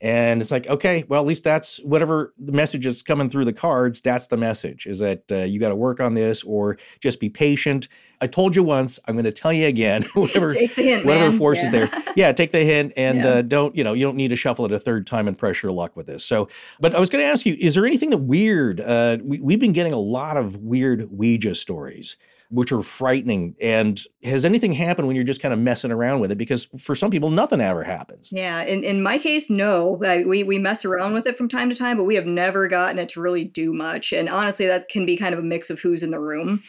[0.00, 3.52] And it's like, okay, well, at least that's whatever the message is coming through the
[3.52, 4.02] cards.
[4.02, 7.30] That's the message is that uh, you got to work on this or just be
[7.30, 7.88] patient.
[8.20, 11.38] I told you once, I'm going to tell you again, whatever, hint, whatever man.
[11.38, 11.64] force yeah.
[11.64, 11.90] is there.
[12.14, 13.26] Yeah, take the hint and yeah.
[13.26, 15.72] uh, don't, you know, you don't need to shuffle it a third time and pressure
[15.72, 16.24] luck with this.
[16.24, 16.48] So,
[16.78, 18.80] but I was going to ask you, is there anything that weird?
[18.80, 22.16] Uh, we, we've been getting a lot of weird Ouija stories
[22.50, 23.54] which are frightening.
[23.60, 26.38] And has anything happened when you're just kind of messing around with it?
[26.38, 28.30] Because for some people, nothing ever happens.
[28.32, 28.62] Yeah.
[28.62, 29.98] In, in my case, no.
[30.26, 32.98] we, we mess around with it from time to time, but we have never gotten
[32.98, 34.12] it to really do much.
[34.12, 36.62] And honestly, that can be kind of a mix of who's in the room.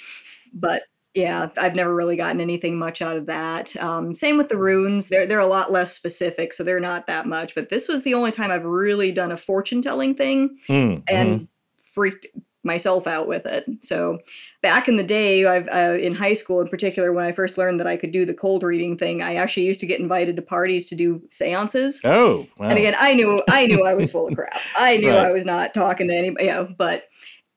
[0.53, 0.83] But
[1.17, 3.75] yeah, I've never really gotten anything much out of that.
[3.77, 7.25] Um, same with the runes; they're they're a lot less specific, so they're not that
[7.25, 7.55] much.
[7.55, 11.29] But this was the only time I've really done a fortune telling thing, mm, and
[11.29, 11.45] mm-hmm.
[11.93, 12.27] freaked
[12.67, 13.65] myself out with it.
[13.81, 14.19] So
[14.61, 17.79] back in the day, I've uh, in high school in particular, when I first learned
[17.79, 20.43] that I could do the cold reading thing, I actually used to get invited to
[20.43, 21.99] parties to do seances.
[22.03, 22.67] Oh, wow.
[22.67, 24.59] and again, I knew I knew I was full of crap.
[24.77, 25.25] I knew right.
[25.25, 26.45] I was not talking to anybody.
[26.45, 27.05] Yeah, but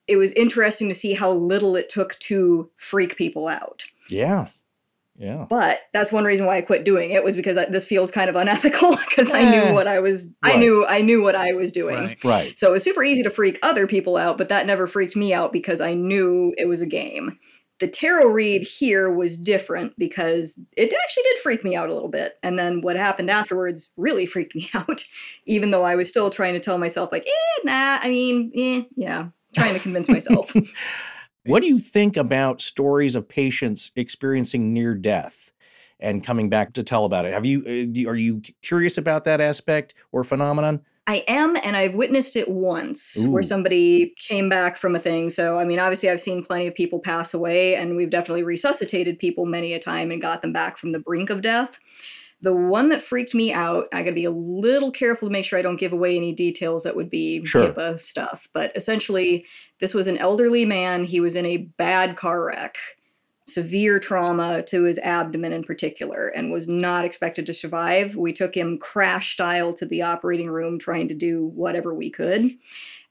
[0.09, 3.85] it was interesting to see how little it took to freak people out.
[4.09, 4.49] Yeah.
[5.20, 5.44] Yeah.
[5.51, 8.30] But that's one reason why I quit doing it was because I, this feels kind
[8.30, 10.55] of unethical because I knew what I was right.
[10.55, 12.02] I knew I knew what I was doing.
[12.02, 12.24] Right.
[12.24, 12.59] right.
[12.59, 15.34] So it was super easy to freak other people out, but that never freaked me
[15.34, 17.38] out because I knew it was a game.
[17.80, 22.09] The tarot read here was different because it actually did freak me out a little
[22.09, 22.38] bit.
[22.42, 25.05] And then what happened afterwards really freaked me out,
[25.44, 28.82] even though I was still trying to tell myself, like, eh, nah, I mean, eh,
[28.97, 30.51] yeah, trying to convince myself.
[31.44, 35.52] What do you think about stories of patients experiencing near death
[35.98, 37.32] and coming back to tell about it?
[37.32, 40.80] Have you uh, are you curious about that aspect or phenomenon?
[41.06, 43.32] I am, and I've witnessed it once Ooh.
[43.32, 45.28] where somebody came back from a thing.
[45.28, 49.18] So, I mean, obviously, I've seen plenty of people pass away, and we've definitely resuscitated
[49.18, 51.80] people many a time and got them back from the brink of death.
[52.42, 55.58] The one that freaked me out, I gotta be a little careful to make sure
[55.58, 57.72] I don't give away any details that would be sure.
[57.72, 58.48] HIPAA stuff.
[58.52, 59.44] But essentially,
[59.81, 61.05] this was an elderly man.
[61.05, 62.77] He was in a bad car wreck,
[63.47, 68.15] severe trauma to his abdomen in particular, and was not expected to survive.
[68.15, 72.57] We took him crash style to the operating room, trying to do whatever we could.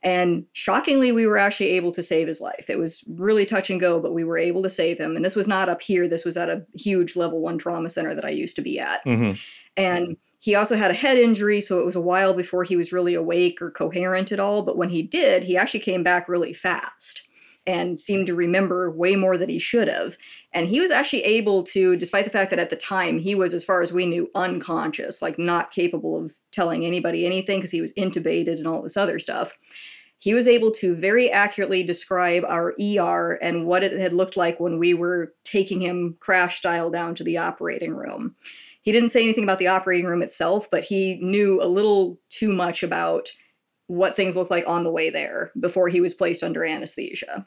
[0.02, 2.70] And shockingly, we were actually able to save his life.
[2.70, 5.14] It was really touch and go, but we were able to save him.
[5.14, 6.08] And this was not up here.
[6.08, 9.04] This was at a huge level one trauma center that I used to be at.
[9.04, 9.32] Mm-hmm.
[9.76, 12.92] And he also had a head injury, so it was a while before he was
[12.92, 14.62] really awake or coherent at all.
[14.62, 17.28] But when he did, he actually came back really fast
[17.66, 20.16] and seemed to remember way more than he should have.
[20.52, 23.52] And he was actually able to, despite the fact that at the time he was,
[23.52, 27.82] as far as we knew, unconscious, like not capable of telling anybody anything because he
[27.82, 29.52] was intubated and all this other stuff.
[30.20, 34.58] He was able to very accurately describe our ER and what it had looked like
[34.58, 38.34] when we were taking him crash style down to the operating room.
[38.90, 42.52] He didn't say anything about the operating room itself, but he knew a little too
[42.52, 43.28] much about
[43.86, 47.46] what things looked like on the way there before he was placed under anesthesia.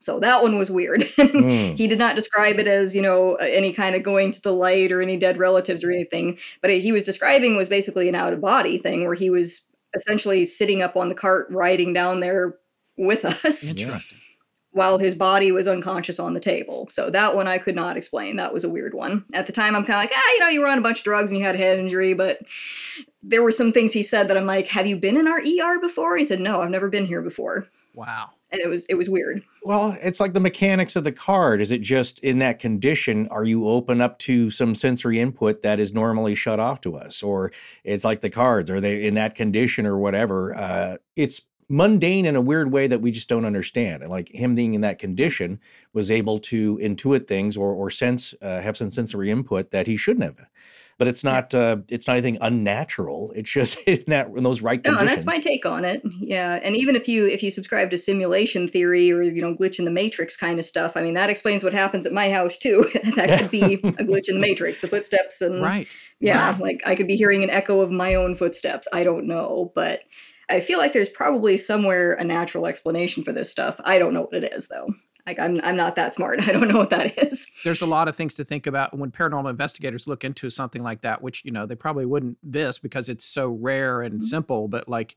[0.00, 1.02] So that one was weird.
[1.16, 1.76] mm.
[1.76, 4.90] He did not describe it as, you know, any kind of going to the light
[4.90, 8.40] or any dead relatives or anything, but he was describing was basically an out of
[8.40, 12.56] body thing where he was essentially sitting up on the cart riding down there
[12.96, 13.76] with us.
[13.76, 14.18] Interesting
[14.72, 16.88] while his body was unconscious on the table.
[16.90, 18.36] So that one I could not explain.
[18.36, 19.24] That was a weird one.
[19.32, 20.98] At the time, I'm kind of like, ah, you know, you were on a bunch
[20.98, 22.40] of drugs and you had a head injury, but
[23.22, 25.80] there were some things he said that I'm like, have you been in our ER
[25.80, 26.16] before?
[26.16, 27.66] He said, no, I've never been here before.
[27.94, 28.30] Wow.
[28.52, 29.44] And it was it was weird.
[29.62, 31.60] Well, it's like the mechanics of the card.
[31.60, 33.28] Is it just in that condition?
[33.28, 37.22] Are you open up to some sensory input that is normally shut off to us,
[37.22, 37.52] or
[37.84, 38.70] it's like the cards?
[38.70, 40.56] Are they in that condition or whatever?
[40.56, 44.02] Uh, it's mundane in a weird way that we just don't understand.
[44.02, 45.60] And like him being in that condition
[45.92, 49.96] was able to intuit things or or sense uh, have some sensory input that he
[49.96, 50.46] shouldn't have.
[50.98, 53.32] but it's not uh, it's not anything unnatural.
[53.34, 55.08] It's just in that in those right conditions.
[55.08, 56.02] No, that's my take on it.
[56.20, 59.78] Yeah, and even if you if you subscribe to simulation theory or you know glitch
[59.78, 62.58] in the matrix kind of stuff, I mean that explains what happens at my house
[62.58, 62.84] too.
[63.14, 65.86] that could be a glitch in the matrix, the footsteps and right.
[66.18, 68.86] Yeah, like I could be hearing an echo of my own footsteps.
[68.92, 70.00] I don't know, but
[70.50, 73.80] I feel like there's probably somewhere a natural explanation for this stuff.
[73.84, 74.88] I don't know what it is though.
[75.26, 76.40] Like I'm I'm not that smart.
[76.48, 77.46] I don't know what that is.
[77.64, 81.02] There's a lot of things to think about when paranormal investigators look into something like
[81.02, 84.26] that, which you know they probably wouldn't this because it's so rare and mm-hmm.
[84.26, 84.68] simple.
[84.68, 85.16] But like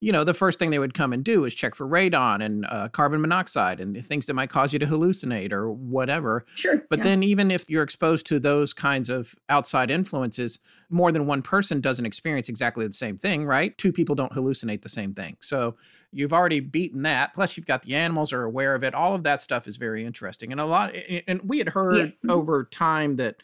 [0.00, 2.64] you know, the first thing they would come and do is check for radon and
[2.66, 6.46] uh, carbon monoxide and things that might cause you to hallucinate or whatever.
[6.54, 6.84] Sure.
[6.88, 7.04] But yeah.
[7.04, 11.80] then, even if you're exposed to those kinds of outside influences, more than one person
[11.80, 13.76] doesn't experience exactly the same thing, right?
[13.76, 15.36] Two people don't hallucinate the same thing.
[15.40, 15.74] So
[16.12, 17.34] you've already beaten that.
[17.34, 18.94] Plus, you've got the animals are aware of it.
[18.94, 20.52] All of that stuff is very interesting.
[20.52, 20.94] And a lot,
[21.26, 22.04] and we had heard yeah.
[22.04, 22.30] Mm-hmm.
[22.30, 23.36] over time that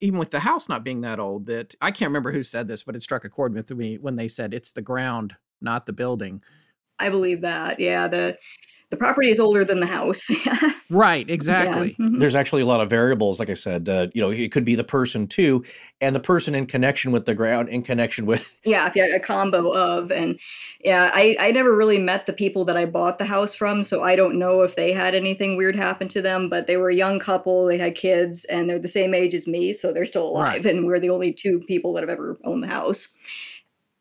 [0.00, 2.82] even with the house not being that old, that I can't remember who said this,
[2.82, 5.92] but it struck a chord with me when they said it's the ground not the
[5.92, 6.42] building.
[6.98, 7.78] I believe that.
[7.78, 8.38] Yeah, the
[8.90, 10.30] the property is older than the house.
[10.90, 11.94] right, exactly.
[11.98, 12.06] Yeah.
[12.06, 12.18] Mm-hmm.
[12.20, 13.38] There's actually a lot of variables.
[13.38, 15.62] Like I said, uh, you know, it could be the person too,
[16.00, 18.46] and the person in connection with the ground, in connection with.
[18.64, 20.38] Yeah, yeah, a combo of, and
[20.84, 24.02] yeah, I I never really met the people that I bought the house from, so
[24.02, 26.48] I don't know if they had anything weird happen to them.
[26.48, 29.46] But they were a young couple, they had kids, and they're the same age as
[29.46, 30.74] me, so they're still alive, right.
[30.74, 33.14] and we're the only two people that have ever owned the house.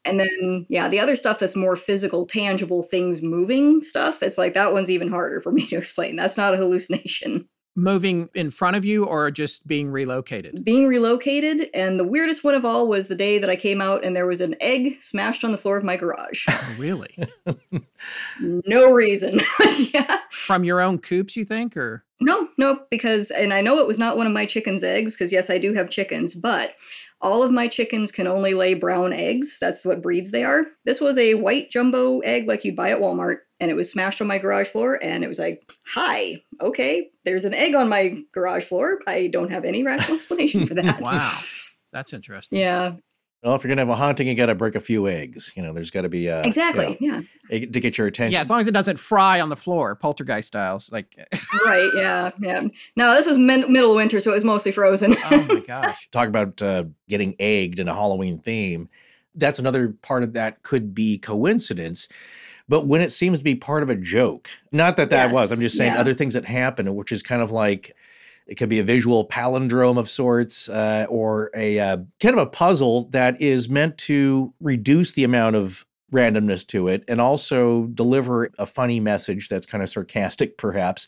[0.07, 4.53] And then, yeah, the other stuff that's more physical, tangible things moving stuff, it's like
[4.53, 6.15] that one's even harder for me to explain.
[6.15, 7.47] That's not a hallucination.
[7.75, 10.65] Moving in front of you or just being relocated?
[10.65, 11.69] Being relocated.
[11.75, 14.25] And the weirdest one of all was the day that I came out and there
[14.25, 16.47] was an egg smashed on the floor of my garage.
[16.57, 17.15] Oh, really?
[18.41, 19.41] no reason.
[19.93, 20.21] yeah.
[20.31, 21.77] From your own coops, you think?
[21.77, 25.13] Or no, no, because, and I know it was not one of my chicken's eggs,
[25.13, 26.75] because yes, I do have chickens, but
[27.21, 29.57] all of my chickens can only lay brown eggs.
[29.59, 30.65] That's what breeds they are.
[30.85, 34.21] This was a white jumbo egg like you'd buy at Walmart, and it was smashed
[34.21, 34.99] on my garage floor.
[35.01, 38.99] And it was like, hi, okay, there's an egg on my garage floor.
[39.07, 41.01] I don't have any rational explanation for that.
[41.01, 41.39] wow.
[41.91, 42.59] That's interesting.
[42.59, 42.93] Yeah.
[43.43, 45.53] Well, if you're gonna have a haunting, you got to break a few eggs.
[45.55, 48.33] You know, there's got to be a exactly, you know, yeah, to get your attention.
[48.33, 51.15] Yeah, as long as it doesn't fry on the floor, poltergeist styles, like.
[51.65, 51.89] right.
[51.95, 52.31] Yeah.
[52.39, 52.63] Yeah.
[52.95, 55.15] No, this was min- middle of winter, so it was mostly frozen.
[55.31, 56.09] oh my gosh!
[56.11, 58.89] Talk about uh, getting egged in a Halloween theme.
[59.35, 62.07] That's another part of that could be coincidence
[62.69, 65.51] but when it seems to be part of a joke not that that yes, was
[65.51, 65.99] i'm just saying yeah.
[65.99, 67.95] other things that happen which is kind of like
[68.47, 72.49] it could be a visual palindrome of sorts, uh, or a uh, kind of a
[72.49, 78.49] puzzle that is meant to reduce the amount of randomness to it and also deliver
[78.57, 81.07] a funny message that's kind of sarcastic perhaps.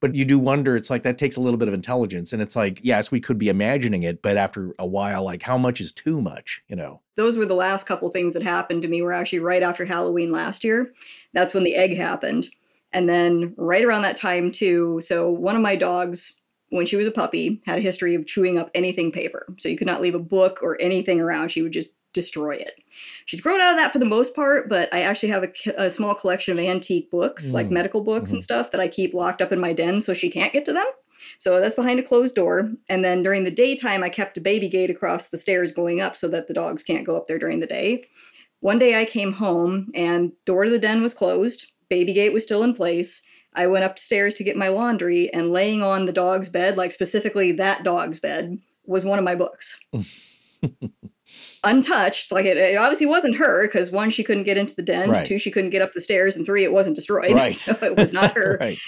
[0.00, 2.56] But you do wonder it's like that takes a little bit of intelligence and it's
[2.56, 5.92] like yes we could be imagining it but after a while like how much is
[5.92, 7.02] too much you know?
[7.16, 10.32] Those were the last couple things that happened to me were actually right after halloween
[10.32, 10.92] last year.
[11.34, 12.48] That's when the egg happened.
[12.92, 16.40] And then right around that time too so one of my dogs
[16.70, 19.46] when she was a puppy, had a history of chewing up anything paper.
[19.58, 21.48] So you could not leave a book or anything around.
[21.48, 22.82] She would just destroy it.
[23.26, 25.90] She's grown out of that for the most part, but I actually have a, a
[25.90, 27.52] small collection of antique books, mm.
[27.52, 28.36] like medical books mm-hmm.
[28.36, 30.72] and stuff, that I keep locked up in my den so she can't get to
[30.72, 30.86] them.
[31.38, 32.70] So that's behind a closed door.
[32.88, 36.16] And then during the daytime, I kept a baby gate across the stairs going up
[36.16, 38.04] so that the dogs can't go up there during the day.
[38.60, 42.44] One day I came home and door to the den was closed, baby gate was
[42.44, 43.22] still in place
[43.58, 47.52] I went upstairs to get my laundry, and laying on the dog's bed, like specifically
[47.52, 49.84] that dog's bed, was one of my books.
[51.64, 52.30] Untouched.
[52.32, 55.26] Like it, it, obviously wasn't her because one, she couldn't get into the den, right.
[55.26, 57.32] two, she couldn't get up the stairs, and three, it wasn't destroyed.
[57.34, 57.54] Right.
[57.54, 58.58] So it was not her.
[58.60, 58.78] right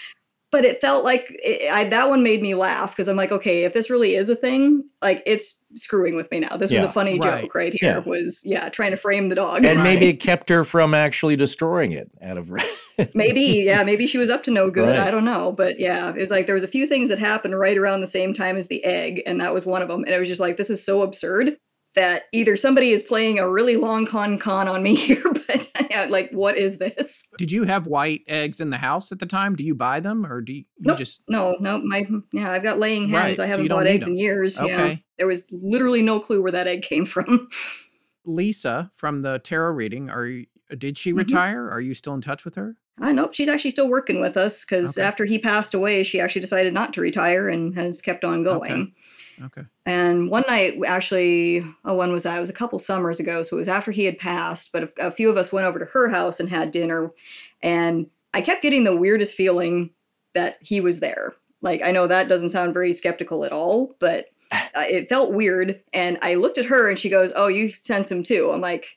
[0.50, 3.64] but it felt like it, I, that one made me laugh because I'm like, okay,
[3.64, 6.56] if this really is a thing, like it's screwing with me now.
[6.56, 7.42] This yeah, was a funny right.
[7.42, 7.90] joke right here.
[7.90, 7.98] Yeah.
[7.98, 9.84] Was yeah, trying to frame the dog, and right.
[9.84, 12.50] maybe it kept her from actually destroying it out of.
[13.14, 14.96] maybe yeah, maybe she was up to no good.
[14.96, 15.06] Right.
[15.06, 17.58] I don't know, but yeah, it was like there was a few things that happened
[17.58, 20.04] right around the same time as the egg, and that was one of them.
[20.04, 21.56] And it was just like, this is so absurd
[21.94, 26.06] that either somebody is playing a really long con con on me here, but yeah,
[26.08, 27.28] like, what is this?
[27.38, 29.56] Did you have white eggs in the house at the time?
[29.56, 30.98] Do you buy them or do you, nope.
[30.98, 31.20] just?
[31.28, 33.38] No, no, my, yeah, I've got laying hens.
[33.38, 34.14] Right, I haven't so bought eggs them.
[34.14, 34.58] in years.
[34.58, 34.88] Okay.
[34.88, 34.96] Yeah.
[35.18, 37.48] There was literally no clue where that egg came from.
[38.24, 40.46] Lisa from the tarot reading, are you,
[40.76, 41.18] did she mm-hmm.
[41.18, 41.68] retire?
[41.68, 42.76] Are you still in touch with her?
[43.00, 45.06] I know she's actually still working with us because okay.
[45.06, 48.72] after he passed away, she actually decided not to retire and has kept on going.
[48.72, 48.92] Okay.
[49.42, 49.62] Okay.
[49.86, 52.36] And one night, actually, oh, when was that?
[52.36, 53.42] It was a couple summers ago.
[53.42, 55.78] So it was after he had passed, but a, a few of us went over
[55.78, 57.10] to her house and had dinner.
[57.62, 59.90] And I kept getting the weirdest feeling
[60.34, 61.34] that he was there.
[61.62, 65.82] Like, I know that doesn't sound very skeptical at all, but uh, it felt weird.
[65.92, 68.50] And I looked at her and she goes, Oh, you sense him too.
[68.50, 68.94] I'm like,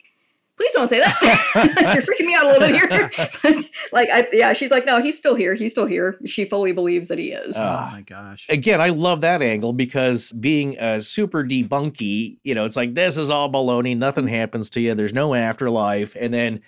[0.56, 1.18] please don't say that.
[1.96, 3.62] You're freaking me out a little bit here.
[3.92, 5.56] like, I, yeah, she's like, no, he's still here.
[5.56, 6.18] He's still here.
[6.26, 7.58] She fully believes that he is.
[7.58, 8.46] Oh my gosh.
[8.50, 13.18] Again, I love that angle because being a super debunky, you know, it's like, this
[13.18, 13.98] is all baloney.
[13.98, 14.94] Nothing happens to you.
[14.94, 16.16] There's no afterlife.
[16.20, 16.62] And then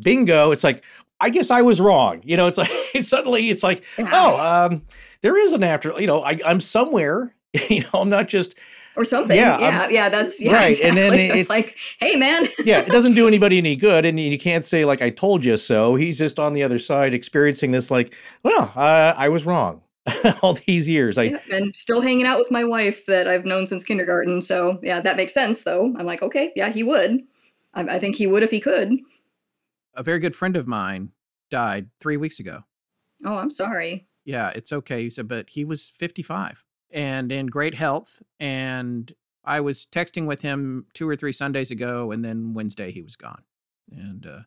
[0.00, 0.82] bingo, it's like,
[1.20, 2.20] I guess I was wrong.
[2.24, 2.70] You know, it's like
[3.02, 4.82] suddenly it's like, oh, um,
[5.22, 7.34] there is an after, you know, I, I'm somewhere,
[7.68, 8.54] you know, I'm not just
[8.96, 9.36] or something.
[9.36, 10.70] Yeah, yeah, um, yeah that's yeah, right.
[10.70, 10.88] Exactly.
[10.88, 12.48] And then it's, it's like, hey, man.
[12.64, 15.56] yeah, it doesn't do anybody any good, and you can't say like I told you
[15.56, 15.94] so.
[15.94, 19.82] He's just on the other side experiencing this, like, well, uh, I was wrong
[20.42, 21.18] all these years.
[21.18, 24.42] I yeah, and still hanging out with my wife that I've known since kindergarten.
[24.42, 25.62] So yeah, that makes sense.
[25.62, 27.22] Though I'm like, okay, yeah, he would.
[27.74, 28.92] I, I think he would if he could.
[29.94, 31.10] A very good friend of mine
[31.50, 32.62] died three weeks ago.
[33.24, 34.06] Oh, I'm sorry.
[34.24, 35.04] Yeah, it's okay.
[35.04, 38.22] He said, but he was 55 and in great health.
[38.40, 39.14] And
[39.44, 43.16] I was texting with him two or three Sundays ago, and then Wednesday he was
[43.16, 43.42] gone.
[43.90, 44.40] And uh,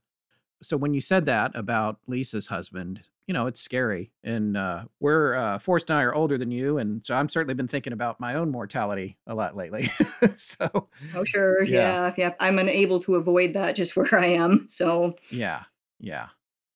[0.61, 4.11] so when you said that about Lisa's husband, you know, it's scary.
[4.24, 6.80] And uh, we're, uh, Forrest and I are older than you.
[6.80, 9.91] And so I'm certainly been thinking about my own mortality a lot lately.
[10.36, 11.64] so, oh, sure.
[11.64, 12.07] Yeah.
[12.07, 12.14] yeah.
[12.18, 12.34] Yeah.
[12.40, 14.68] I'm unable to avoid that just where I am.
[14.68, 15.64] So, yeah.
[15.99, 16.30] Yeah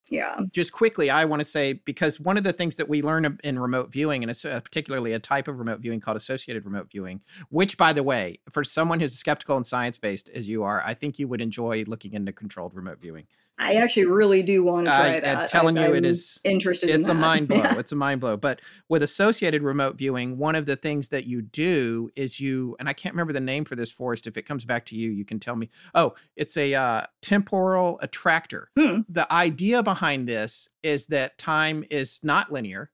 [0.09, 0.38] yeah.
[0.51, 3.59] Just quickly i want to say because one of the things that we learn in
[3.59, 7.21] remote viewing and it's uh, particularly a type of remote viewing called associated remote viewing
[7.49, 10.93] which by the way for someone who's skeptical and science based as you are i
[10.93, 13.25] think you would enjoy looking into controlled remote viewing
[13.59, 15.38] I actually really do want to try I, that.
[15.38, 16.89] I'm telling I, you, it is interested.
[16.89, 17.57] It's in a mind blow.
[17.57, 17.75] Yeah.
[17.84, 18.35] It's a mind blow.
[18.35, 22.89] But with associated remote viewing, one of the things that you do is you, and
[22.89, 24.25] I can't remember the name for this Forrest.
[24.25, 25.69] If it comes back to you, you can tell me.
[25.93, 28.69] Oh, it's a uh, temporal attractor.
[28.77, 29.01] Hmm.
[29.07, 32.89] The idea behind this is that time is not linear,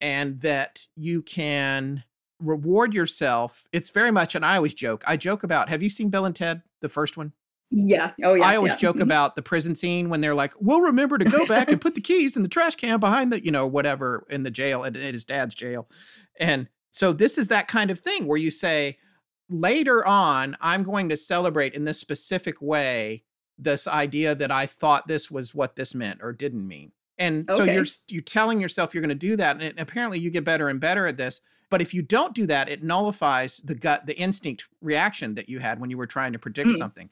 [0.00, 2.04] and that you can
[2.40, 3.68] reward yourself.
[3.72, 5.04] It's very much, and I always joke.
[5.06, 5.68] I joke about.
[5.68, 7.32] Have you seen Bill and Ted, the first one?
[7.70, 8.12] Yeah.
[8.24, 8.44] Oh, yeah.
[8.44, 8.76] I always yeah.
[8.76, 9.02] joke mm-hmm.
[9.02, 12.00] about the prison scene when they're like, "We'll remember to go back and put the
[12.00, 15.14] keys in the trash can behind the, you know, whatever in the jail at, at
[15.14, 15.88] his dad's jail,"
[16.38, 18.98] and so this is that kind of thing where you say,
[19.48, 23.24] later on, I'm going to celebrate in this specific way
[23.58, 26.92] this idea that I thought this was what this meant or didn't mean.
[27.18, 27.58] And okay.
[27.58, 30.68] so you're you're telling yourself you're going to do that, and apparently you get better
[30.68, 31.40] and better at this.
[31.68, 35.60] But if you don't do that, it nullifies the gut, the instinct reaction that you
[35.60, 36.78] had when you were trying to predict mm.
[36.78, 37.10] something.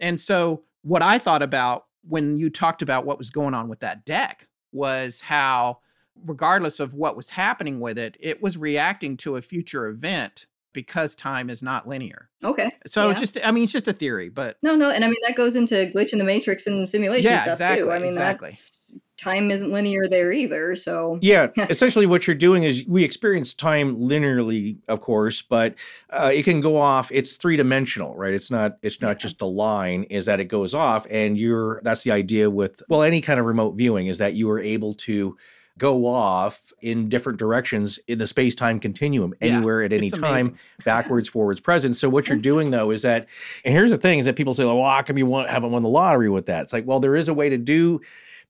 [0.00, 3.80] And so, what I thought about when you talked about what was going on with
[3.80, 5.78] that deck was how,
[6.24, 11.14] regardless of what was happening with it, it was reacting to a future event because
[11.14, 12.28] time is not linear.
[12.44, 12.70] Okay.
[12.86, 13.18] So yeah.
[13.18, 15.56] just I mean it's just a theory, but No, no, and I mean that goes
[15.56, 17.92] into glitch in the matrix and simulation yeah, stuff exactly, too.
[17.92, 18.50] I mean exactly.
[18.50, 18.77] that's
[19.18, 23.96] time isn't linear there either, so Yeah, essentially what you're doing is we experience time
[23.96, 25.74] linearly, of course, but
[26.10, 28.32] uh, it can go off it's three-dimensional, right?
[28.32, 29.14] It's not it's not yeah.
[29.14, 33.02] just a line is that it goes off and you're that's the idea with well
[33.02, 35.36] any kind of remote viewing is that you are able to
[35.78, 40.56] go off in different directions in the space time continuum anywhere yeah, at any time,
[40.84, 41.96] backwards, forwards, present.
[41.96, 43.28] So what you're doing though is that,
[43.64, 45.82] and here's the thing: is that people say, "Well, how come you want, haven't won
[45.82, 48.00] the lottery with that?" It's like, well, there is a way to do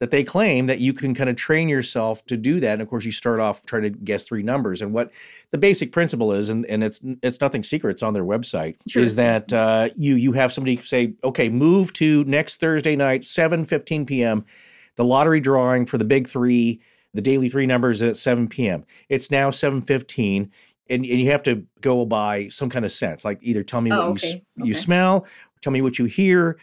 [0.01, 2.75] that they claim that you can kind of train yourself to do that.
[2.75, 4.81] And of course, you start off trying to guess three numbers.
[4.81, 5.13] And what
[5.51, 9.03] the basic principle is, and, and it's it's nothing secret, it's on their website, sure.
[9.03, 13.65] is that uh, you you have somebody say, okay, move to next Thursday night, 7
[13.65, 14.45] 15 p.m.
[14.97, 16.81] The lottery drawing for the big three
[17.15, 18.85] the daily three numbers at 7 p.m.
[19.09, 20.51] It's now 7:15, and,
[20.91, 24.11] and you have to go by some kind of sense, like either tell me oh,
[24.11, 24.45] what okay.
[24.57, 25.27] you you smell,
[25.61, 26.59] tell me what you hear,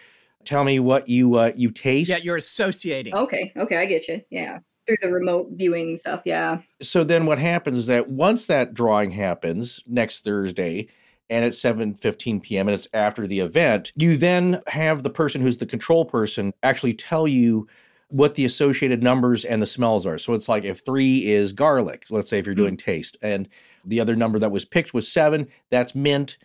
[0.46, 2.10] tell me what you uh, you taste.
[2.10, 3.16] Yeah, you're associating.
[3.16, 4.22] Okay, okay, I get you.
[4.30, 6.22] Yeah, through the remote viewing stuff.
[6.26, 6.60] Yeah.
[6.82, 10.88] So then, what happens is that once that drawing happens next Thursday,
[11.30, 12.68] and it's 7:15 p.m.
[12.68, 16.94] and it's after the event, you then have the person who's the control person actually
[16.94, 17.68] tell you
[18.10, 20.18] what the associated numbers and the smells are.
[20.18, 22.62] So it's like if three is garlic, let's say if you're hmm.
[22.62, 23.50] doing taste, and
[23.84, 26.38] the other number that was picked was seven, that's mint.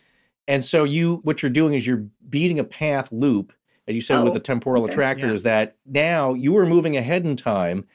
[0.48, 3.52] And so you what you're doing is you're beating a path loop,
[3.90, 5.32] as you said oh, with the oh, temporal okay, attractor, yeah.
[5.32, 7.86] is that now you were moving ahead in time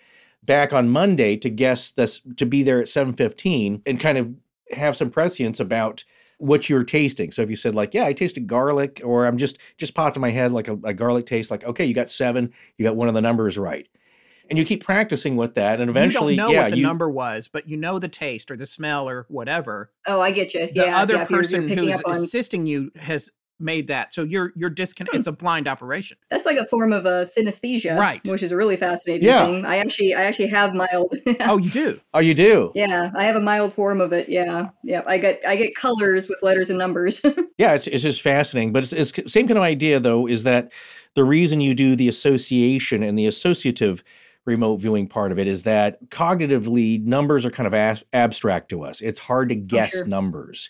[0.44, 4.34] back on Monday to guess this to be there at 7:15 and kind of
[4.72, 6.04] have some prescience about
[6.38, 7.32] what you're tasting.
[7.32, 10.22] So if you said like, yeah, I tasted garlic, or I'm just just popped in
[10.22, 13.08] my head like a, a garlic taste, like okay, you got seven, you got one
[13.08, 13.88] of the numbers right,
[14.50, 16.84] and you keep practicing with that, and eventually, you don't know yeah, what the you,
[16.84, 19.92] number was, but you know the taste or the smell or whatever.
[20.08, 20.68] Oh, I get you.
[20.68, 24.14] The yeah, other yeah, person you're, you're who's assisting you has made that.
[24.14, 25.14] So you're you're disconnect.
[25.14, 25.20] Hmm.
[25.20, 26.18] It's a blind operation.
[26.30, 28.22] That's like a form of a synesthesia, Right.
[28.26, 29.46] Which is a really fascinating Yeah.
[29.46, 29.66] thing.
[29.66, 31.16] I actually, I actually have mild.
[31.42, 32.00] Oh, you do.
[32.14, 32.72] Oh, you do?
[32.76, 34.30] yeah, I have a mild form of it.
[34.30, 35.04] Yeah, yeah.
[35.06, 37.22] I get, I get colors with letters and numbers.
[37.58, 38.74] Yeah, it's, it's just fascinating.
[38.74, 40.74] But it's, it's same kind of idea, though, is that
[41.14, 44.04] the reason you do the association and the associative
[44.44, 48.84] remote viewing part of it is that cognitively numbers are kind of as, abstract to
[48.84, 49.00] us.
[49.00, 50.06] It's hard to oh, guess sure.
[50.06, 50.70] numbers.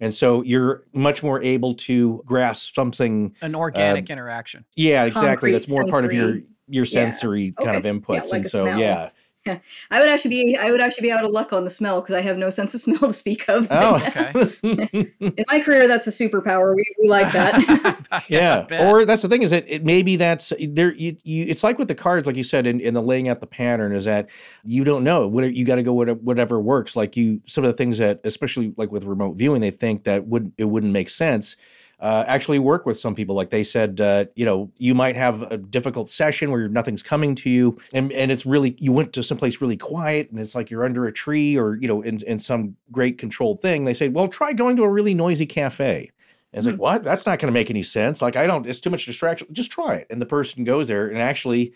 [0.00, 3.34] And so you're much more able to grasp something.
[3.40, 4.64] An organic um, interaction.
[4.76, 5.28] Yeah, exactly.
[5.28, 6.46] Concrete That's more part of your sensory.
[6.68, 6.90] your Yeah.
[6.90, 8.14] sensory kind of inputs.
[8.14, 8.78] Yeah, like and a so smell.
[8.78, 9.10] yeah.
[9.90, 12.14] I would actually be, I would actually be out of luck on the smell because
[12.14, 13.66] I have no sense of smell to speak of.
[13.70, 15.12] Oh, Okay.
[15.20, 16.74] In my career, that's a superpower.
[16.74, 17.98] We, we like that.
[18.28, 21.78] Yeah or that's the thing is that it maybe that's there you, you it's like
[21.78, 24.28] with the cards like you said in, in the laying out the pattern is that
[24.64, 27.70] you don't know what you got to go whatever, whatever works like you some of
[27.70, 31.08] the things that especially like with remote viewing they think that would it wouldn't make
[31.08, 31.56] sense
[32.00, 35.42] uh, actually work with some people like they said uh, you know you might have
[35.42, 39.22] a difficult session where nothing's coming to you and and it's really you went to
[39.22, 42.38] someplace really quiet and it's like you're under a tree or you know in, in
[42.38, 46.10] some great controlled thing they say well try going to a really noisy cafe
[46.52, 47.02] and it's like, what?
[47.02, 48.22] That's not going to make any sense.
[48.22, 49.48] Like, I don't, it's too much distraction.
[49.52, 50.06] Just try it.
[50.08, 51.74] And the person goes there and actually,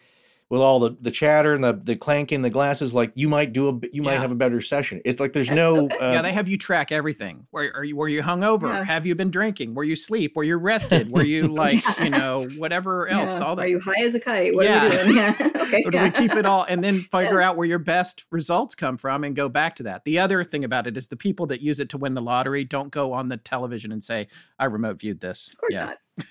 [0.53, 3.71] with all the, the chatter and the, the clanking, the glasses, like you might do
[3.71, 4.21] a, you might Yeah.
[4.21, 5.01] have a better session.
[5.03, 7.47] It's like there's That's no, so uh, yeah, they have you track everything.
[7.53, 7.97] Where are you?
[7.97, 8.69] Were you hungover?
[8.69, 8.85] Yeah.
[8.85, 9.75] Have you been drinking?
[9.75, 11.11] Were you sleep Were you rested?
[11.11, 13.33] Were you like you know whatever else?
[13.33, 13.43] Yeah.
[13.43, 13.65] All that.
[13.65, 14.55] Are you high as a kite?
[14.55, 14.83] What Yeah.
[14.83, 15.17] are you doing?
[15.17, 15.35] Yeah.
[15.63, 15.83] okay.
[15.85, 16.05] Do yeah.
[16.05, 19.35] we keep it all and then figure out where your best results come from and
[19.35, 20.05] go back to that?
[20.05, 22.65] The other thing about it is the people that use it to win the lottery
[22.65, 25.85] don't go on the television and say, "I remote viewed this." Of course yeah.
[25.87, 26.27] not.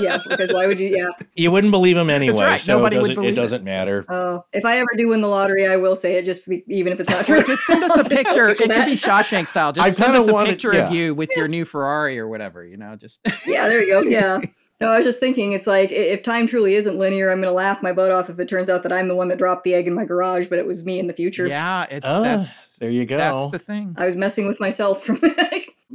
[0.00, 0.88] Yeah, because why would you?
[0.96, 1.08] Yeah.
[1.34, 2.40] you wouldn't believe them anyway.
[2.42, 2.60] right.
[2.60, 4.04] So Nobody it would doesn't, believe it it, doesn't so- matter.
[4.08, 6.92] Oh, if I ever do win the lottery, I will say it, just be, even
[6.92, 7.42] if it's not true.
[7.42, 8.48] Just send us a picture.
[8.48, 9.72] It could be Shawshank style.
[9.72, 10.86] Just I send kinda us a wanted- picture yeah.
[10.88, 12.64] of you with your new Ferrari or whatever.
[12.64, 14.02] You know, just Yeah, there you go.
[14.02, 14.40] Yeah.
[14.78, 17.54] No, I was just thinking, it's like if time truly isn't linear, I'm going to
[17.56, 19.72] laugh my butt off if it turns out that I'm the one that dropped the
[19.72, 21.46] egg in my garage, but it was me in the future.
[21.46, 21.86] yeah.
[21.90, 23.16] It's Ah, that's there you go.
[23.16, 23.94] that's the thing.
[23.96, 25.16] I was messing with myself from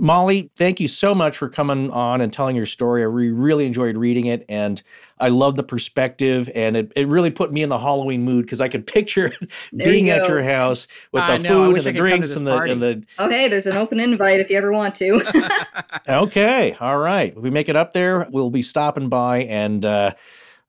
[0.02, 3.04] Molly, thank you so much for coming on and telling your story.
[3.04, 4.82] I re- really enjoyed reading it, and
[5.20, 8.60] I love the perspective, and it, it really put me in the Halloween mood because
[8.62, 9.30] I could picture
[9.72, 12.06] There you being at your house with I the know, food and the could come
[12.06, 12.72] to drinks and the, party.
[12.72, 13.04] and the.
[13.20, 15.22] Oh, hey, there's an open invite if you ever want to.
[16.10, 17.32] Okay, all right.
[17.38, 20.14] If we make it up there, we'll be stopping by, and uh,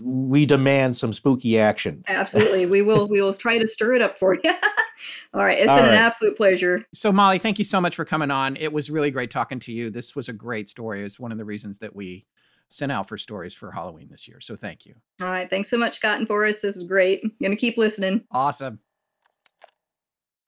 [0.04, 2.04] we demand some spooky action.
[2.08, 2.66] Absolutely.
[2.66, 4.40] We will we will try to stir it up for you.
[5.34, 5.58] All right.
[5.58, 5.94] It's All been right.
[5.94, 6.84] an absolute pleasure.
[6.94, 8.56] So Molly, thank you so much for coming on.
[8.56, 9.90] It was really great talking to you.
[9.90, 11.04] This was a great story.
[11.04, 12.24] It's one of the reasons that we
[12.68, 14.40] sent out for stories for Halloween this year.
[14.40, 14.94] So thank you.
[15.20, 15.48] All right.
[15.50, 16.62] Thanks so much, Scott and Forrest.
[16.62, 17.20] This is great.
[17.24, 18.24] I'm gonna keep listening.
[18.30, 18.78] Awesome.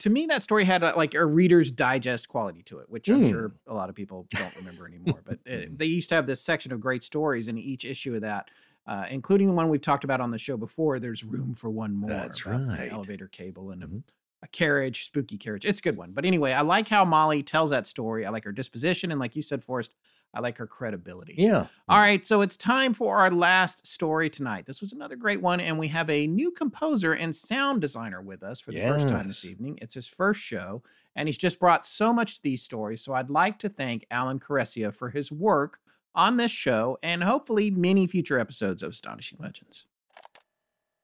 [0.01, 3.23] To me, that story had a, like a Reader's Digest quality to it, which I'm
[3.23, 3.31] Hmm.
[3.31, 5.23] sure a lot of people don't remember anymore.
[5.25, 8.21] But it, they used to have this section of great stories in each issue of
[8.23, 8.51] that,
[8.87, 10.99] uh, including the one we've talked about on the show before.
[10.99, 12.11] There's room for one more.
[12.11, 12.89] That's right.
[12.91, 14.03] elevator cable and a, Mhm.
[14.43, 15.65] a carriage, spooky carriage.
[15.65, 16.13] It's a good one.
[16.13, 18.27] But anyway, I like how Molly tells that story.
[18.27, 19.95] I like her disposition, and like you said, Forrest,
[20.37, 21.35] I like her credibility.
[21.39, 21.69] Yeah.
[21.89, 24.67] All right, so it's time for our last story tonight.
[24.67, 28.43] This was another great one, and we have a new composer and sound designer with
[28.43, 29.79] us for the first time this evening.
[29.81, 30.83] It's his first show,
[31.15, 33.01] and he's just brought so much to these stories.
[33.01, 35.79] So I'd like to thank Alan Caressia for his work
[36.15, 39.85] on this show and hopefully many future episodes of Astonishing Legends.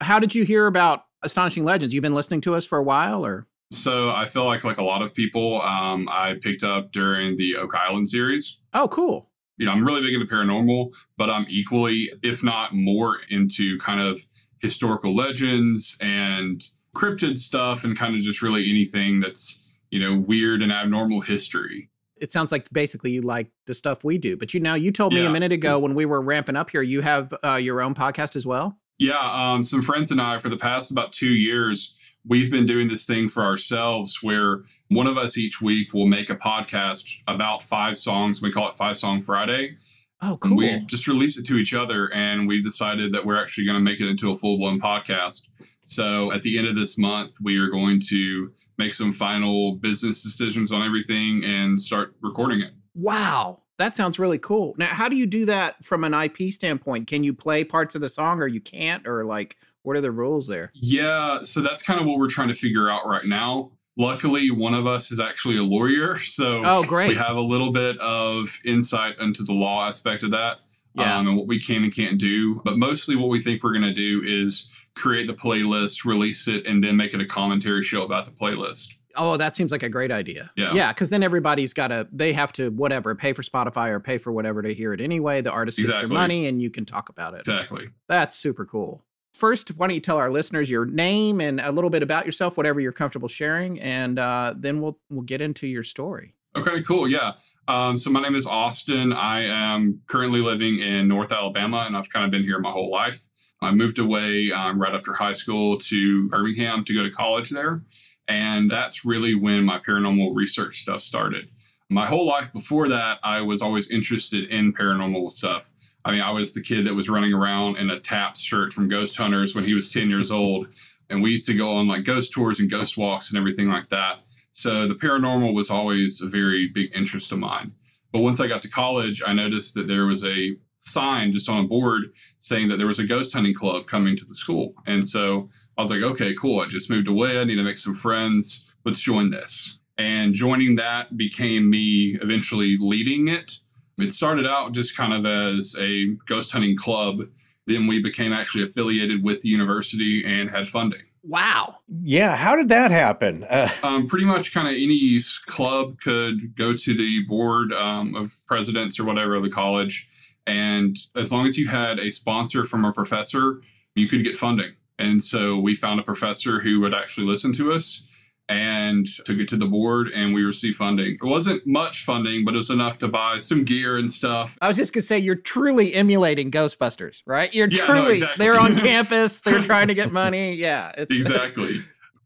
[0.00, 1.92] How did you hear about Astonishing Legends?
[1.92, 3.46] You've been listening to us for a while, or?
[3.72, 7.56] So I feel like like a lot of people, um, I picked up during the
[7.56, 8.60] Oak Island series.
[8.72, 9.30] Oh, cool.
[9.58, 14.00] You know, I'm really big into paranormal, but I'm equally, if not more, into kind
[14.00, 14.20] of
[14.60, 16.64] historical legends and
[16.96, 21.89] cryptid stuff, and kind of just really anything that's you know weird and abnormal history.
[22.20, 25.12] It sounds like basically you like the stuff we do, but you now you told
[25.12, 27.94] me a minute ago when we were ramping up here, you have uh, your own
[27.94, 28.78] podcast as well.
[28.98, 32.88] Yeah, um, some friends and I, for the past about two years, we've been doing
[32.88, 37.62] this thing for ourselves where one of us each week will make a podcast about
[37.62, 38.42] five songs.
[38.42, 39.76] We call it Five Song Friday.
[40.20, 40.56] Oh, And cool.
[40.56, 43.80] we just release it to each other, and we've decided that we're actually going to
[43.80, 45.48] make it into a full blown podcast.
[45.86, 50.22] So at the end of this month, we are going to make some final business
[50.22, 52.72] decisions on everything and start recording it.
[52.94, 54.74] Wow, that sounds really cool.
[54.78, 57.06] Now, how do you do that from an IP standpoint?
[57.06, 60.10] Can you play parts of the song, or you can't, or like what are the
[60.10, 60.72] rules there?
[60.74, 63.72] Yeah, so that's kind of what we're trying to figure out right now.
[63.96, 67.08] Luckily, one of us is actually a lawyer, so Oh, great.
[67.08, 70.58] we have a little bit of insight into the law aspect of that
[70.94, 71.18] Yeah.
[71.18, 72.60] um, and what we can and can't do.
[72.64, 76.66] But mostly, what we think we're going to do is create the playlist, release it,
[76.66, 78.88] and then make it a commentary show about the playlist.
[79.16, 80.50] Oh, that seems like a great idea.
[80.56, 80.72] Yeah.
[80.72, 84.18] Yeah, because then everybody's got to, they have to, whatever, pay for Spotify or pay
[84.18, 85.40] for whatever to hear it anyway.
[85.40, 86.08] The artist gets Exactly.
[86.08, 87.40] their money and you can talk about it.
[87.40, 87.88] Exactly.
[88.08, 89.04] That's super cool.
[89.34, 92.56] First, why don't you tell our listeners your name and a little bit about yourself,
[92.56, 96.34] whatever you're comfortable sharing, and uh, then we'll we'll get into your story.
[96.56, 97.08] Okay, cool.
[97.08, 97.34] Yeah.
[97.68, 99.12] Um, so my name is Austin.
[99.12, 102.90] I am currently living in North Alabama, and I've kind of been here my whole
[102.90, 103.28] life.
[103.62, 107.82] I moved away um, right after high school to Birmingham to go to college there.
[108.26, 111.46] And that's really when my paranormal research stuff started.
[111.88, 115.72] My whole life before that, I was always interested in paranormal stuff.
[116.04, 118.88] I mean, I was the kid that was running around in a TAPS shirt from
[118.88, 120.68] Ghost Hunters when he was 10 years old.
[121.10, 123.88] And we used to go on like ghost tours and ghost walks and everything like
[123.88, 124.20] that.
[124.52, 127.72] So the paranormal was always a very big interest of mine.
[128.12, 131.64] But once I got to college, I noticed that there was a sign just on
[131.64, 134.74] a board saying that there was a ghost hunting club coming to the school.
[134.86, 136.60] And so I was like, okay, cool.
[136.60, 137.40] I just moved away.
[137.40, 138.66] I need to make some friends.
[138.84, 139.78] Let's join this.
[139.98, 143.52] And joining that became me eventually leading it.
[143.98, 147.20] It started out just kind of as a ghost hunting club.
[147.66, 151.02] Then we became actually affiliated with the university and had funding.
[151.22, 151.76] Wow.
[152.02, 153.44] Yeah, how did that happen?
[153.44, 158.34] Uh, Um, pretty much, kind of any club could go to the board um, of
[158.46, 160.08] presidents or whatever of the college,
[160.46, 163.60] and as long as you had a sponsor from a professor,
[163.94, 164.72] you could get funding.
[164.98, 168.06] And so we found a professor who would actually listen to us
[168.50, 171.12] and took it to the board, and we received funding.
[171.22, 174.58] It wasn't much funding, but it was enough to buy some gear and stuff.
[174.60, 177.54] I was just gonna say you're truly emulating Ghostbusters, right?
[177.54, 178.44] You're Yeah, no, truly exactly.
[178.44, 180.52] they're on campus, they're trying to get money.
[180.54, 181.76] Yeah, it's exactly.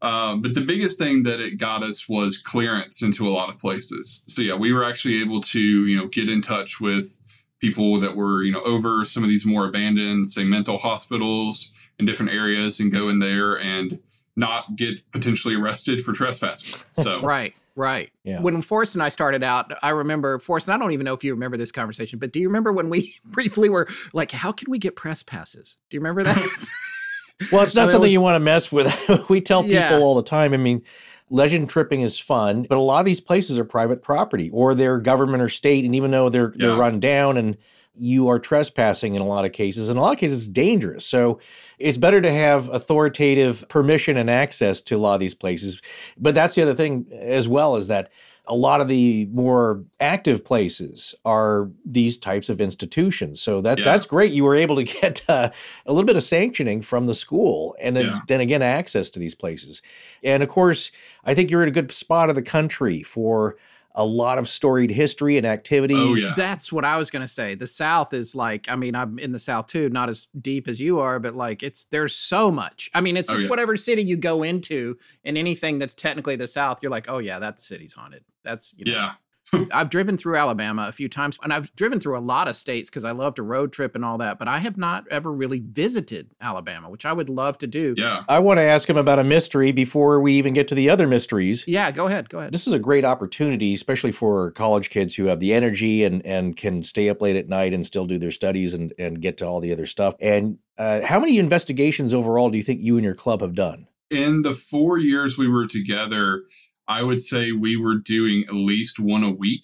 [0.01, 3.59] Um, but the biggest thing that it got us was clearance into a lot of
[3.59, 4.23] places.
[4.27, 7.19] So yeah, we were actually able to you know get in touch with
[7.65, 12.05] people that were you know over some of these more abandoned, say mental hospitals in
[12.05, 13.99] different areas, and go in there and
[14.35, 16.79] not get potentially arrested for trespassing.
[17.03, 18.09] So right, right.
[18.23, 18.41] Yeah.
[18.41, 21.23] When Forrest and I started out, I remember Forrest, and I don't even know if
[21.23, 24.69] you remember this conversation, but do you remember when we briefly were like, "How can
[24.69, 26.37] we get press passes?" Do you remember that?
[27.51, 28.87] well, it's not Well, it something was- you want to mess with.
[29.29, 29.99] we tell people Yeah.
[29.99, 30.53] all the time.
[30.53, 30.81] I mean,
[31.29, 34.99] legend tripping is fun, but a lot of these places are private property or they're
[34.99, 37.57] government or state, and even though they're they're run down and
[37.97, 39.89] you are trespassing in a lot of cases.
[39.89, 41.05] In a lot of cases, it's dangerous.
[41.05, 41.39] So
[41.79, 45.81] it's better to have authoritative permission and access to a lot of these places.
[46.17, 48.11] But that's the other thing as well is that
[48.47, 53.41] a lot of the more active places are these types of institutions.
[53.41, 53.85] So that Yeah.
[53.85, 54.31] that's great.
[54.31, 55.49] You were able to get uh,
[55.85, 58.21] a little bit of sanctioning from the school, and then, Yeah.
[58.27, 59.81] then again access to these places.
[60.23, 60.91] And of course,
[61.23, 63.57] I think you're in a good spot of the country for
[63.97, 65.95] a lot of storied history and activity.
[65.95, 67.55] oh yeah, That's what I was gonna say.
[67.55, 70.79] The South is like, I mean, I'm in the South too, not as deep as
[70.79, 72.89] you are, but like it's there's so much.
[72.93, 73.49] I mean, it's Oh, just yeah.
[73.49, 77.39] whatever city you go into and anything that's technically the South, you're like, oh yeah,
[77.39, 78.23] that city's haunted.
[78.43, 79.11] That's you know, yeah.
[79.73, 82.89] I've driven through Alabama a few times, and I've driven through a lot of states
[82.89, 84.39] because I love to road trip and all that.
[84.39, 87.93] But I have not ever really visited Alabama, which I would love to do.
[87.97, 88.23] Yeah.
[88.27, 91.07] I want to ask him about a mystery before we even get to the other
[91.07, 91.63] mysteries.
[91.67, 92.53] Yeah, go ahead, go ahead.
[92.53, 96.57] This is a great opportunity, especially for college kids who have the energy and, and
[96.57, 99.47] can stay up late at night and still do their studies and, and get to
[99.47, 100.15] all the other stuff.
[100.19, 103.87] And uh, how many investigations overall do you think you and your club have done?
[104.09, 106.43] In the four years we were together,
[106.87, 109.63] I would say we were doing at least one a week.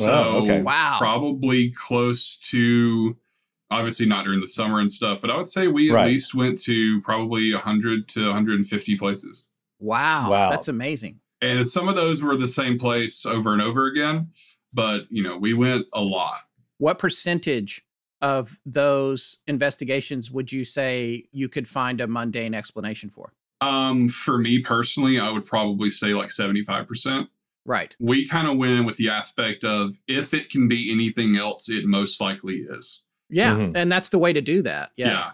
[0.00, 0.62] Oh, so Wow, okay.
[0.62, 0.96] Wow.
[0.98, 3.16] probably close to
[3.70, 6.06] obviously not during the summer and stuff, but I would say we at Right.
[6.12, 9.48] least went to probably 100 to 150 places.
[9.80, 10.50] wow, Wow.
[10.50, 11.20] that's amazing.
[11.40, 14.30] And some of those were the same place over and over again,
[14.72, 16.40] but you know, we went a lot.
[16.78, 17.82] What percentage
[18.22, 23.34] of those investigations would you say you could find a mundane explanation for?
[23.60, 27.28] Um, for me personally, I would probably say like 75%.
[27.64, 27.96] Right.
[27.98, 31.68] We kind of went in with the aspect of if it can be anything else,
[31.68, 33.04] it most likely is.
[33.30, 33.72] Yeah, Mhm.
[33.74, 34.92] and that's the way to do that.
[34.96, 35.30] Yeah.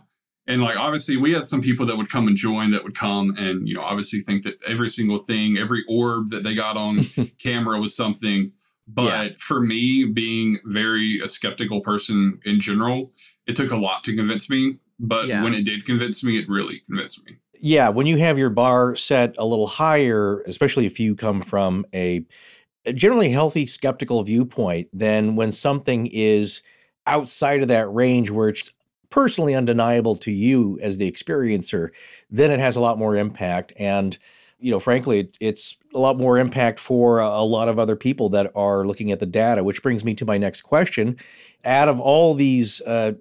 [0.47, 3.35] And like obviously we had some people that would come and join that would come
[3.37, 7.05] and you know obviously think that every single thing, every orb that they got on
[7.43, 8.53] camera was something.
[8.87, 9.37] But Yeah.
[9.39, 13.13] for me, being very a skeptical person in general,
[13.47, 14.77] it took a lot to convince me.
[15.01, 15.43] But Yeah.
[15.43, 17.37] when it did convince me, it really convinced me.
[17.63, 21.85] Yeah, when you have your bar set a little higher, especially if you come from
[21.93, 22.25] a,
[22.95, 26.63] generally healthy skeptical viewpoint, then when something is
[27.07, 28.71] outside of that range where it's
[29.11, 31.91] personally undeniable to you as the experiencer,
[32.31, 33.75] then it has a lot more impact.
[33.77, 34.17] And,
[34.59, 37.97] you know, frankly, it, it's a lot more impact for a, a lot of other
[37.97, 41.19] people that are looking at the data, which brings me to my next question.
[41.65, 43.13] Out of all these uh,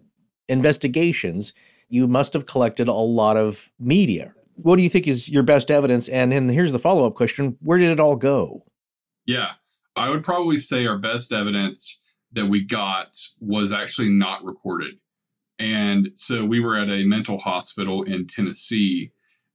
[0.47, 1.51] investigations,
[1.89, 4.33] you must have collected a lot of media.
[4.55, 6.07] what do you think is your best evidence?
[6.09, 8.65] And then here's the follow up question Where did it all go?
[9.25, 9.51] Yeah,
[9.95, 12.01] I would probably say our best evidence
[12.31, 14.95] that we got was actually not recorded.
[15.57, 19.11] And so we were at a mental hospital in Tennessee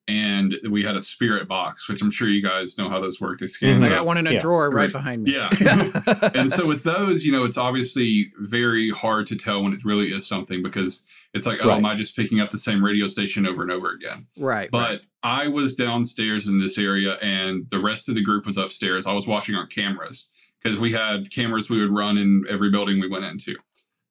[0.06, 3.39] and we had a spirit box, which I'm sure you guys know how those work.
[3.39, 3.76] They scan.
[3.76, 3.85] Mm-hmm.
[3.85, 4.40] I got one in a yeah.
[4.40, 5.35] drawer right, right behind me.
[5.35, 5.51] Yeah.
[6.35, 10.12] and so with those, you know, it's obviously very hard to tell when it really
[10.12, 11.78] is something because it's like, oh, right.
[11.78, 14.26] am I just picking up the same radio station over and over again?
[14.36, 14.70] Right.
[14.70, 15.01] But right.
[15.22, 19.06] I was downstairs in this area and the rest of the group was upstairs.
[19.06, 20.31] I was watching on cameras
[20.62, 23.56] because we had cameras we would run in every building we went into.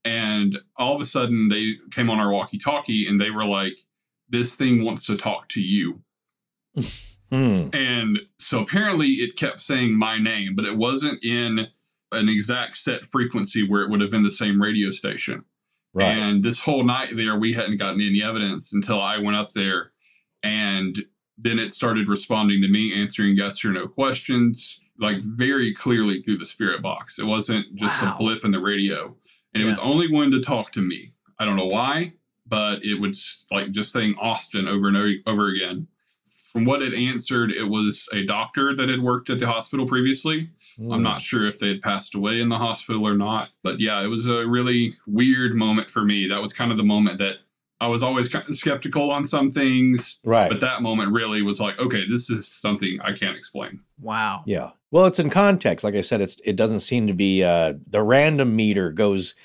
[0.04, 3.78] And all of a sudden they came on our walkie talkie and they were like,
[4.34, 6.02] this thing wants to talk to you.
[7.32, 7.70] hmm.
[7.72, 11.68] And so apparently it kept saying my name, but it wasn't in
[12.12, 15.46] an exact set frequency where it would have been the same radio station.
[15.94, 16.08] Right.
[16.08, 19.92] And this whole night there, we hadn't gotten any evidence until I went up there.
[20.42, 20.98] And
[21.38, 26.40] then it started responding to me, answering yes or no questions, like very clearly through
[26.40, 27.20] the spirit box.
[27.20, 28.16] It wasn't just wow.
[28.16, 29.16] a blip in the radio.
[29.54, 29.64] And yeah.
[29.64, 31.14] it was only one to talk to me.
[31.38, 32.14] I don't know why
[32.46, 35.88] but it was like just saying Austin over and over again.
[36.52, 40.52] From what it answered, it was a doctor that had worked at the hospital previously.
[40.80, 40.94] Mm.
[40.94, 44.04] I'm not sure if they had passed away in the hospital or not, but yeah,
[44.04, 46.28] it was a really weird moment for me.
[46.28, 47.38] That was kind of the moment that
[47.82, 50.20] I was always kind of skeptical on some things.
[50.24, 50.50] Right.
[50.50, 53.82] But that moment really was like, okay, this is something I can't explain.
[54.00, 54.44] Wow.
[54.46, 54.72] Yeah.
[54.92, 55.84] Well, it's in context.
[55.84, 59.36] Like I said, it's it doesn't seem to be uh the random meter goes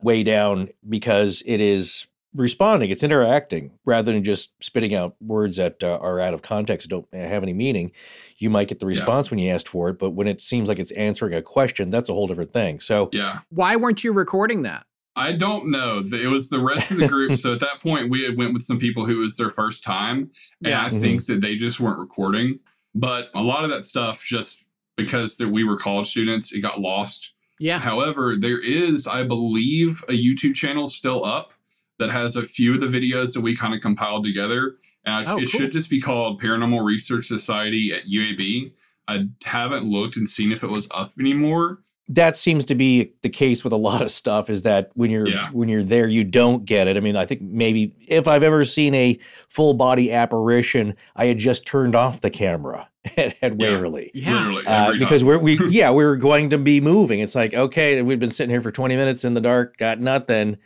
[0.00, 5.82] way down because it is responding it's interacting rather than just spitting out words that
[5.82, 7.92] uh, are out of context don't have any meaning.
[8.38, 9.30] You might get the response yeah.
[9.30, 12.08] when you asked for it but when it seems like it's answering a question that's
[12.08, 12.80] a whole different thing.
[12.80, 13.40] So yeah.
[13.50, 14.84] Why weren't you recording that?
[15.16, 16.02] I don't know.
[16.04, 17.36] It was the rest of the group.
[17.36, 20.30] So at that point we had went with some people who was their first time
[20.62, 20.84] and yeah.
[20.84, 21.00] i mm-hmm.
[21.00, 22.58] think that they just weren't recording.
[22.96, 24.64] But a lot of that stuff just
[24.96, 27.32] because that we were college students it got lost.
[27.60, 27.78] Yeah.
[27.78, 31.54] However there is i believe a youtube channel still up
[31.98, 34.76] that has a few of the videos that we kind of compiled together.
[35.04, 35.60] And oh, it cool.
[35.60, 38.72] should just be called Paranormal Research Society at UAB.
[39.06, 41.80] I haven't looked and seen if it was up anymore.
[42.08, 45.26] That seems to be the case with a lot of stuff is that when you're
[45.26, 45.48] yeah.
[45.52, 46.98] when you're there you don't get it.
[46.98, 49.18] I mean, I think maybe if I've ever seen a
[49.48, 53.70] full body apparition, I had just turned off the camera at, at yeah.
[53.70, 54.10] Waverly.
[54.12, 54.34] Yeah.
[54.34, 57.20] Literally, uh, because we're we yeah, we were going to be moving.
[57.20, 60.58] It's like, okay, we've been sitting here for 20 minutes in the dark, got nothing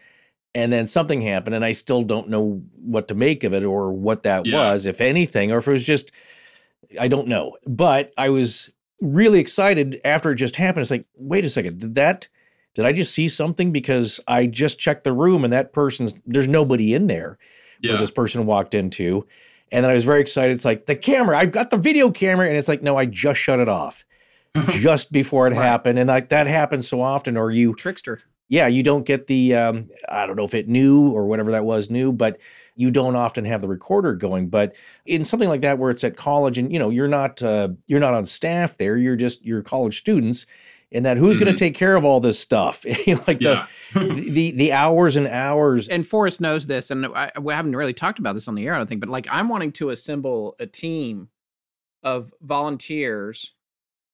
[0.59, 3.93] and then something happened and i still don't know what to make of it or
[3.93, 4.73] what that yeah.
[4.73, 6.11] was if anything or if it was just
[7.01, 8.71] i don't know but i was
[9.01, 12.29] really excited after it just happened it's like wait a second did that
[12.75, 16.49] did i just see something because i just checked the room and that person's there's
[16.49, 17.39] nobody in there
[17.81, 17.93] yeah.
[17.93, 19.25] where this person walked into
[19.71, 22.49] and then i was very excited it's like the camera i've got the video camera
[22.49, 24.05] and it's like no i just shut it off
[24.71, 25.63] just before it right.
[25.63, 29.55] happened and like that happens so often or you trickster yeah, you don't get the
[29.55, 32.41] um, I don't know if it knew or whatever that was new, but
[32.75, 34.49] you don't often have the recorder going.
[34.49, 37.69] But in something like that where it's at college and you know you're not uh,
[37.87, 40.47] you're not on staff there, you're just you're college students,
[40.91, 41.45] and that who's mm-hmm.
[41.45, 42.85] going to take care of all this stuff?
[43.07, 45.87] like the, the the hours and hours.
[45.89, 48.75] And Forrest knows this, and I, we haven't really talked about this on the air,
[48.75, 49.01] I don't think.
[49.01, 51.29] But like I'm wanting to assemble a team
[52.03, 53.53] of volunteers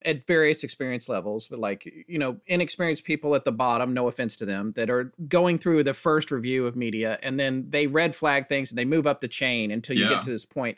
[0.05, 4.35] at various experience levels, but like, you know, inexperienced people at the bottom, no offense
[4.37, 8.15] to them, that are going through the first review of media and then they red
[8.15, 10.11] flag things and they move up the chain until you yeah.
[10.11, 10.77] get to this point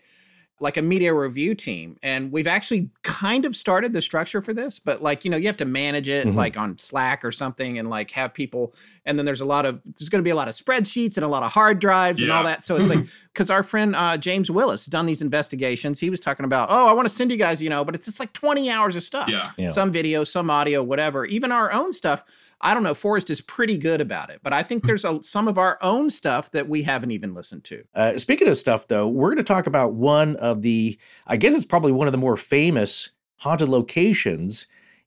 [0.60, 4.80] like a media review team and we've actually kind of started the structure for this
[4.80, 6.36] but like you know you have to manage it mm-hmm.
[6.36, 8.74] like on slack or something and like have people
[9.06, 11.24] and then there's a lot of there's going to be a lot of spreadsheets and
[11.24, 12.26] a lot of hard drives yeah.
[12.26, 16.00] and all that so it's like because our friend uh, james willis done these investigations
[16.00, 18.08] he was talking about oh i want to send you guys you know but it's
[18.08, 19.52] just like 20 hours of stuff yeah.
[19.58, 19.68] yeah.
[19.68, 22.24] some video some audio whatever even our own stuff
[22.62, 22.94] I don't know.
[22.94, 26.10] Forrest is pretty good about it, but I think there's a, some of our own
[26.10, 27.84] stuff that we haven't even listened to.
[27.94, 30.98] Uh, speaking of stuff, though, we're going to talk about one of the,
[31.28, 34.66] I guess it's probably one of the more famous haunted locations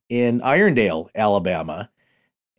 [0.08, 1.90] in Irondale, Alabama,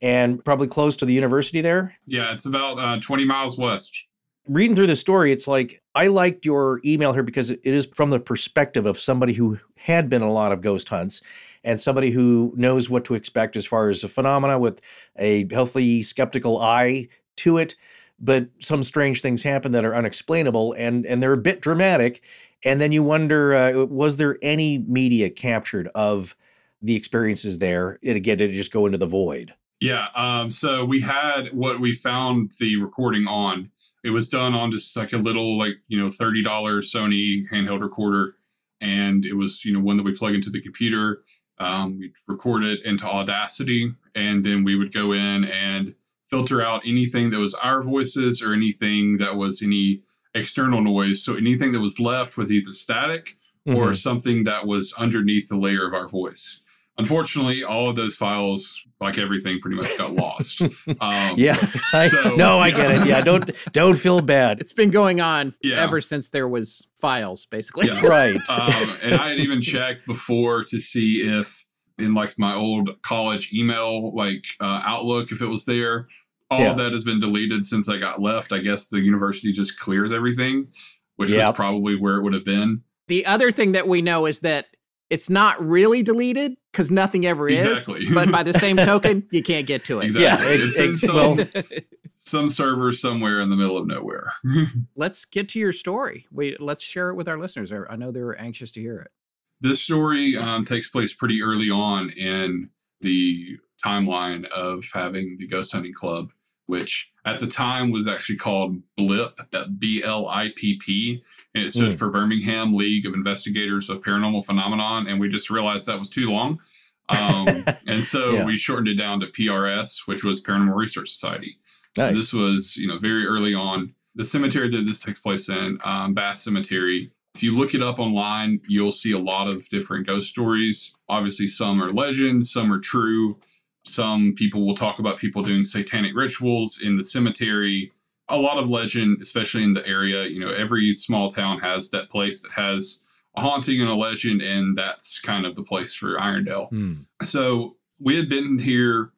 [0.01, 1.95] and probably close to the university there.
[2.05, 4.05] Yeah, it's about uh, 20 miles west.
[4.47, 8.09] Reading through the story, it's like I liked your email here because it is from
[8.09, 11.21] the perspective of somebody who had been a lot of ghost hunts
[11.63, 14.81] and somebody who knows what to expect as far as a phenomena with
[15.17, 17.07] a healthy skeptical eye
[17.37, 17.75] to it
[18.19, 22.21] but some strange things happen that are unexplainable and and they're a bit dramatic
[22.63, 26.35] and then you wonder uh, was there any media captured of
[26.81, 30.85] the experiences there it again did it just go into the void yeah um, so
[30.85, 33.71] we had what we found the recording on
[34.03, 38.35] It was done on just like a little, like, you know, $30 Sony handheld recorder.
[38.79, 41.23] And it was, you know, one that we plug into the computer.
[41.61, 43.93] Um, we'd record it into Audacity.
[44.15, 48.53] And then we would go in and filter out anything that was our voices or
[48.53, 50.01] anything that was any
[50.33, 51.23] external noise.
[51.23, 53.77] So anything that was left was either static mm-hmm.
[53.77, 56.63] or something that was underneath the layer of our voice.
[56.97, 60.61] Unfortunately, all of those files, like everything, pretty much got lost.
[60.99, 61.57] Um, yeah,
[61.93, 63.07] I, so, no, I get it.
[63.07, 64.59] Yeah, don't don't feel bad.
[64.59, 65.81] It's been going on yeah.
[65.81, 67.87] ever since there was files, basically.
[67.87, 68.05] Yeah.
[68.05, 68.35] right.
[68.49, 71.65] Um, and I had even checked before to see if
[71.97, 76.07] in like my old college email, like uh, Outlook, if it was there.
[76.49, 76.71] All yeah.
[76.71, 78.51] of that has been deleted since I got left.
[78.51, 80.67] I guess the university just clears everything,
[81.15, 81.49] which yep.
[81.49, 82.81] is probably where it would have been.
[83.07, 84.67] The other thing that we know is that
[85.09, 88.01] it's not really deleted because nothing ever exactly.
[88.01, 88.09] is.
[88.13, 90.05] But by the same token, you can't get to it.
[90.05, 90.47] Exactly.
[90.47, 91.83] Yeah, it's, it's in some,
[92.17, 94.31] some server somewhere in the middle of nowhere.
[94.95, 96.25] let's get to your story.
[96.31, 97.71] We let's share it with our listeners.
[97.71, 99.11] I know they're anxious to hear it.
[99.59, 102.69] This story um, takes place pretty early on in
[103.01, 106.31] the timeline of having the ghost hunting club
[106.71, 111.21] which at the time was actually called BLIP, that B L I P P,
[111.53, 111.97] and it stood mm.
[111.97, 115.05] for Birmingham League of Investigators of Paranormal Phenomenon.
[115.05, 116.61] And we just realized that was too long.
[117.09, 118.45] Um, and so yeah.
[118.45, 121.59] we shortened it down to PRS, which was Paranormal Research Society.
[121.97, 122.11] Nice.
[122.11, 123.93] So this was, you know, very early on.
[124.15, 127.11] The cemetery that this takes place in, um, Bass Cemetery.
[127.35, 130.95] If you look it up online, you'll see a lot of different ghost stories.
[131.09, 133.37] Obviously, some are legends, some are true.
[133.85, 137.91] Some people will talk about people doing satanic rituals in the cemetery.
[138.29, 140.25] A lot of legend, especially in the area.
[140.25, 143.01] You know, every small town has that place that has
[143.35, 146.69] a haunting and a legend, and that's kind of the place for Irondale.
[146.69, 146.93] Hmm.
[147.25, 149.11] So we had been here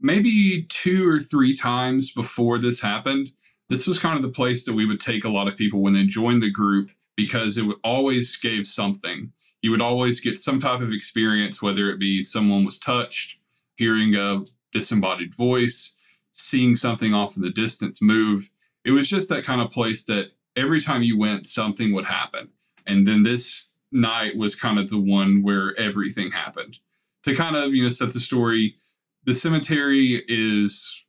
[0.00, 3.32] maybe two or three times before this happened.
[3.68, 5.94] This was kind of the place that we would take a lot of people when
[5.94, 9.32] they joined the group because it would always gave something.
[9.62, 13.38] You would always get some type of experience, whether it be someone was touched,
[13.76, 15.96] hearing a disembodied voice,
[16.30, 18.50] seeing something off in the distance move.
[18.84, 22.50] It was just that kind of place that every time you went, something would happen.
[22.86, 26.78] And then this night was kind of the one where everything happened.
[27.22, 28.76] To kind of, you know, set the story,
[29.24, 31.02] the cemetery is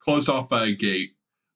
[0.00, 1.12] closed off by a gate.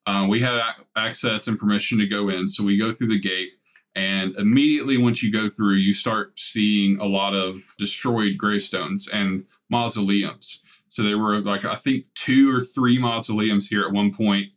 [0.07, 0.61] Uh, we had
[0.95, 2.47] access and permission to go in.
[2.47, 3.51] So we go through the gate.
[3.93, 9.07] And immediately once you go through, you start seeing a lot of destroyed gravestones.
[9.07, 10.63] And mausoleums.
[10.89, 14.47] So there were like I think two or three mausoleums here at one point,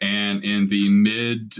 [0.00, 1.54] and in the mid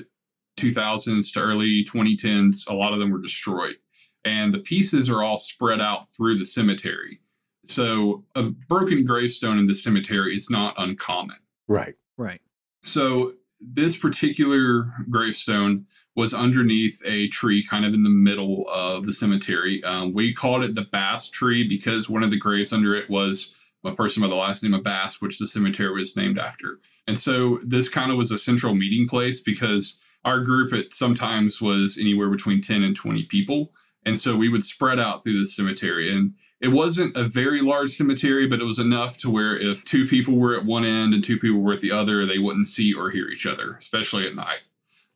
[0.59, 3.77] 2000s to early 2010s, a lot of them were destroyed,
[4.25, 7.21] and the pieces are all spread out through the cemetery.
[7.65, 11.37] So a broken gravestone in the cemetery is not uncommon.
[11.67, 11.97] Right.
[12.17, 12.41] Right.
[12.83, 15.87] So this particular gravestone
[16.19, 19.85] was underneath a tree kind of in the middle of the cemetery.
[19.85, 23.55] Um, we called it the Bass tree because one of the graves under it was
[23.85, 26.81] a person by the last name of Bass, which the cemetery was named after.
[27.07, 31.61] And so this kind of was a central meeting place because our group at sometimes
[31.61, 33.71] was anywhere between 10 and 20 people.
[34.05, 36.13] And so we would spread out through the cemetery.
[36.13, 40.05] And it wasn't a very large cemetery, but it was enough to where if two
[40.05, 42.93] people were at one end and two people were at the other, they wouldn't see
[42.93, 44.63] or hear each other, especially at night.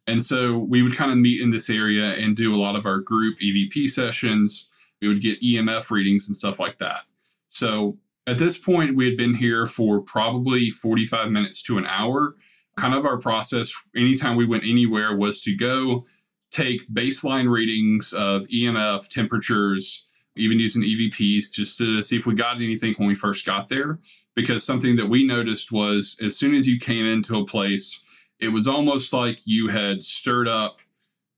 [0.07, 2.87] And so we would kind of meet in this area and do a lot of
[2.87, 4.69] our group EVP sessions.
[5.01, 7.03] We would get EMF readings and stuff like that.
[7.49, 12.35] So at this point, we had been here for probably 45 minutes to an hour.
[12.77, 16.07] Kind of our process, anytime we went anywhere, was to go
[16.51, 20.07] take baseline readings of EMF, temperatures,
[20.37, 23.99] even using EVPs just to see if we got anything when we first got there.
[24.35, 28.02] Because something that we noticed was as soon as you came into a place,
[28.43, 30.81] it was almost like you had stirred up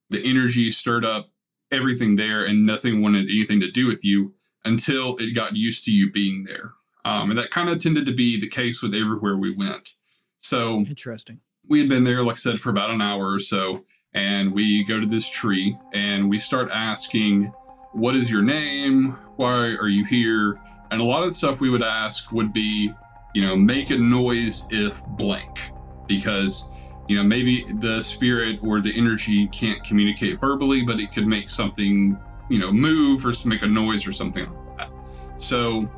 [0.09, 1.29] the energy, stirred up
[1.71, 4.33] everything there, and nothing wanted anything to do with you
[4.65, 6.73] until it got used to you being there.
[7.05, 9.91] Um, and that kind of tended to be the case with everywhere we went.
[10.39, 11.41] So interesting.
[11.69, 13.81] We had been there, like I said, for about an hour or so,
[14.15, 17.53] and we go to this tree and we start asking,
[17.93, 19.13] What is your name?
[19.37, 20.59] Why are you here?
[20.91, 22.95] And a lot of the stuff we would ask would be,
[23.35, 25.61] you know, make a noise if blank,
[26.07, 26.71] because
[27.09, 31.49] you know maybe the spirit or the energy can't communicate verbally but it could make
[31.49, 32.19] something
[32.49, 34.91] you know move or make a noise or something like that.
[35.37, 35.89] So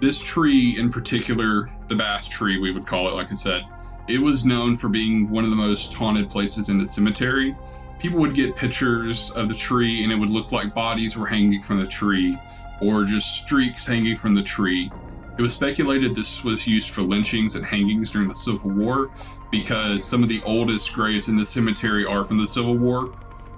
[0.00, 3.62] this tree in particular the bass tree we would call it like i said
[4.08, 7.56] it was known for being one of the most haunted places in the cemetery.
[7.98, 11.60] People would get pictures of the tree and it would look like bodies were hanging
[11.62, 12.38] from the tree
[12.80, 14.92] or just streaks hanging from the tree.
[15.36, 19.10] It was speculated this was used for lynchings and hangings during the Civil War
[19.50, 23.12] because some of the oldest graves in the cemetery are from the Civil War.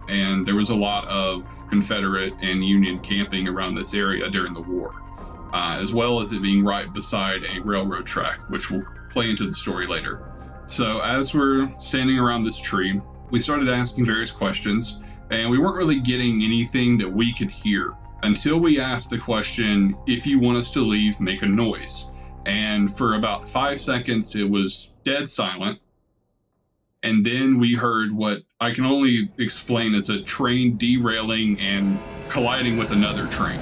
[0.09, 4.61] And there was a lot of Confederate and Union camping around this area during the
[4.61, 4.95] war,
[5.53, 9.45] uh, as well as it being right beside a railroad track, which will play into
[9.45, 10.25] the story later.
[10.67, 13.01] So, as we're standing around this tree,
[13.31, 15.01] we started asking various questions,
[15.31, 19.97] and we weren't really getting anything that we could hear until we asked the question
[20.07, 22.11] if you want us to leave, make a noise.
[22.47, 25.81] And for about five seconds, it was dead silent.
[27.03, 31.99] And then we heard what I can only explain as a train derailing and
[32.29, 33.59] colliding with another train.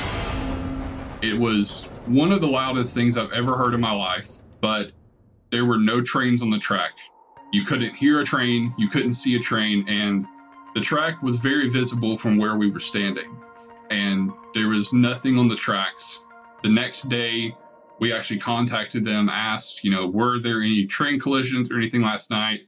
[1.22, 4.28] It was one of the loudest things I've ever heard in my life,
[4.60, 4.90] but
[5.50, 6.92] there were no trains on the track.
[7.52, 10.26] You couldn't hear a train, you couldn't see a train, and
[10.74, 13.38] the track was very visible from where we were standing.
[13.90, 16.24] And there was nothing on the tracks.
[16.62, 17.54] The next day,
[17.98, 22.30] we actually contacted them, asked, you know, were there any train collisions or anything last
[22.30, 22.60] night?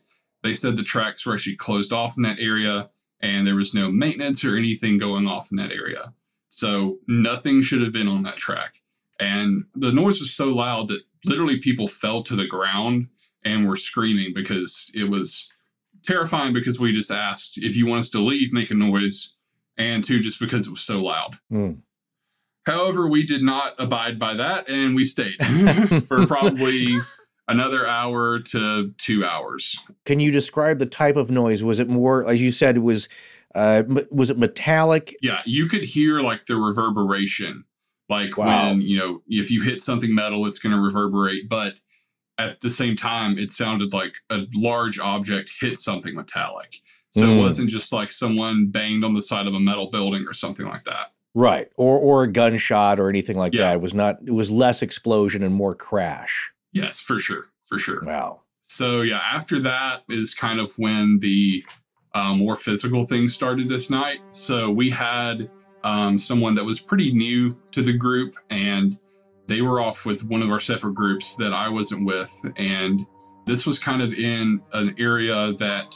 [0.43, 2.91] They said the tracks were actually closed off in that area
[3.21, 6.15] and there was no maintenance or anything going off in that area.
[6.49, 8.77] So nothing should have been on that track.
[9.21, 13.09] And the noise was so loud that literally people fell to the ground
[13.45, 15.53] and were screaming because it was
[16.05, 19.37] terrifying because we just asked if you want us to leave, make a noise,
[19.77, 21.37] and two, just because it was so loud.
[21.53, 21.79] Mm.
[22.69, 25.37] However, we did not abide by that and we stayed
[26.07, 26.99] for probably
[27.49, 29.79] another hour to two hours.
[30.05, 31.63] Can you describe the type of noise?
[31.63, 33.09] Was it more, as you said, was
[33.55, 35.17] uh, was it metallic?
[35.23, 37.65] Yeah, you could hear like the reverberation,
[38.11, 38.69] like wow.
[38.69, 41.49] when you know if you hit something metal, it's going to reverberate.
[41.49, 41.77] But
[42.37, 46.77] at the same time, it sounded like a large object hit something metallic.
[47.13, 47.39] So mm.
[47.39, 50.67] it wasn't just like someone banged on the side of a metal building or something
[50.67, 51.13] like that.
[51.39, 51.71] Right.
[51.77, 53.63] Or or a gunshot or anything like yeah.
[53.63, 53.75] that.
[53.75, 56.51] It was not it was less explosion and more crash.
[56.73, 57.47] Yes, for sure.
[57.63, 58.03] For sure.
[58.05, 58.41] Wow.
[58.63, 61.65] So yeah, after that is kind of when the
[62.15, 64.19] um, more physical things started this night.
[64.33, 65.49] So we had
[65.85, 68.99] um, someone that was pretty new to the group and
[69.47, 72.33] they were off with one of our separate groups that I wasn't with.
[72.57, 73.07] And
[73.47, 75.95] this was kind of in an area that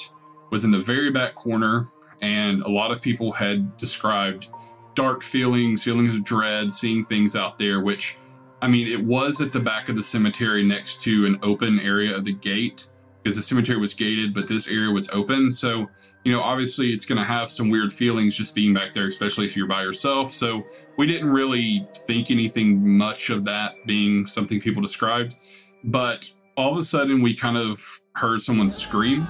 [0.51, 1.89] was in the very back corner.
[2.21, 4.47] And a lot of people had described
[4.95, 8.19] dark feelings, feelings of dread, seeing things out there, which
[8.61, 12.17] I mean, it was at the back of the cemetery next to an open area
[12.17, 12.89] of the gate
[13.23, 15.51] because the cemetery was gated, but this area was open.
[15.51, 15.89] So,
[16.25, 19.47] you know, obviously it's going to have some weird feelings just being back there, especially
[19.47, 20.33] if you're by yourself.
[20.33, 20.63] So,
[20.97, 25.37] we didn't really think anything much of that being something people described.
[25.85, 29.27] But all of a sudden, we kind of heard someone scream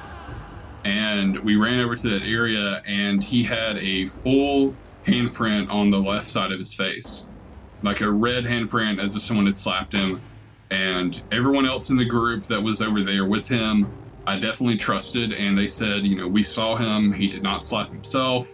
[0.85, 4.75] and we ran over to that area and he had a full
[5.07, 7.27] handprint on the left side of his face,
[7.83, 10.21] like a red handprint as if someone had slapped him.
[10.71, 13.87] And everyone else in the group that was over there with him,
[14.27, 15.33] I definitely trusted.
[15.33, 17.13] And they said, you know, we saw him.
[17.13, 18.49] He did not slap himself.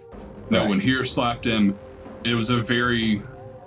[0.50, 0.68] No right.
[0.68, 1.78] one here slapped him.
[2.24, 3.22] It was a very,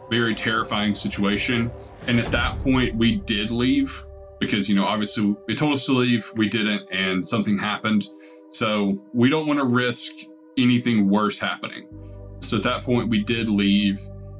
[0.10, 1.72] very terrifying situation.
[2.08, 4.06] And at that point, we did leave
[4.40, 6.30] because, you know, obviously they told us to leave.
[6.36, 8.08] We didn't, and something happened.
[8.50, 10.12] So we don't want to risk
[10.58, 11.88] anything worse happening.
[12.42, 14.00] So at that point, we did leave.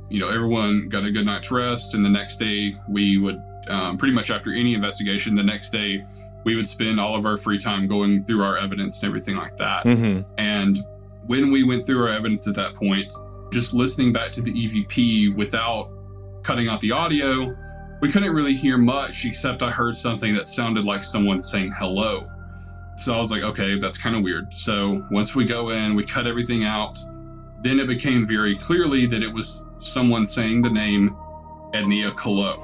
[0.10, 3.98] You know, everyone got a good night's rest, and the next day we would um,
[3.98, 6.06] pretty much after any investigation, the next day
[6.44, 9.56] we would spend all of our free time going through our evidence and everything like
[9.58, 9.86] that.
[9.86, 10.22] Mm-hmm.
[10.38, 10.80] And
[11.28, 13.14] when we went through our evidence at that point,
[13.52, 15.92] just listening back to the EVP without
[16.44, 17.56] cutting out the audio,
[18.02, 22.28] we couldn't really hear much except I heard something that sounded like someone saying hello.
[22.98, 24.54] So I was like, okay, that's kind of weird.
[24.54, 26.98] So once we go in, we cut everything out.
[27.62, 31.16] Then it became very clearly that it was someone saying the name
[31.74, 32.60] Ednia Killough,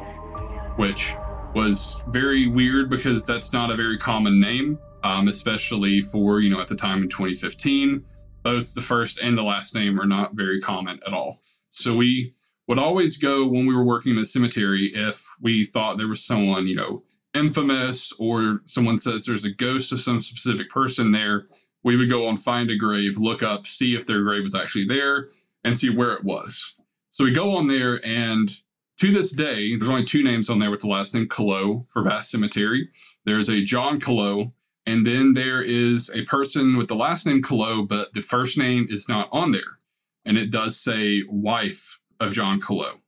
[0.77, 1.13] which
[1.53, 6.59] was very weird because that's not a very common name, um, especially for, you know,
[6.59, 8.03] at the time in 2015.
[8.43, 11.41] Both the first and the last name are not very common at all.
[11.69, 12.33] So we
[12.67, 16.23] would always go when we were working in a cemetery if we thought there was
[16.23, 17.03] someone, you know,
[17.33, 21.47] infamous or someone says there's a ghost of some specific person there
[21.83, 24.85] we would go on find a grave, look up, see if their grave was actually
[24.85, 25.29] there,
[25.63, 26.75] and see where it was.
[27.11, 28.51] So we go on there, and
[28.99, 32.03] to this day, there's only two names on there with the last name Killough for
[32.03, 32.89] Bass Cemetery.
[33.25, 34.51] There's a John Killough,
[34.85, 38.87] and then there is a person with the last name Killough, but the first name
[38.89, 39.79] is not on there.
[40.25, 42.99] And it does say wife of John Killough.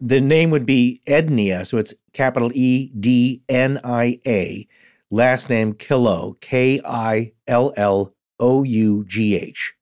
[0.00, 4.66] The name would be Ednia, so it's capital E D N I A.
[5.10, 9.74] Last name Killough, K I L L O U G H.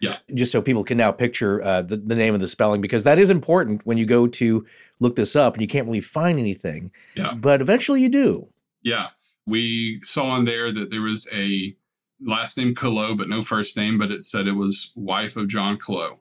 [0.00, 0.16] Yeah.
[0.34, 3.18] Just so people can now picture uh, the, the name of the spelling, because that
[3.18, 4.64] is important when you go to
[4.98, 6.90] look this up and you can't really find anything.
[7.14, 7.34] Yeah.
[7.34, 8.48] But eventually you do.
[8.82, 9.08] Yeah.
[9.46, 11.76] We saw in there that there was a
[12.22, 15.78] last name Killough, but no first name, but it said it was wife of John
[15.78, 16.18] Killough.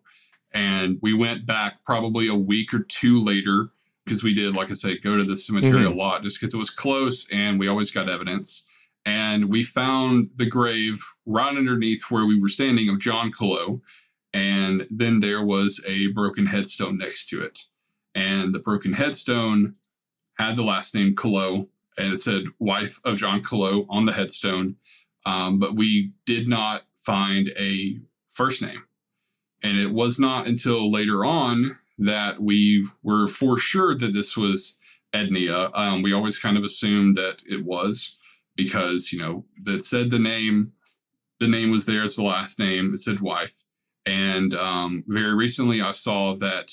[0.52, 3.69] And we went back probably a week or two later
[4.10, 5.91] because we did, like I say, go to the cemetery Mhm.
[5.91, 8.65] a lot just because it was close and we always got evidence.
[9.06, 13.81] And we found the grave right underneath where we were standing of John Killough.
[14.34, 17.60] And then there was a broken headstone next to it.
[18.15, 19.76] And the broken headstone
[20.40, 21.68] had the last name Killough
[21.98, 24.76] and it said wife of John Killough on the headstone.
[25.26, 27.99] Um, but we did not find a
[28.30, 28.84] first name.
[29.61, 34.80] And it was not until later on that we were for sure that this was
[35.13, 35.71] Ednia.
[35.73, 38.17] Um, we always kind of assumed that it was
[38.55, 40.73] because, you know, that said the name,
[41.39, 43.65] the name was there it's the last name, it said wife.
[44.05, 46.71] And um, very recently I saw that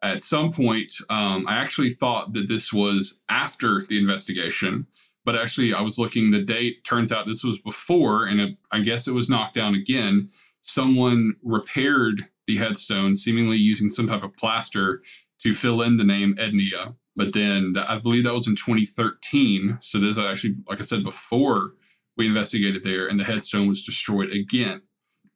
[0.00, 4.86] at some point, um, I actually thought that this was after the investigation,
[5.24, 6.84] but actually I was looking the date.
[6.84, 10.30] Turns out this was before, and it, I guess it was knocked down again.
[10.60, 15.02] Someone repaired the headstone, seemingly using some type of plaster
[15.40, 16.96] to fill in the name Ednia.
[17.14, 19.78] But then that, I believe that was in 2013.
[19.80, 21.74] So this is actually, like I said before,
[22.16, 24.82] we investigated there, and the headstone was destroyed again.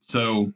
[0.00, 0.52] So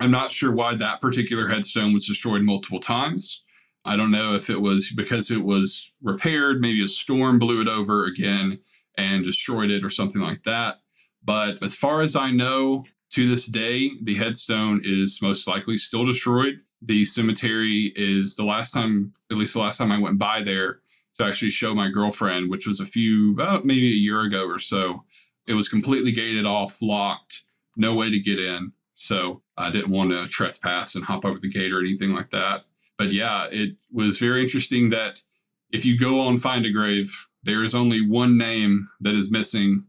[0.00, 3.44] I'm not sure why that particular headstone was destroyed multiple times.
[3.84, 7.68] I don't know if it was because it was repaired, maybe a storm blew it
[7.68, 8.58] over again
[8.98, 10.80] and destroyed it or something like that.
[11.22, 12.84] But as far as I know,
[13.14, 16.60] to this day, the headstone is most likely still destroyed.
[16.82, 20.80] The cemetery is the last time, at least the last time I went by there
[21.14, 24.58] to actually show my girlfriend, which was a few, about maybe a year ago or
[24.58, 25.04] so.
[25.46, 27.44] It was completely gated off, locked,
[27.76, 28.72] no way to get in.
[28.94, 32.64] So I didn't want to trespass and hop over the gate or anything like that.
[32.98, 35.22] But yeah, it was very interesting that
[35.70, 39.84] if you go on Find a Grave, there is only one name that is missing,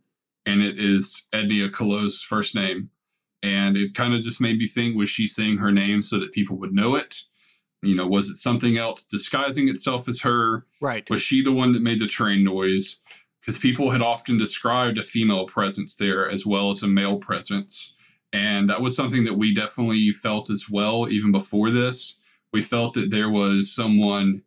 [0.45, 2.91] and it is Ednia Killough's first name.
[3.45, 6.31] And it kind of just made me think was she saying her name so that
[6.31, 7.19] people would know it?
[7.83, 10.65] You know, was it something else disguising itself as her?
[10.81, 11.07] Right.
[11.11, 13.03] Was she the one that made the train noise?
[13.39, 17.95] Because people had often described a female presence there as well as a male presence.
[18.33, 22.19] And that was something that we definitely felt as well, even before this.
[22.51, 24.41] We felt that there was someone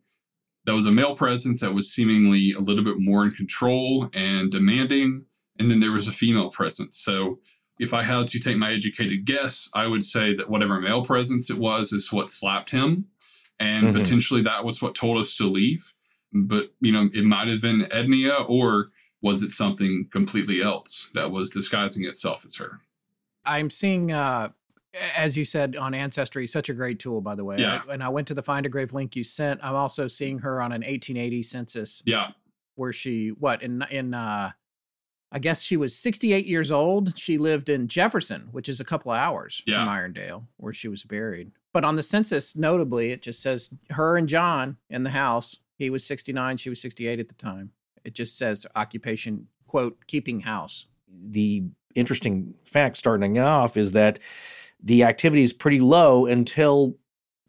[0.65, 4.51] that was a male presence that was seemingly a little bit more in control and
[4.51, 5.23] demanding.
[5.57, 6.97] And then there was a female presence.
[6.97, 7.39] So
[7.79, 11.49] if I had to take my educated guess, I would say that whatever male presence
[11.49, 13.05] it was is what slapped him.
[13.59, 13.93] And Mhm.
[13.93, 15.95] potentially that was what told us to leave.
[16.31, 18.91] But, you know, it might have been Ednia, or
[19.21, 22.81] was it something completely else that was disguising itself as her?
[23.45, 24.49] I'm seeing, uh,
[25.15, 27.57] as you said on Ancestry, such a great tool, by the way.
[27.59, 27.81] Yeah.
[27.89, 29.59] I, and I went to the Find a Grave link you sent.
[29.63, 32.31] I'm also seeing her on an 1880 census Yeah.
[32.75, 34.51] where she, what, in, in, uh,
[35.31, 37.17] I guess she was 68 years old.
[37.17, 39.85] She lived in Jefferson, which is a couple of hours Yeah.
[39.85, 41.51] from Irondale, where she was buried.
[41.71, 45.55] But on the census, notably, it just says her and John in the house.
[45.77, 47.71] He was 69, she was 68 at the time.
[48.03, 50.87] It just says occupation, quote, keeping house.
[51.29, 51.63] The
[51.95, 54.19] interesting fact starting off is that
[54.83, 56.97] the activity is pretty low until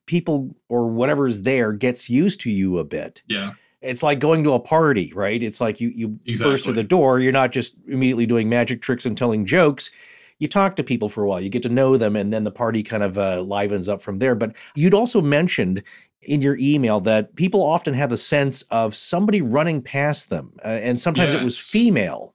[0.06, 3.22] people or whatever's there gets used to you a bit.
[3.28, 3.52] Yeah.
[3.82, 5.42] It's like going to a party, right?
[5.42, 5.90] It's like you
[6.24, 7.18] you burst through the door.
[7.18, 9.90] You're not just immediately doing magic tricks and telling jokes.
[10.38, 11.40] You talk to people for a while.
[11.40, 14.18] You get to know them, and then the party kind of uh, livens up from
[14.18, 14.34] there.
[14.34, 15.82] But you'd also mentioned
[16.22, 20.68] in your email that people often have the sense of somebody running past them, uh,
[20.68, 22.34] and sometimes it was female.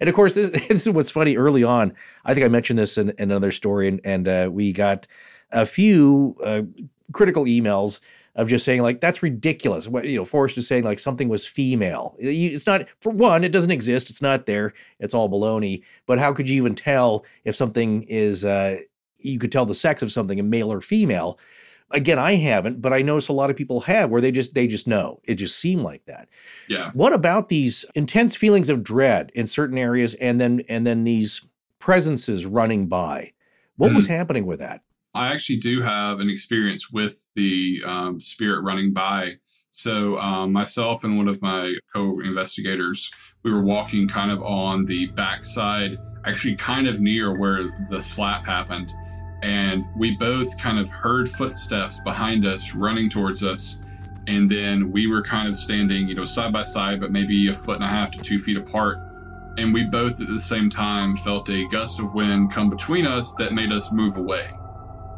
[0.00, 1.36] And of course, this, this is what's funny.
[1.36, 1.94] Early on,
[2.24, 5.06] I think I mentioned this in, in another story, and, and uh, we got
[5.52, 6.62] a few uh,
[7.12, 8.00] critical emails
[8.40, 9.86] of just saying like that's ridiculous.
[9.86, 12.16] What you know, Forrest is saying like something was female.
[12.18, 14.08] It's not for one, it doesn't exist.
[14.08, 14.72] It's not there.
[14.98, 15.82] It's all baloney.
[16.06, 18.44] But how could you even tell if something is?
[18.44, 18.78] Uh,
[19.18, 21.38] you could tell the sex of something, a male or female.
[21.90, 24.66] Again, I haven't, but I notice a lot of people have where they just they
[24.66, 25.20] just know.
[25.24, 26.30] It just seemed like that.
[26.66, 26.92] Yeah.
[26.94, 31.42] What about these intense feelings of dread in certain areas, and then and then these
[31.78, 33.32] presences running by?
[33.76, 34.82] What was happening with that?
[35.12, 39.38] I actually do have an experience with the um, spirit running by.
[39.72, 43.10] So, um, myself and one of my co investigators,
[43.42, 48.46] we were walking kind of on the backside, actually, kind of near where the slap
[48.46, 48.92] happened.
[49.42, 53.78] And we both kind of heard footsteps behind us running towards us.
[54.28, 57.54] And then we were kind of standing, you know, side by side, but maybe a
[57.54, 58.98] foot and a half to two feet apart.
[59.58, 63.34] And we both at the same time felt a gust of wind come between us
[63.36, 64.50] that made us move away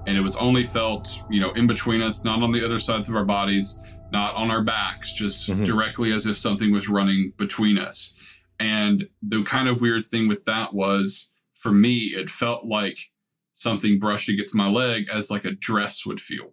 [0.07, 3.09] and it was only felt, you know, in between us, not on the other sides
[3.09, 3.79] of our bodies,
[4.11, 5.65] not on our backs, just mm-hmm.
[5.65, 8.15] directly as if something was running between us.
[8.61, 12.99] And the kind of weird thing with that was for me, it felt like
[13.55, 16.53] something brushed against my leg as like a dress would feel.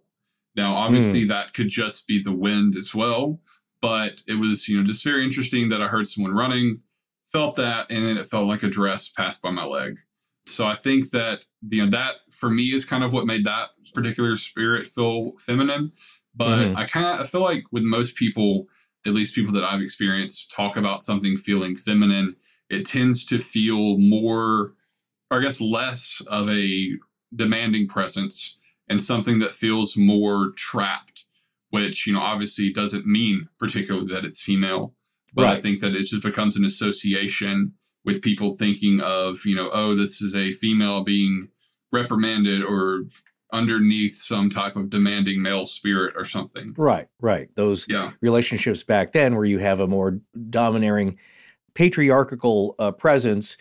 [0.56, 1.28] Now, obviously, mm.
[1.28, 3.40] that could just be the wind as well,
[3.80, 6.80] but it was, you know, just very interesting that I heard someone running,
[7.26, 9.98] felt that, and then it felt like a dress passed by my leg.
[10.46, 13.70] So I think that you know that for me is kind of what made that
[13.94, 15.92] particular spirit feel feminine.
[16.34, 16.76] But mm-hmm.
[16.76, 18.66] I kind of I feel like with most people,
[19.06, 22.36] at least people that I've experienced, talk about something feeling feminine,
[22.68, 24.74] it tends to feel more,
[25.30, 26.92] or I guess less of a
[27.34, 28.58] demanding presence
[28.88, 31.26] and something that feels more trapped,
[31.70, 34.94] which you know obviously doesn't mean particularly that it's female.
[35.32, 35.58] But right.
[35.58, 37.74] I think that it just becomes an association
[38.04, 41.48] with people thinking of, you know, oh, this is a female being
[41.92, 43.04] reprimanded or
[43.52, 46.74] underneath some type of demanding male spirit or something.
[46.76, 47.48] Right, right.
[47.56, 48.12] Those yeah.
[48.20, 51.18] relationships back then where you have a more domineering
[51.74, 53.56] patriarchal uh, presence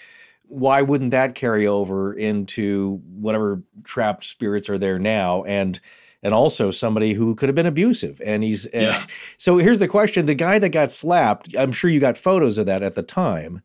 [0.50, 5.80] why wouldn't that carry over into whatever trapped spirits are there now and
[6.22, 8.98] and also somebody who could have been abusive and he's yeah.
[8.98, 9.02] uh,
[9.38, 12.66] so here's the question the guy that got slapped i'm sure you got photos of
[12.66, 13.62] that at the time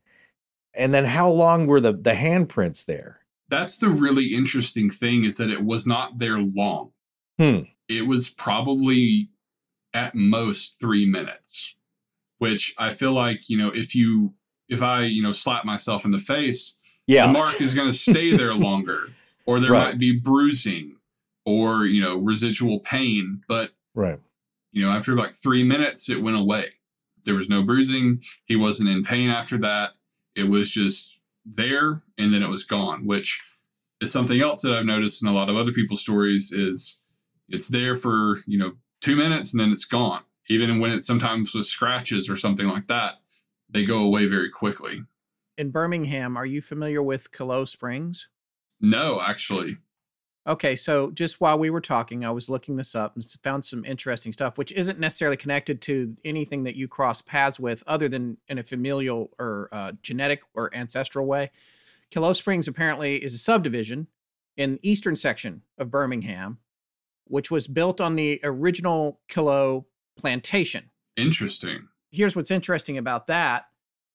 [0.75, 3.21] and then how long were the the handprints there?
[3.49, 6.93] That's the really interesting thing is that it was not there long.
[7.39, 7.61] Hmm.
[7.89, 9.29] It was probably
[9.93, 11.75] at most three minutes,
[12.39, 14.33] which I feel like, you know, if you
[14.69, 17.27] if I, you know, slap myself in the face, yeah.
[17.27, 19.13] the mark is going to stay there longer,
[19.47, 19.91] or there right.
[19.91, 20.97] might be bruising
[21.45, 23.43] or, you know, residual pain.
[23.47, 24.19] But, right.
[24.73, 26.67] you know, after like three minutes, it went away.
[27.25, 28.23] There was no bruising.
[28.47, 29.93] He wasn't in pain after that.
[30.37, 33.43] It was just there and then it was gone, which
[34.01, 37.03] is something else that I've noticed in a lot of other people's stories is
[37.49, 40.23] it's there for, you know, two minutes and then it's gone.
[40.49, 43.15] Even when it's sometimes with scratches or something like that,
[43.71, 45.03] they go away very quickly.
[45.57, 48.29] In Birmingham, are you familiar with Killough Springs?
[48.81, 49.77] No, actually.
[50.47, 53.83] Okay, so just while we were talking, I was looking this up and found some
[53.85, 58.37] interesting stuff, which isn't necessarily connected to anything that you cross paths with, other than
[58.49, 61.51] in a familial or uh, genetic or ancestral way.
[62.11, 64.07] Killough Springs apparently is a subdivision
[64.59, 66.59] in the eastern section of Birmingham,
[67.25, 69.85] which was built on the original Killough
[70.17, 70.91] plantation.
[71.17, 71.89] Interesting.
[72.11, 73.65] Here's what's interesting about that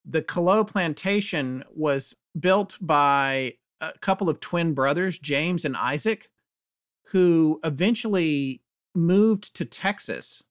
[0.05, 6.29] the Killough plantation was built by a couple of twin brothers, James and Isaac,
[7.03, 8.61] who eventually
[8.95, 10.43] moved to Texas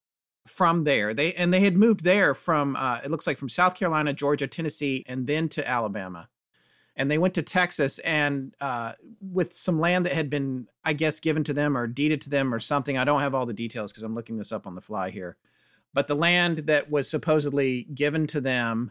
[0.46, 1.14] from there.
[1.14, 4.46] They and they had moved there from uh, it looks like from South Carolina, Georgia,
[4.46, 6.28] Tennessee, and then to Alabama.
[6.96, 11.20] And they went to Texas and uh, with some land that had been, I guess,
[11.20, 12.98] given to them or deeded to them or something.
[12.98, 15.36] I don't have all the details because I'm looking this up on the fly here.
[15.94, 18.90] But the land that was supposedly given to them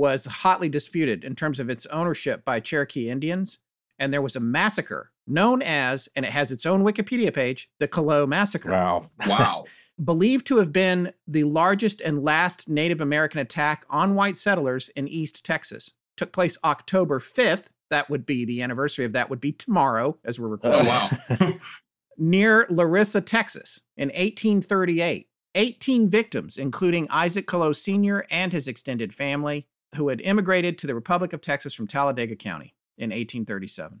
[0.00, 3.58] was hotly disputed in terms of its ownership by Cherokee Indians.
[3.98, 7.86] And there was a massacre known as, and it has its own Wikipedia page, the
[7.86, 8.70] Killough Massacre.
[8.70, 9.10] Wow.
[9.26, 9.66] Wow.
[10.04, 15.06] Believed to have been the largest and last Native American attack on white settlers in
[15.06, 15.92] East Texas.
[16.16, 17.66] Took place October 5th.
[17.90, 20.86] That would be the anniversary of that, would be tomorrow as we're oh, recording.
[20.86, 21.52] Oh, wow.
[22.16, 25.26] near Larissa, Texas in 1838.
[25.56, 28.24] 18 victims, including Isaac Killough Sr.
[28.30, 32.74] and his extended family who had immigrated to the Republic of Texas from Talladega County
[32.98, 34.00] in 1837.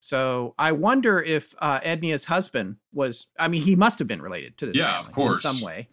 [0.00, 4.58] So I wonder if uh, Ednia's husband was, I mean, he must have been related
[4.58, 5.44] to this yeah, of course.
[5.44, 5.88] in some way.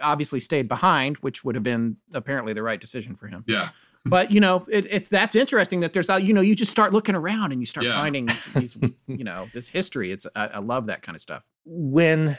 [0.00, 3.44] Obviously stayed behind, which would have been apparently the right decision for him.
[3.46, 3.68] Yeah.
[4.06, 7.14] But you know, it, it's that's interesting that there's, you know, you just start looking
[7.14, 7.94] around and you start yeah.
[7.94, 10.10] finding these, you know, this history.
[10.10, 11.44] It's I, I love that kind of stuff.
[11.64, 12.36] When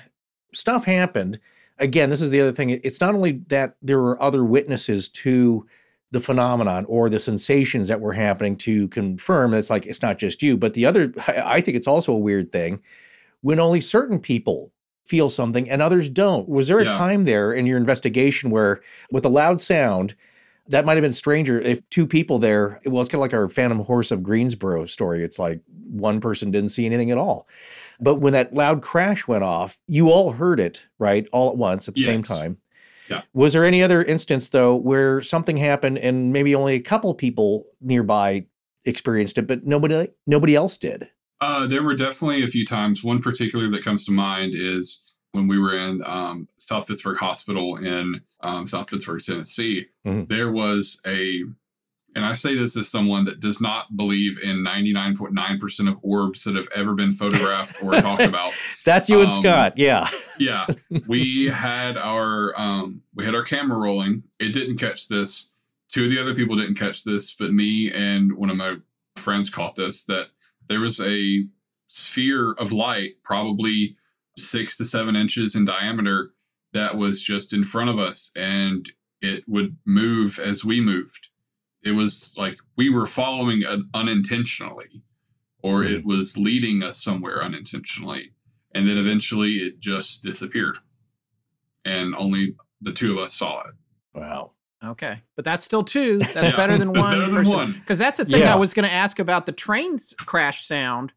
[0.54, 1.40] stuff happened,
[1.80, 2.70] again, this is the other thing.
[2.70, 5.66] It's not only that there were other witnesses to
[6.16, 10.18] the phenomenon or the sensations that were happening to confirm that it's like it's not
[10.18, 10.56] just you.
[10.56, 12.82] But the other, I think it's also a weird thing
[13.42, 14.72] when only certain people
[15.06, 16.48] feel something and others don't.
[16.48, 16.98] Was there a yeah.
[16.98, 20.16] time there in your investigation where, with a loud sound,
[20.70, 23.50] that might have been stranger if two people there, well, it's kind of like our
[23.50, 25.22] Phantom Horse of Greensboro story.
[25.22, 27.46] It's like one person didn't see anything at all.
[28.00, 31.28] But when that loud crash went off, you all heard it, right?
[31.34, 32.08] All at once at the yes.
[32.08, 32.58] same time.
[33.10, 33.22] Yeah.
[33.34, 37.66] Was there any other instance though where something happened and maybe only a couple people
[37.82, 38.46] nearby
[38.84, 41.10] experienced it, but nobody nobody else did?
[41.42, 43.04] Uh, there were definitely a few times.
[43.04, 47.76] One particular that comes to mind is when we were in um, South Pittsburg Hospital
[47.76, 49.88] in um, South Pittsburg, Tennessee.
[50.06, 50.34] Mm-hmm.
[50.34, 51.44] There was a
[52.16, 56.56] and I say this as someone that does not believe in 99.9% of orbs that
[56.56, 58.54] have ever been photographed or talked about.
[58.86, 60.10] That's you and um, Scott, yeah.
[60.40, 60.66] yeah.
[61.08, 64.24] We had our um, we had our camera rolling.
[64.40, 65.52] It didn't catch this.
[65.90, 68.78] Two of the other people didn't catch this, but me and one of my
[69.18, 70.28] friends caught this that
[70.68, 71.46] there was a
[71.88, 73.98] sphere of light, probably
[74.38, 76.32] six to seven inches in diameter,
[76.74, 81.30] that was just in front of us and it would move as we moved
[81.86, 85.04] it was like we were following it unintentionally
[85.64, 85.94] or mm-hmm.
[85.94, 88.34] it was leading us somewhere unintentionally
[88.74, 90.78] and then eventually it just disappeared
[91.86, 93.74] and only the two of us saw it
[94.14, 94.52] wow
[94.84, 96.56] okay but that's still two that's yeah.
[96.56, 98.54] better than one because that's the thing yeah.
[98.54, 101.14] i was going to ask about the train crash sound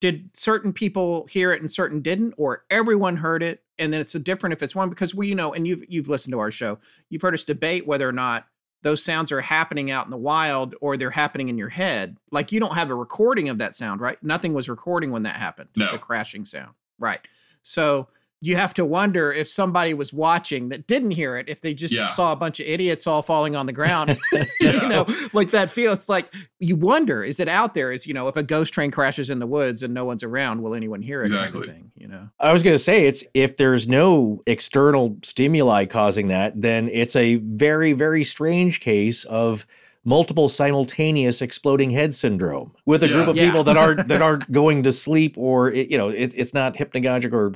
[0.00, 4.14] did certain people hear it and certain didn't or everyone heard it and then it's
[4.14, 6.50] a different if it's one because we you know and you've you've listened to our
[6.50, 6.78] show
[7.10, 8.46] you've heard us debate whether or not
[8.82, 12.16] those sounds are happening out in the wild or they're happening in your head.
[12.30, 14.22] Like you don't have a recording of that sound, right?
[14.22, 15.70] Nothing was recording when that happened.
[15.76, 15.90] No.
[15.92, 16.74] The crashing sound.
[16.98, 17.20] Right.
[17.62, 18.08] So
[18.44, 21.94] you have to wonder if somebody was watching that didn't hear it, if they just
[21.94, 22.10] yeah.
[22.10, 24.82] saw a bunch of idiots all falling on the ground, yeah.
[24.82, 27.92] you know, like that feels like you wonder, is it out there?
[27.92, 30.60] Is, you know, if a ghost train crashes in the woods and no one's around,
[30.60, 31.26] will anyone hear it?
[31.26, 31.68] Exactly.
[31.68, 36.26] Thing, you know, I was going to say it's if there's no external stimuli causing
[36.28, 39.66] that, then it's a very, very strange case of
[40.04, 43.14] multiple simultaneous exploding head syndrome with a yeah.
[43.14, 46.34] group of people that aren't that aren't going to sleep or it, you know it,
[46.36, 47.54] it's not hypnagogic or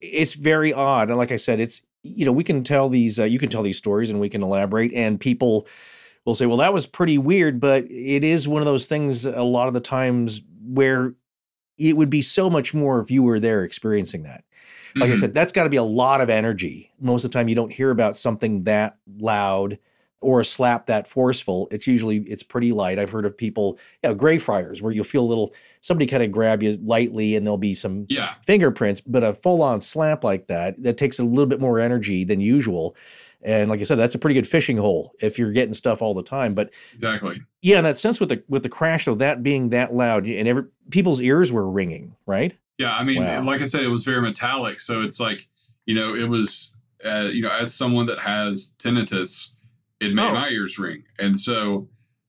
[0.00, 1.08] it's very odd.
[1.08, 3.62] And like I said, it's you know we can tell these uh, you can tell
[3.62, 5.66] these stories and we can elaborate and people
[6.24, 9.42] will say, well, that was pretty weird, but it is one of those things a
[9.42, 11.14] lot of the times where
[11.78, 14.44] it would be so much more if you were there experiencing that.
[14.94, 15.16] Like mm-hmm.
[15.16, 16.90] I said, that's got to be a lot of energy.
[17.00, 19.78] Most of the time, you don't hear about something that loud
[20.20, 21.68] or a slap that forceful.
[21.70, 22.98] It's usually it's pretty light.
[22.98, 26.32] I've heard of people, you know, Greyfriars, where you'll feel a little somebody kind of
[26.32, 28.34] grab you lightly and there'll be some yeah.
[28.46, 32.24] fingerprints, but a full on slap like that, that takes a little bit more energy
[32.24, 32.96] than usual.
[33.42, 36.14] And like I said, that's a pretty good fishing hole if you're getting stuff all
[36.14, 36.54] the time.
[36.54, 39.94] But exactly, yeah, in that sense with the with the crash though, that being that
[39.94, 42.56] loud and every people's ears were ringing, right?
[42.78, 43.44] Yeah, I mean, wow.
[43.44, 45.46] like I said, it was very metallic, so it's like
[45.86, 49.50] you know, it was uh, you know, as someone that has tinnitus,
[50.00, 50.34] it made oh.
[50.34, 51.88] my ears ring, and so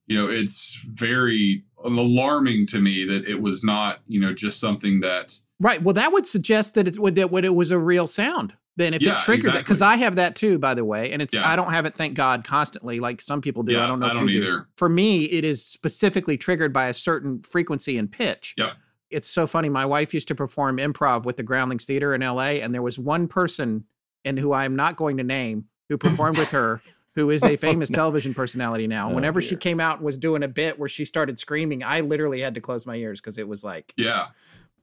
[0.09, 4.99] you know, it's very alarming to me that it was not, you know, just something
[5.01, 5.35] that.
[5.59, 5.81] Right.
[5.81, 8.53] Well, that would suggest that it would that it was a real sound.
[8.75, 9.59] Then if yeah, it triggered exactly.
[9.59, 11.47] it, because I have that too, by the way, and it's yeah.
[11.47, 13.73] I don't have it, thank God, constantly like some people do.
[13.73, 14.07] Yeah, I don't know.
[14.07, 14.59] I don't either.
[14.59, 14.65] Do.
[14.77, 18.55] For me, it is specifically triggered by a certain frequency and pitch.
[18.57, 18.73] Yeah.
[19.11, 19.69] It's so funny.
[19.69, 22.97] My wife used to perform improv with the Groundlings Theater in L.A., and there was
[22.97, 23.83] one person,
[24.23, 26.81] and who I am not going to name, who performed with her
[27.19, 27.95] who is a oh, famous oh, no.
[27.97, 29.09] television personality now.
[29.09, 29.49] Oh, Whenever dear.
[29.49, 32.55] she came out and was doing a bit where she started screaming, I literally had
[32.55, 34.27] to close my ears because it was like, yeah.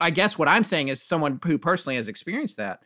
[0.00, 2.80] I guess what I'm saying is someone who personally has experienced that.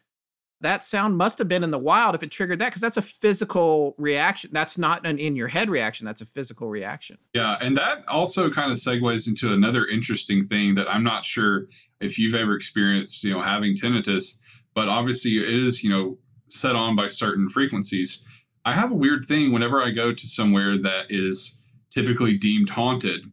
[0.63, 3.03] That sound must have been in the wild if it triggered that because that's a
[3.03, 4.51] physical reaction.
[4.53, 6.05] That's not an in your head reaction.
[6.05, 7.17] That's a physical reaction.
[7.33, 7.57] Yeah.
[7.63, 11.67] And that also kind of segues into another interesting thing that I'm not sure
[12.01, 14.37] if you've ever experienced, you know, having tinnitus,
[14.75, 16.19] but obviously it is, you know,
[16.51, 18.23] set on by certain frequencies
[18.65, 21.59] I have a weird thing whenever I go to somewhere that is
[21.91, 23.31] typically deemed haunted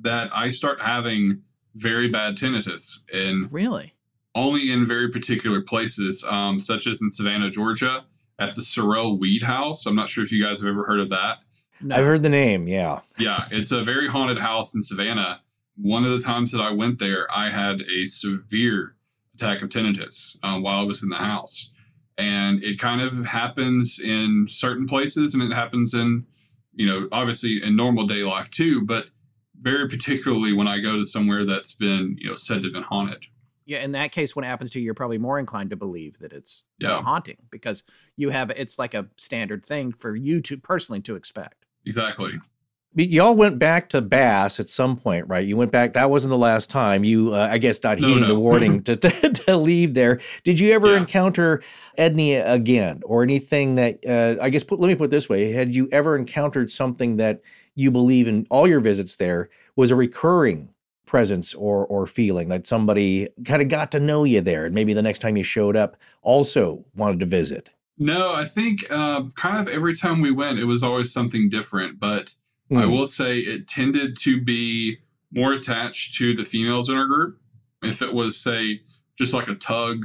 [0.00, 1.42] that I start having
[1.74, 3.94] very bad tinnitus and really
[4.34, 8.04] only in very particular places, um, such as in Savannah, Georgia,
[8.38, 9.84] at the Sorrel Weed House.
[9.84, 11.38] I'm not sure if you guys have ever heard of that.
[11.80, 11.96] No.
[11.96, 12.68] I've heard the name.
[12.68, 13.00] Yeah.
[13.18, 13.46] Yeah.
[13.50, 15.40] It's a very haunted house in Savannah.
[15.76, 18.94] One of the times that I went there, I had a severe
[19.34, 21.72] attack of tinnitus um, while I was in the house
[22.18, 26.26] and it kind of happens in certain places and it happens in
[26.74, 29.06] you know obviously in normal day life too but
[29.60, 32.82] very particularly when i go to somewhere that's been you know said to have been
[32.82, 33.24] haunted.
[33.64, 36.18] Yeah in that case when it happens to you you're probably more inclined to believe
[36.18, 37.00] that it's yeah.
[37.02, 37.84] haunting because
[38.16, 41.66] you have it's like a standard thing for you to personally to expect.
[41.86, 42.32] Exactly
[42.94, 45.46] y'all went back to Bass at some point, right?
[45.46, 45.92] You went back.
[45.92, 47.04] That wasn't the last time.
[47.04, 50.20] You, uh, I guess, not heeding no, the warning to, to, to leave there.
[50.44, 50.98] Did you ever yeah.
[50.98, 51.62] encounter
[51.98, 54.04] Edney again, or anything that?
[54.06, 57.16] Uh, I guess put, let me put it this way: Had you ever encountered something
[57.16, 57.42] that
[57.74, 60.70] you believe in all your visits there was a recurring
[61.06, 64.92] presence or or feeling that somebody kind of got to know you there, and maybe
[64.92, 67.70] the next time you showed up also wanted to visit?
[68.00, 71.98] No, I think uh, kind of every time we went, it was always something different,
[71.98, 72.32] but
[72.70, 72.78] Mm.
[72.78, 72.90] I hmm.
[72.90, 74.98] will say it tended to be
[75.30, 77.38] more attached to the females in our group.
[77.82, 78.82] If it was, say,
[79.16, 80.04] just like a tug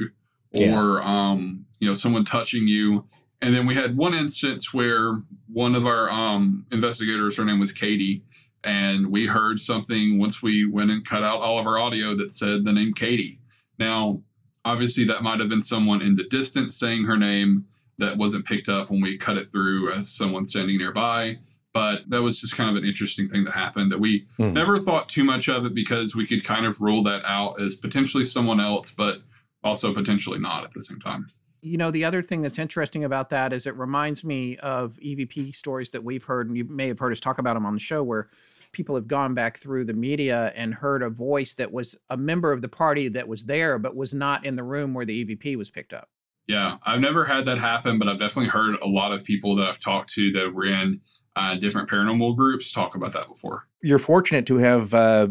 [0.54, 1.02] or yeah.
[1.04, 3.06] um, you know, someone touching you.
[3.42, 7.72] And then we had one instance where one of our um, investigators, her name was
[7.72, 8.24] Katie,
[8.64, 12.32] and we heard something once we went and cut out all of our audio that
[12.32, 13.40] said the name Katie.
[13.78, 14.22] Now,
[14.64, 17.66] obviously, that might have been someone in the distance saying her name
[17.98, 21.38] that wasn't picked up when we cut it through as someone standing nearby.
[21.74, 24.54] But that was just kind of an interesting thing that happened that we hmm.
[24.54, 27.76] never thought too much of it because we could kind of rule that out as
[27.76, 29.22] potentially someone else, but
[29.64, 31.26] also potentially not at the same time.
[31.62, 35.56] You know, the other thing that's interesting about that is it reminds me of EVP
[35.56, 37.80] stories that we've heard, and you may have heard us talk about them on the
[37.80, 38.30] show, where
[38.74, 42.52] people have gone back through the media and heard a voice that was a member
[42.52, 45.56] of the party that was there, but was not in the room where the EVP
[45.56, 46.10] was picked up.
[46.48, 49.68] Yeah, I've never had that happen, but I've definitely heard a lot of people that
[49.68, 51.00] I've talked to that were in
[51.36, 53.68] uh, different paranormal groups talk about that before.
[53.82, 55.28] You're fortunate to have uh,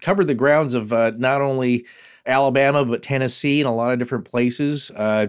[0.00, 1.86] covered the grounds of uh, not only
[2.26, 4.90] Alabama, but Tennessee and a lot of different places.
[4.90, 5.26] Uh,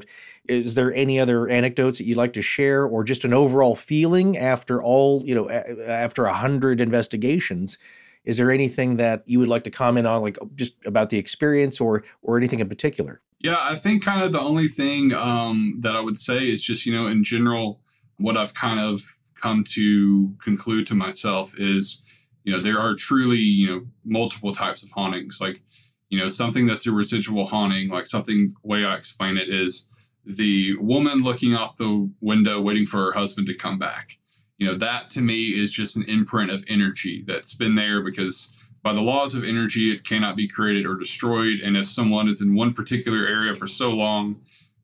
[0.47, 4.37] is there any other anecdotes that you'd like to share, or just an overall feeling
[4.37, 7.77] after all, you know, a- after a hundred investigations?
[8.23, 11.81] Is there anything that you would like to comment on, like just about the experience,
[11.81, 13.21] or or anything in particular?
[13.39, 16.85] Yeah, I think kind of the only thing um, that I would say is just
[16.85, 17.81] you know, in general,
[18.17, 22.03] what I've kind of come to conclude to myself is,
[22.43, 25.61] you know, there are truly you know multiple types of hauntings, like
[26.09, 29.89] you know something that's a residual haunting like something way i explain it is
[30.25, 34.17] the woman looking out the window waiting for her husband to come back.
[34.57, 38.53] You know that to me is just an imprint of energy that's been there because
[38.81, 41.59] by the laws of energy it cannot be created or destroyed.
[41.59, 44.41] And if someone is in one particular area for so long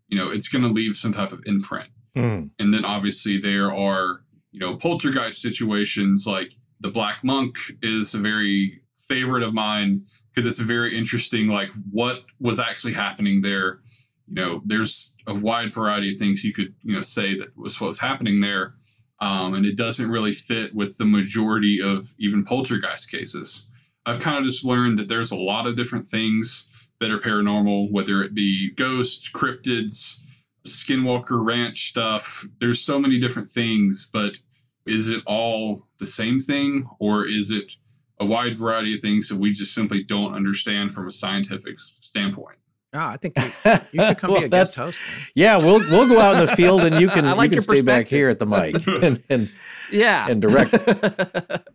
[0.08, 1.90] you know it's going to leave some type of imprint.
[2.14, 2.50] Mm.
[2.60, 8.18] and then obviously there are you know poltergeist situations like the black monk is a
[8.18, 13.80] very favorite of mine because it's a very interesting like what was actually happening there.
[14.28, 17.80] You know there's a wide variety of things you could you know say that was
[17.80, 18.76] what was happening there
[19.22, 23.68] um, and it doesn't really fit with the majority of even poltergeist cases.
[24.06, 26.68] I've kind of just learned that there's a lot of different things
[27.00, 30.18] that are paranormal whether it be ghosts cryptids
[30.66, 34.38] skinwalker ranch stuff there's so many different things but
[34.86, 37.78] is it all the same thing or is it
[38.22, 42.58] a wide variety of things that we just simply don't understand from a scientific standpoint.
[42.94, 43.52] Oh, I think you,
[43.94, 45.00] you should come well, be a guest host.
[45.08, 45.28] Man.
[45.34, 47.64] Yeah, we'll we'll go out in the field and you can I like you can
[47.64, 49.50] stay back here at the mic and, and
[49.92, 50.74] yeah and direct.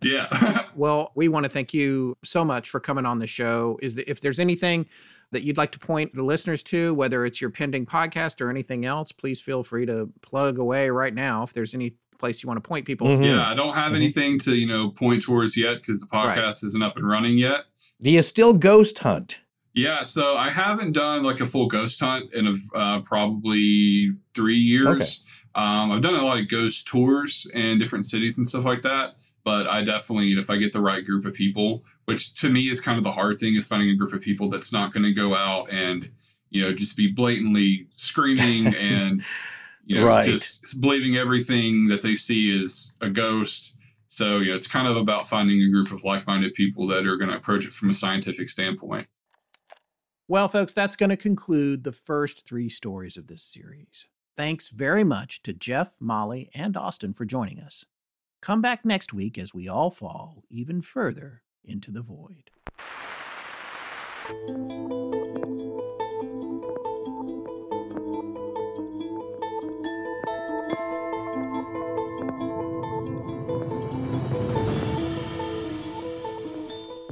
[0.02, 0.66] yeah.
[0.76, 3.78] well, we want to thank you so much for coming on the show.
[3.82, 4.86] Is that if there's anything
[5.32, 8.84] that you'd like to point the listeners to, whether it's your pending podcast or anything
[8.84, 11.42] else, please feel free to plug away right now.
[11.42, 13.06] If there's any place you want to point people.
[13.06, 13.24] Mm-hmm.
[13.24, 13.96] Yeah, I don't have mm-hmm.
[13.96, 16.62] anything to you know point towards yet because the podcast right.
[16.62, 17.64] isn't up and running yet.
[18.00, 19.38] Do you still ghost hunt?
[19.74, 24.56] Yeah, so I haven't done like a full ghost hunt in a, uh, probably three
[24.56, 24.86] years.
[24.86, 25.04] Okay.
[25.54, 29.16] Um, I've done a lot of ghost tours in different cities and stuff like that.
[29.44, 32.80] But I definitely, if I get the right group of people, which to me is
[32.80, 35.12] kind of the hard thing, is finding a group of people that's not going to
[35.12, 36.10] go out and
[36.50, 39.22] you know just be blatantly screaming and
[39.86, 40.26] you know, right.
[40.26, 43.76] just believing everything that they see is a ghost.
[44.08, 47.06] So, you know, it's kind of about finding a group of like minded people that
[47.06, 49.06] are going to approach it from a scientific standpoint.
[50.26, 54.06] Well, folks, that's going to conclude the first three stories of this series.
[54.36, 57.84] Thanks very much to Jeff, Molly, and Austin for joining us.
[58.42, 62.50] Come back next week as we all fall even further into the void.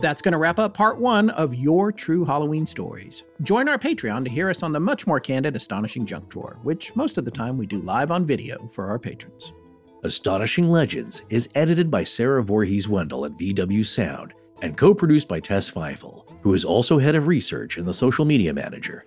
[0.00, 3.22] That's going to wrap up part one of Your True Halloween Stories.
[3.42, 6.94] Join our Patreon to hear us on the much more candid Astonishing Junk Drawer, which
[6.94, 9.54] most of the time we do live on video for our patrons.
[10.02, 15.40] Astonishing Legends is edited by Sarah Voorhees Wendell at VW Sound and co produced by
[15.40, 19.04] Tess Feifel, who is also head of research and the social media manager.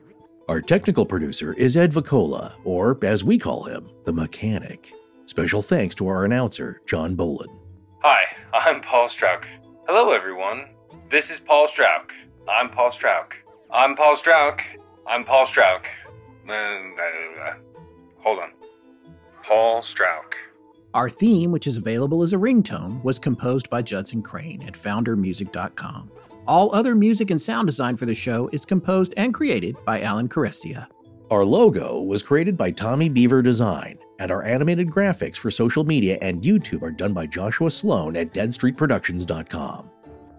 [0.48, 4.93] Our technical producer is Ed Vicola, or as we call him, the mechanic.
[5.26, 7.51] Special thanks to our announcer, John Boland.
[8.01, 9.45] Hi, I'm Paul Strauch.
[9.88, 10.69] Hello, everyone.
[11.11, 12.11] This is Paul Strauch.
[12.48, 13.34] I'm Paul Strauch.
[13.72, 14.61] I'm Paul Strauch.
[15.06, 15.85] I'm Paul Strauch.
[16.50, 17.53] Uh,
[18.19, 18.51] hold on.
[19.43, 20.34] Paul Strauch.
[20.93, 26.11] Our theme, which is available as a ringtone, was composed by Judson Crane at foundermusic.com.
[26.48, 30.30] All other music and sound design for the show is composed and created by Alan
[30.30, 30.88] Carestia.
[31.30, 36.17] Our logo was created by Tommy Beaver Design, and our animated graphics for social media
[36.22, 39.90] and YouTube are done by Joshua Sloan at deadstreetproductions.com.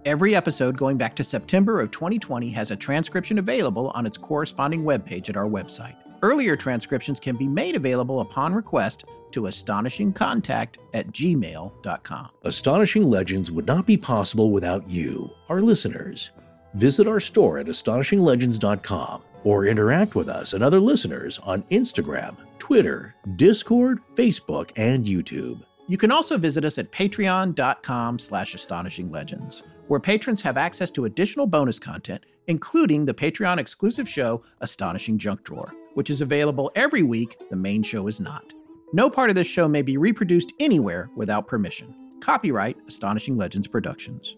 [0.07, 4.83] Every episode going back to September of 2020 has a transcription available on its corresponding
[4.83, 5.97] webpage at our website.
[6.22, 12.28] Earlier transcriptions can be made available upon request to astonishingcontact at gmail.com.
[12.42, 16.30] Astonishing Legends would not be possible without you, our listeners.
[16.74, 23.14] Visit our store at astonishinglegends.com or interact with us and other listeners on Instagram, Twitter,
[23.36, 25.62] Discord, Facebook, and YouTube.
[25.86, 31.47] You can also visit us at patreon.com slash astonishinglegends, where patrons have access to additional
[31.47, 37.36] bonus content, including the Patreon exclusive show Astonishing Junk Drawer, which is available every week.
[37.51, 38.52] The main show is not.
[38.93, 41.93] No part of this show may be reproduced anywhere without permission.
[42.20, 44.36] Copyright Astonishing Legends Productions.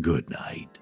[0.00, 0.78] Good night.